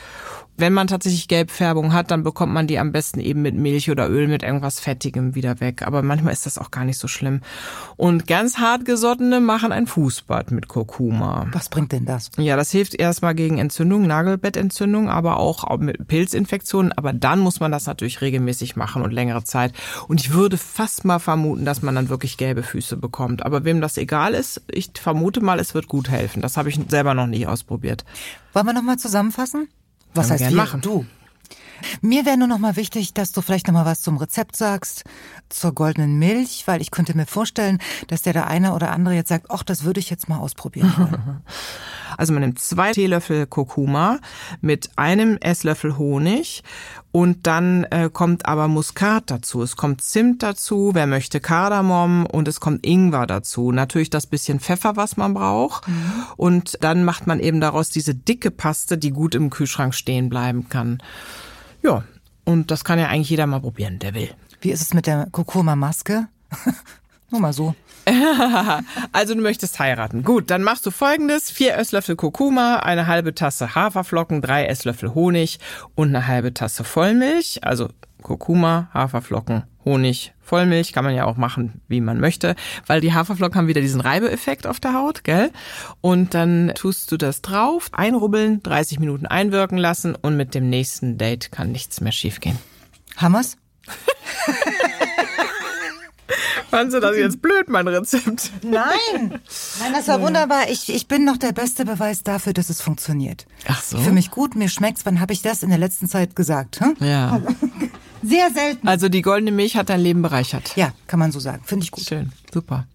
Wenn 0.58 0.74
man 0.74 0.88
tatsächlich 0.88 1.28
Gelbfärbung 1.28 1.94
hat, 1.94 2.10
dann 2.10 2.24
bekommt 2.24 2.52
man 2.52 2.66
die 2.66 2.80
am 2.80 2.92
besten 2.92 3.20
eben 3.20 3.44
mit 3.44 3.54
Milch 3.54 3.92
oder 3.92 4.10
Öl 4.10 4.28
mit 4.28 4.42
irgendwas 4.42 4.80
Fettigem 4.80 5.36
wieder 5.36 5.60
weg. 5.60 5.84
Aber 5.86 6.02
manchmal 6.02 6.34
ist 6.34 6.48
das 6.48 6.58
auch 6.58 6.72
gar 6.72 6.84
nicht 6.84 6.98
so 6.98 7.08
schlimm. 7.08 7.42
Und 7.96 8.26
ganz 8.26 8.58
hartgesottene 8.58 9.40
machen 9.40 9.72
ein 9.72 9.86
Fußbad 9.86 10.50
mit 10.50 10.68
Kurkuma. 10.68 11.46
Was 11.52 11.70
bringt 11.70 11.92
denn 11.92 12.06
das? 12.06 12.32
Ja, 12.38 12.56
das 12.56 12.72
hilft 12.72 12.96
erstmal 12.96 13.36
gegen 13.36 13.60
Entzündung, 13.60 14.08
Nagelbettentzündung, 14.08 15.10
aber 15.10 15.38
auch 15.38 15.78
mit 15.78 16.08
Pilzinfektionen. 16.08 16.92
Aber 16.92 17.14
dann 17.14 17.40
muss 17.40 17.60
man 17.60 17.72
das 17.72 17.86
natürlich 17.86 18.22
regelmäßig 18.22 18.76
machen 18.76 19.04
und 19.04 19.14
längere 19.14 19.44
Zeit. 19.44 19.74
Und 20.08 20.22
ich 20.22 20.34
würde 20.34 20.58
fast 20.58 21.06
mal 21.06 21.20
vermuten, 21.20 21.66
dass 21.66 21.84
man 21.84 21.94
dann 21.94 22.10
wirklich 22.10 22.38
gelbe 22.38 22.64
Füße 22.64 22.98
bekommt. 22.98 23.46
Aber 23.46 23.64
wem 23.64 23.80
das 23.80 23.98
egal 23.98 24.34
ist, 24.34 24.64
ich 24.72 24.90
vermute 25.00 25.40
mal, 25.40 25.60
es 25.60 25.76
wird 25.76 25.88
gut 25.88 26.10
helfen. 26.10 26.42
Das 26.42 26.58
habe 26.58 26.70
ich 26.70 26.80
selber 26.88 27.14
noch 27.14 27.28
nie 27.28 27.46
ausprobiert. 27.46 28.06
Wollen 28.54 28.66
wir 28.66 28.74
nochmal 28.74 28.98
zusammenfassen? 28.98 29.68
Was 30.18 30.32
heißt 30.32 30.44
wir 30.44 30.52
machen? 30.52 30.82
Du. 30.82 31.06
Mir 32.02 32.26
wäre 32.26 32.38
nur 32.38 32.48
noch 32.48 32.58
mal 32.58 32.76
wichtig, 32.76 33.14
dass 33.14 33.32
du 33.32 33.42
vielleicht 33.42 33.68
noch 33.68 33.74
mal 33.74 33.86
was 33.86 34.02
zum 34.02 34.18
Rezept 34.18 34.56
sagst, 34.56 35.04
zur 35.50 35.74
goldenen 35.74 36.18
Milch, 36.18 36.64
weil 36.66 36.82
ich 36.82 36.92
könnte 36.92 37.16
mir 37.16 37.26
vorstellen, 37.26 37.80
dass 38.08 38.24
der 38.24 38.34
der 38.34 38.48
eine 38.48 38.74
oder 38.74 38.92
andere 38.92 39.14
jetzt 39.14 39.30
sagt, 39.30 39.48
ach, 39.50 39.64
das 39.64 39.84
würde 39.84 40.00
ich 40.00 40.10
jetzt 40.10 40.28
mal 40.28 40.40
ausprobieren. 40.40 41.44
Also 42.18 42.34
man 42.34 42.42
nimmt 42.42 42.60
zwei 42.60 42.92
Teelöffel 42.92 43.48
Kurkuma 43.48 44.20
mit 44.60 44.90
einem 44.96 45.38
Esslöffel 45.38 45.98
Honig 45.98 46.64
und 47.12 47.48
dann 47.48 47.86
äh, 47.86 48.10
kommt 48.12 48.46
aber 48.46 48.68
Muskat 48.68 49.32
dazu. 49.32 49.62
Es 49.62 49.76
kommt 49.76 50.02
Zimt 50.02 50.44
dazu, 50.44 50.92
wer 50.94 51.08
möchte 51.08 51.40
Kardamom 51.40 52.26
und 52.26 52.48
es 52.48 52.60
kommt 52.60 52.86
Ingwer 52.86 53.26
dazu. 53.26 53.72
Natürlich 53.72 54.10
das 54.10 54.28
bisschen 54.28 54.60
Pfeffer, 54.60 54.98
was 54.98 55.18
man 55.18 55.34
braucht. 55.34 55.88
Mhm. 55.88 56.24
Und 56.36 56.78
dann 56.82 57.04
macht 57.04 57.26
man 57.26 57.40
eben 57.40 57.62
daraus 57.62 57.90
diese 57.90 58.14
dicke 58.14 58.52
Paste, 58.52 58.98
die 58.98 59.12
gut 59.12 59.36
im 59.36 59.50
Kühlschrank 59.50 59.94
stehen 59.96 60.30
bleiben 60.30 60.70
kann. 60.70 61.02
Ja, 61.82 62.04
und 62.44 62.72
das 62.72 62.84
kann 62.84 63.00
ja 63.00 63.08
eigentlich 63.08 63.30
jeder 63.30 63.48
mal 63.48 63.62
probieren, 63.62 64.00
der 64.00 64.14
will. 64.14 64.30
Wie 64.62 64.72
ist 64.72 64.82
es 64.82 64.94
mit 64.94 65.08
der 65.08 65.28
Kurkuma-Maske? 65.32 66.28
Nur 67.32 67.42
mal 67.42 67.54
so. 67.54 67.76
also 69.12 69.36
du 69.36 69.42
möchtest 69.42 69.80
heiraten. 69.80 70.24
Gut, 70.24 70.50
dann 70.50 70.64
machst 70.64 70.86
du 70.86 70.92
folgendes. 70.92 71.52
Vier 71.52 71.76
Esslöffel 71.76 72.16
Kurkuma, 72.16 72.78
eine 72.78 73.08
halbe 73.08 73.36
Tasse 73.36 73.76
Haferflocken, 73.76 74.42
drei 74.42 74.66
Esslöffel 74.66 75.14
Honig 75.14 75.60
und 75.96 76.10
eine 76.10 76.28
halbe 76.28 76.54
Tasse 76.54 76.84
Vollmilch. 76.84 77.60
Also 77.64 77.90
Kurkuma, 78.22 78.90
Haferflocken, 78.94 79.64
Honig, 79.84 80.34
Vollmilch 80.42 80.94
kann 80.94 81.04
man 81.04 81.16
ja 81.16 81.26
auch 81.26 81.38
machen, 81.38 81.82
wie 81.88 82.02
man 82.02 82.20
möchte, 82.20 82.56
weil 82.86 83.02
die 83.02 83.14
Haferflocken 83.14 83.58
haben 83.58 83.68
wieder 83.68 83.82
diesen 83.82 84.02
Reibeeffekt 84.02 84.66
auf 84.68 84.80
der 84.80 84.94
Haut, 84.94 85.24
gell? 85.24 85.52
Und 86.02 86.34
dann 86.34 86.72
tust 86.76 87.12
du 87.12 87.18
das 87.18 87.42
drauf, 87.42 87.90
einrubbeln, 87.92 88.64
30 88.64 89.00
Minuten 89.00 89.28
einwirken 89.28 89.78
lassen 89.78 90.16
und 90.16 90.38
mit 90.38 90.56
dem 90.56 90.70
nächsten 90.70 91.18
Date 91.18 91.52
kann 91.52 91.72
nichts 91.72 92.02
mehr 92.02 92.12
schiefgehen. 92.14 92.58
Hammers? 93.18 93.58
Fandest 96.70 96.98
du 96.98 97.00
das 97.00 97.18
jetzt 97.18 97.42
blöd, 97.42 97.70
mein 97.70 97.88
Rezept? 97.88 98.52
Nein. 98.64 98.86
Nein, 99.80 99.94
das 99.94 100.08
war 100.08 100.22
wunderbar. 100.22 100.70
Ich, 100.70 100.94
ich 100.94 101.08
bin 101.08 101.24
noch 101.24 101.38
der 101.38 101.54
beste 101.54 101.86
Beweis 101.86 102.24
dafür, 102.24 102.54
dass 102.54 102.70
es 102.70 102.82
funktioniert. 102.82 103.46
Ach 103.68 103.82
so. 103.82 103.98
Für 103.98 104.12
mich 104.12 104.32
gut, 104.32 104.56
mir 104.56 104.70
schmeckt's. 104.70 105.06
Wann 105.06 105.20
habe 105.22 105.34
ich 105.34 105.42
das 105.42 105.64
in 105.64 105.70
der 105.70 105.78
letzten 105.78 106.08
Zeit 106.08 106.36
gesagt? 106.36 106.82
Hm? 106.82 106.96
Ja. 107.00 107.42
Sehr 108.24 108.50
selten. 108.52 108.88
Also 108.88 109.10
die 109.10 109.22
goldene 109.22 109.52
Milch 109.52 109.76
hat 109.76 109.90
dein 109.90 110.02
Leben 110.02 110.22
bereichert. 110.22 110.76
Ja, 110.76 110.94
kann 111.08 111.20
man 111.20 111.32
so 111.32 111.40
sagen. 111.40 111.64
Finde 111.66 111.84
ich 111.84 111.92
gut. 111.92 112.06
Schön, 112.06 112.32
super. 112.54 112.86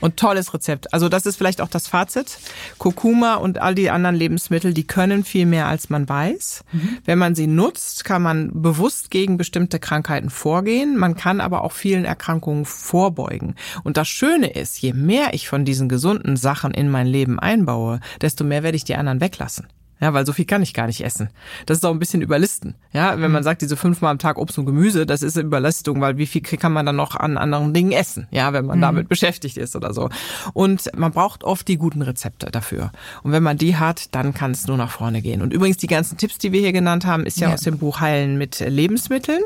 Und 0.00 0.16
tolles 0.16 0.54
Rezept. 0.54 0.92
Also 0.92 1.08
das 1.08 1.26
ist 1.26 1.36
vielleicht 1.36 1.60
auch 1.60 1.68
das 1.68 1.86
Fazit. 1.88 2.38
Kurkuma 2.78 3.34
und 3.34 3.58
all 3.58 3.74
die 3.74 3.90
anderen 3.90 4.16
Lebensmittel, 4.16 4.72
die 4.72 4.86
können 4.86 5.24
viel 5.24 5.46
mehr, 5.46 5.66
als 5.66 5.90
man 5.90 6.08
weiß. 6.08 6.64
Mhm. 6.72 6.98
Wenn 7.04 7.18
man 7.18 7.34
sie 7.34 7.46
nutzt, 7.46 8.04
kann 8.04 8.22
man 8.22 8.62
bewusst 8.62 9.10
gegen 9.10 9.36
bestimmte 9.36 9.78
Krankheiten 9.78 10.30
vorgehen. 10.30 10.96
Man 10.96 11.16
kann 11.16 11.40
aber 11.40 11.62
auch 11.62 11.72
vielen 11.72 12.04
Erkrankungen 12.04 12.64
vorbeugen. 12.64 13.56
Und 13.84 13.96
das 13.96 14.08
Schöne 14.08 14.50
ist, 14.50 14.80
je 14.80 14.92
mehr 14.92 15.34
ich 15.34 15.48
von 15.48 15.64
diesen 15.64 15.88
gesunden 15.88 16.36
Sachen 16.36 16.72
in 16.72 16.88
mein 16.90 17.06
Leben 17.06 17.38
einbaue, 17.38 18.00
desto 18.20 18.44
mehr 18.44 18.62
werde 18.62 18.76
ich 18.76 18.84
die 18.84 18.96
anderen 18.96 19.20
weglassen. 19.20 19.66
Ja, 20.00 20.14
weil 20.14 20.24
so 20.24 20.32
viel 20.32 20.44
kann 20.44 20.62
ich 20.62 20.74
gar 20.74 20.86
nicht 20.86 21.04
essen. 21.04 21.30
Das 21.66 21.78
ist 21.78 21.84
auch 21.84 21.90
ein 21.90 21.98
bisschen 21.98 22.22
überlisten. 22.22 22.76
Ja, 22.92 23.20
wenn 23.20 23.32
man 23.32 23.42
mhm. 23.42 23.44
sagt, 23.44 23.62
diese 23.62 23.76
fünfmal 23.76 24.12
am 24.12 24.18
Tag 24.18 24.38
Obst 24.38 24.56
und 24.58 24.66
Gemüse, 24.66 25.06
das 25.06 25.22
ist 25.22 25.36
eine 25.36 25.46
Überlastung, 25.46 26.00
weil 26.00 26.18
wie 26.18 26.26
viel 26.26 26.40
kann 26.40 26.72
man 26.72 26.86
dann 26.86 26.96
noch 26.96 27.16
an 27.16 27.36
anderen 27.36 27.74
Dingen 27.74 27.92
essen? 27.92 28.28
Ja, 28.30 28.52
wenn 28.52 28.64
man 28.64 28.78
mhm. 28.78 28.82
damit 28.82 29.08
beschäftigt 29.08 29.56
ist 29.56 29.74
oder 29.74 29.92
so. 29.92 30.08
Und 30.52 30.88
man 30.96 31.10
braucht 31.10 31.42
oft 31.42 31.66
die 31.66 31.78
guten 31.78 32.02
Rezepte 32.02 32.46
dafür. 32.50 32.92
Und 33.24 33.32
wenn 33.32 33.42
man 33.42 33.58
die 33.58 33.76
hat, 33.76 34.14
dann 34.14 34.34
kann 34.34 34.52
es 34.52 34.66
nur 34.68 34.76
nach 34.76 34.90
vorne 34.90 35.20
gehen. 35.20 35.42
Und 35.42 35.52
übrigens 35.52 35.78
die 35.78 35.88
ganzen 35.88 36.16
Tipps, 36.16 36.38
die 36.38 36.52
wir 36.52 36.60
hier 36.60 36.72
genannt 36.72 37.04
haben, 37.04 37.26
ist 37.26 37.40
ja, 37.40 37.48
ja. 37.48 37.54
aus 37.54 37.62
dem 37.62 37.78
Buch 37.78 38.00
Heilen 38.00 38.38
mit 38.38 38.60
Lebensmitteln. 38.60 39.42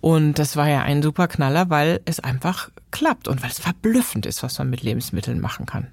Und 0.00 0.38
das 0.38 0.56
war 0.56 0.68
ja 0.68 0.82
ein 0.82 1.02
super 1.02 1.28
Knaller, 1.28 1.70
weil 1.70 2.00
es 2.04 2.20
einfach 2.20 2.70
klappt 2.90 3.28
und 3.28 3.42
weil 3.42 3.50
es 3.50 3.58
verblüffend 3.58 4.24
ist, 4.24 4.42
was 4.42 4.58
man 4.58 4.70
mit 4.70 4.82
Lebensmitteln 4.82 5.40
machen 5.40 5.66
kann. 5.66 5.88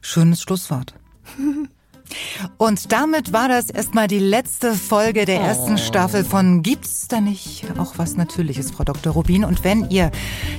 Schönes 0.00 0.42
Schlusswort. 0.42 0.94
Und 2.56 2.92
damit 2.92 3.32
war 3.32 3.48
das 3.48 3.70
erstmal 3.70 4.08
die 4.08 4.18
letzte 4.18 4.74
Folge 4.74 5.24
der 5.24 5.40
ersten 5.40 5.74
oh. 5.74 5.78
Staffel 5.78 6.24
von 6.24 6.62
Gibt's 6.62 7.08
da 7.08 7.20
nicht 7.20 7.64
auch 7.78 7.94
was 7.96 8.16
Natürliches, 8.16 8.70
Frau 8.70 8.84
Dr. 8.84 9.12
Rubin? 9.12 9.44
Und 9.44 9.64
wenn 9.64 9.90
ihr 9.90 10.10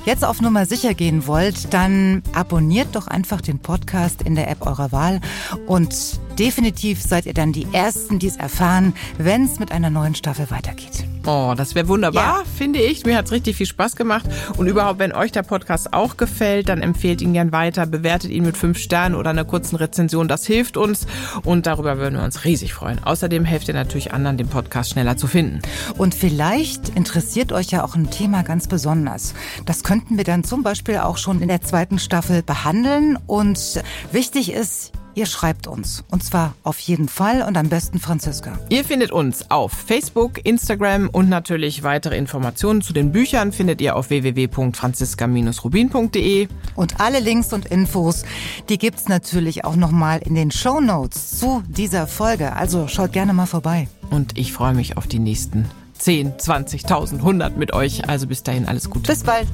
jetzt 0.06 0.24
auf 0.24 0.42
Nummer 0.42 0.66
sicher 0.66 0.94
gehen 0.94 1.28
wollt, 1.28 1.74
dann 1.74 2.24
abonniert 2.34 2.96
doch 2.96 3.08
einfach 3.08 3.42
den 3.42 3.60
Podcast 3.60 4.22
in 4.22 4.36
der 4.36 4.50
App 4.50 4.66
eurer 4.66 4.92
Wahl 4.92 5.22
und 5.68 6.20
definitiv 6.38 7.02
seid 7.02 7.26
ihr 7.26 7.34
dann 7.34 7.52
die 7.52 7.68
Ersten, 7.74 8.20
die 8.20 8.28
es 8.28 8.38
erfahren, 8.38 8.94
wenn 9.18 9.46
es 9.46 9.60
mit 9.60 9.72
einer 9.72 9.90
neuen 9.90 10.16
Staffel 10.16 10.50
weitergeht. 10.50 11.09
Oh, 11.26 11.54
das 11.56 11.76
wäre 11.76 11.88
wunderbar, 11.88 12.40
ja. 12.40 12.44
finde 12.58 12.80
ich. 12.80 13.06
Mir 13.06 13.18
hat's 13.18 13.32
richtig 13.32 13.58
viel 13.58 13.66
Spaß 13.66 13.96
gemacht. 13.96 14.26
Und 14.58 14.68
überhaupt, 14.68 15.00
wenn 15.00 15.12
euch 15.12 15.32
der 15.32 15.44
Podcast 15.44 15.94
auch 15.94 16.18
gefällt, 16.18 16.70
dann 16.70 16.82
empfehlt 16.82 17.22
ihn 17.22 17.34
gern 17.34 17.52
weiter, 17.52 17.86
bewertet 17.86 18.32
ihn 18.32 18.46
mit 18.46 18.58
fünf 18.58 18.78
Sternen 18.78 19.16
oder 19.16 19.30
einer 19.30 19.46
kurzen 19.46 19.76
Rezension. 19.76 20.28
Das 20.28 20.46
hilft 20.46 20.78
uns 20.78 21.08
und 21.44 21.68
darüber 21.68 21.98
würden 21.98 22.16
wir 22.16 22.24
uns 22.24 22.46
riesig 22.46 22.74
freuen. 22.74 23.04
Außerdem 23.04 23.44
helft 23.44 23.68
ihr 23.68 23.74
natürlich 23.74 24.14
anderen, 24.14 24.38
den 24.38 24.48
Podcast 24.48 24.92
schneller 24.92 25.18
zu 25.18 25.28
finden. 25.28 25.60
Und 25.98 26.16
vielleicht 26.16 26.90
interessiert 26.90 27.52
euch 27.52 27.70
ja 27.70 27.84
auch 27.84 27.96
ein 27.96 28.10
Thema 28.10 28.44
ganz 28.44 28.68
besonders. 28.68 29.34
Das 29.66 29.84
könnten 29.84 30.18
wir 30.18 30.24
dann 30.24 30.44
zum 30.44 30.64
Beispiel 30.64 30.98
auch 31.00 31.18
schon 31.18 31.42
in 31.42 31.50
der 31.50 31.62
zweiten 31.62 32.00
Staffel 32.00 32.44
behandeln. 32.44 33.18
Und 33.28 33.82
wichtig 34.12 34.54
ist, 34.54 34.94
Ihr 35.16 35.26
schreibt 35.26 35.66
uns. 35.68 36.04
Und 36.10 36.24
zwar 36.24 36.56
auf 36.64 36.80
jeden 36.80 37.10
Fall 37.10 37.42
und 37.42 37.58
am 37.58 37.68
besten 37.70 38.00
Franziska. 38.00 38.60
Ihr 38.70 38.86
findet 38.86 39.12
uns 39.12 39.52
auf 39.52 39.72
Facebook, 39.72 40.46
Instagram 40.46 41.10
und 41.10 41.30
natürlich 41.30 41.84
weitere 41.84 42.18
Informationen 42.18 42.82
zu 42.82 42.94
den 42.94 43.12
Büchern 43.12 43.52
findet 43.52 43.82
ihr 43.82 43.96
auf 43.96 44.10
www.franziska-rubin.de. 44.10 46.48
Und 46.76 47.00
alle 47.00 47.20
Links 47.20 47.54
und 47.54 47.66
Infos, 47.66 48.24
die 48.70 48.78
gibt's 48.78 49.08
natürlich 49.08 49.66
auch 49.66 49.76
nochmal 49.76 50.22
in 50.24 50.36
den 50.36 50.52
Show 50.52 50.80
Notes 50.80 51.40
zu 51.40 51.64
dieser 51.68 52.06
Folge. 52.08 52.54
Also 52.54 52.88
schaut 52.88 53.12
gerne 53.12 53.34
mal 53.34 53.46
vorbei. 53.46 53.88
Und 54.10 54.38
ich 54.38 54.54
freue 54.54 54.74
mich 54.74 54.98
auf 54.98 55.08
die 55.08 55.20
nächsten 55.20 55.66
10, 56.00 56.38
20.000, 56.38 57.18
100 57.18 57.58
mit 57.58 57.74
euch. 57.74 58.08
Also 58.08 58.28
bis 58.28 58.44
dahin 58.44 58.68
alles 58.68 58.90
Gute. 58.90 59.12
Bis 59.12 59.24
bald. 59.24 59.48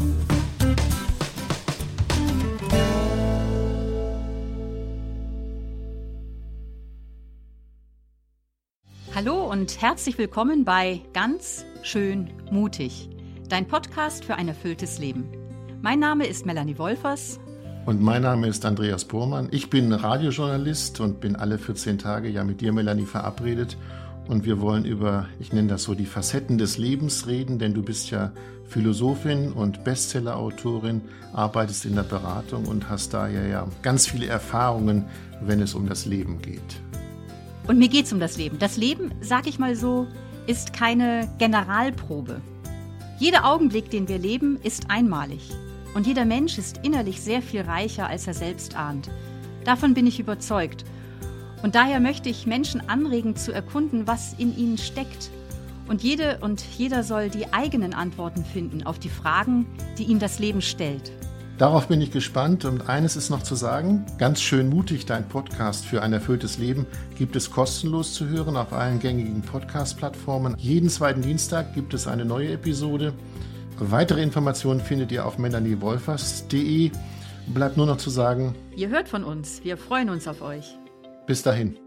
Und 9.56 9.82
herzlich 9.82 10.18
willkommen 10.18 10.66
bei 10.66 11.00
Ganz 11.14 11.64
schön 11.82 12.30
mutig, 12.52 13.10
dein 13.48 13.66
Podcast 13.70 14.26
für 14.26 14.36
ein 14.36 14.50
erfülltes 14.50 15.00
Leben. 15.00 15.30
Mein 15.82 16.00
Name 16.00 16.28
ist 16.28 16.46
Melanie 16.46 16.78
Wolfers. 16.78 17.40
Und 17.86 18.02
mein 18.02 18.24
Name 18.24 18.48
ist 18.48 18.66
Andreas 18.66 19.06
Bormann. 19.06 19.48
Ich 19.52 19.70
bin 19.70 19.94
Radiojournalist 19.94 21.00
und 21.00 21.22
bin 21.22 21.38
alle 21.38 21.58
14 21.58 21.98
Tage 21.98 22.28
ja 22.28 22.44
mit 22.44 22.60
dir, 22.60 22.74
Melanie, 22.74 23.06
verabredet. 23.06 23.78
Und 24.28 24.44
wir 24.44 24.60
wollen 24.60 24.84
über, 24.84 25.30
ich 25.40 25.54
nenne 25.54 25.70
das 25.70 25.84
so, 25.84 25.94
die 25.94 26.06
Facetten 26.06 26.58
des 26.58 26.78
Lebens 26.78 27.26
reden, 27.26 27.58
denn 27.58 27.74
du 27.74 27.82
bist 27.82 28.12
ja 28.12 28.34
Philosophin 28.66 29.54
und 29.54 29.86
Bestsellerautorin, 29.86 31.02
arbeitest 31.32 31.86
in 31.86 31.96
der 31.96 32.04
Beratung 32.04 32.66
und 32.66 32.90
hast 32.90 33.14
daher 33.14 33.48
ja 33.48 33.66
ganz 33.84 34.06
viele 34.06 34.26
Erfahrungen, 34.26 35.06
wenn 35.40 35.62
es 35.62 35.76
um 35.76 35.88
das 35.88 36.06
Leben 36.06 36.42
geht. 36.42 36.82
Und 37.68 37.80
mir 37.80 37.88
geht 37.88 38.06
es 38.06 38.14
um 38.14 38.20
das 38.20 38.38
Leben. 38.38 38.60
Das 38.60 38.78
Leben, 38.78 39.12
sag 39.22 39.48
ich 39.48 39.60
mal 39.60 39.76
so, 39.76 40.08
ist 40.48 40.74
keine 40.74 41.28
Generalprobe. 41.40 42.42
Jeder 43.18 43.46
Augenblick, 43.46 43.90
den 43.90 44.08
wir 44.08 44.20
leben, 44.20 44.60
ist 44.62 44.90
einmalig. 44.90 45.50
Und 45.96 46.06
jeder 46.06 46.26
Mensch 46.26 46.58
ist 46.58 46.82
innerlich 46.84 47.22
sehr 47.22 47.42
viel 47.42 47.62
reicher, 47.62 48.08
als 48.08 48.28
er 48.28 48.34
selbst 48.34 48.76
ahnt. 48.76 49.10
Davon 49.64 49.94
bin 49.94 50.06
ich 50.06 50.20
überzeugt. 50.20 50.84
Und 51.64 51.74
daher 51.74 52.00
möchte 52.00 52.30
ich 52.30 52.46
Menschen 52.46 52.88
anregen 52.90 53.36
zu 53.36 53.52
erkunden, 53.52 54.06
was 54.06 54.34
in 54.34 54.56
ihnen 54.56 54.78
steckt. 54.78 55.32
Und 55.88 56.04
jede 56.04 56.40
und 56.42 56.64
jeder 56.78 57.04
soll 57.04 57.30
die 57.30 57.54
eigenen 57.54 57.94
Antworten 57.94 58.44
finden 58.44 58.84
auf 58.84 59.00
die 59.00 59.10
Fragen, 59.10 59.66
die 59.98 60.04
ihm 60.04 60.20
das 60.20 60.38
Leben 60.40 60.62
stellt. 60.62 61.12
Darauf 61.58 61.88
bin 61.88 62.02
ich 62.02 62.12
gespannt 62.12 62.66
und 62.66 62.90
eines 62.90 63.16
ist 63.16 63.30
noch 63.30 63.42
zu 63.42 63.56
sagen, 63.56 64.06
ganz 64.18 64.42
schön 64.42 64.68
mutig, 64.68 65.06
dein 65.06 65.30
Podcast 65.30 65.86
für 65.86 66.02
ein 66.02 66.12
erfülltes 66.12 66.58
Leben 66.58 66.86
gibt 67.18 67.38
es 67.38 67.50
kostenlos 67.50 68.14
zu 68.14 68.28
hören 68.28 68.58
auf 68.58 68.74
allen 68.74 69.00
gängigen 69.00 69.42
Podcast-Plattformen. 69.42 70.56
Jeden 70.58 70.90
zweiten 70.90 71.22
Dienstag 71.22 71.74
gibt 71.74 71.94
es 71.94 72.08
eine 72.08 72.26
neue 72.26 72.52
Episode. 72.52 73.14
Weitere 73.80 74.22
Informationen 74.22 74.82
findet 74.82 75.14
ihr 75.14 75.26
auf 75.26 75.38
melaniewolfers.de. 75.38 76.92
Bleibt 77.54 77.78
nur 77.78 77.86
noch 77.86 77.98
zu 77.98 78.10
sagen, 78.10 78.54
ihr 78.76 78.90
hört 78.90 79.08
von 79.08 79.24
uns, 79.24 79.64
wir 79.64 79.78
freuen 79.78 80.10
uns 80.10 80.28
auf 80.28 80.42
euch. 80.42 80.78
Bis 81.26 81.42
dahin. 81.42 81.85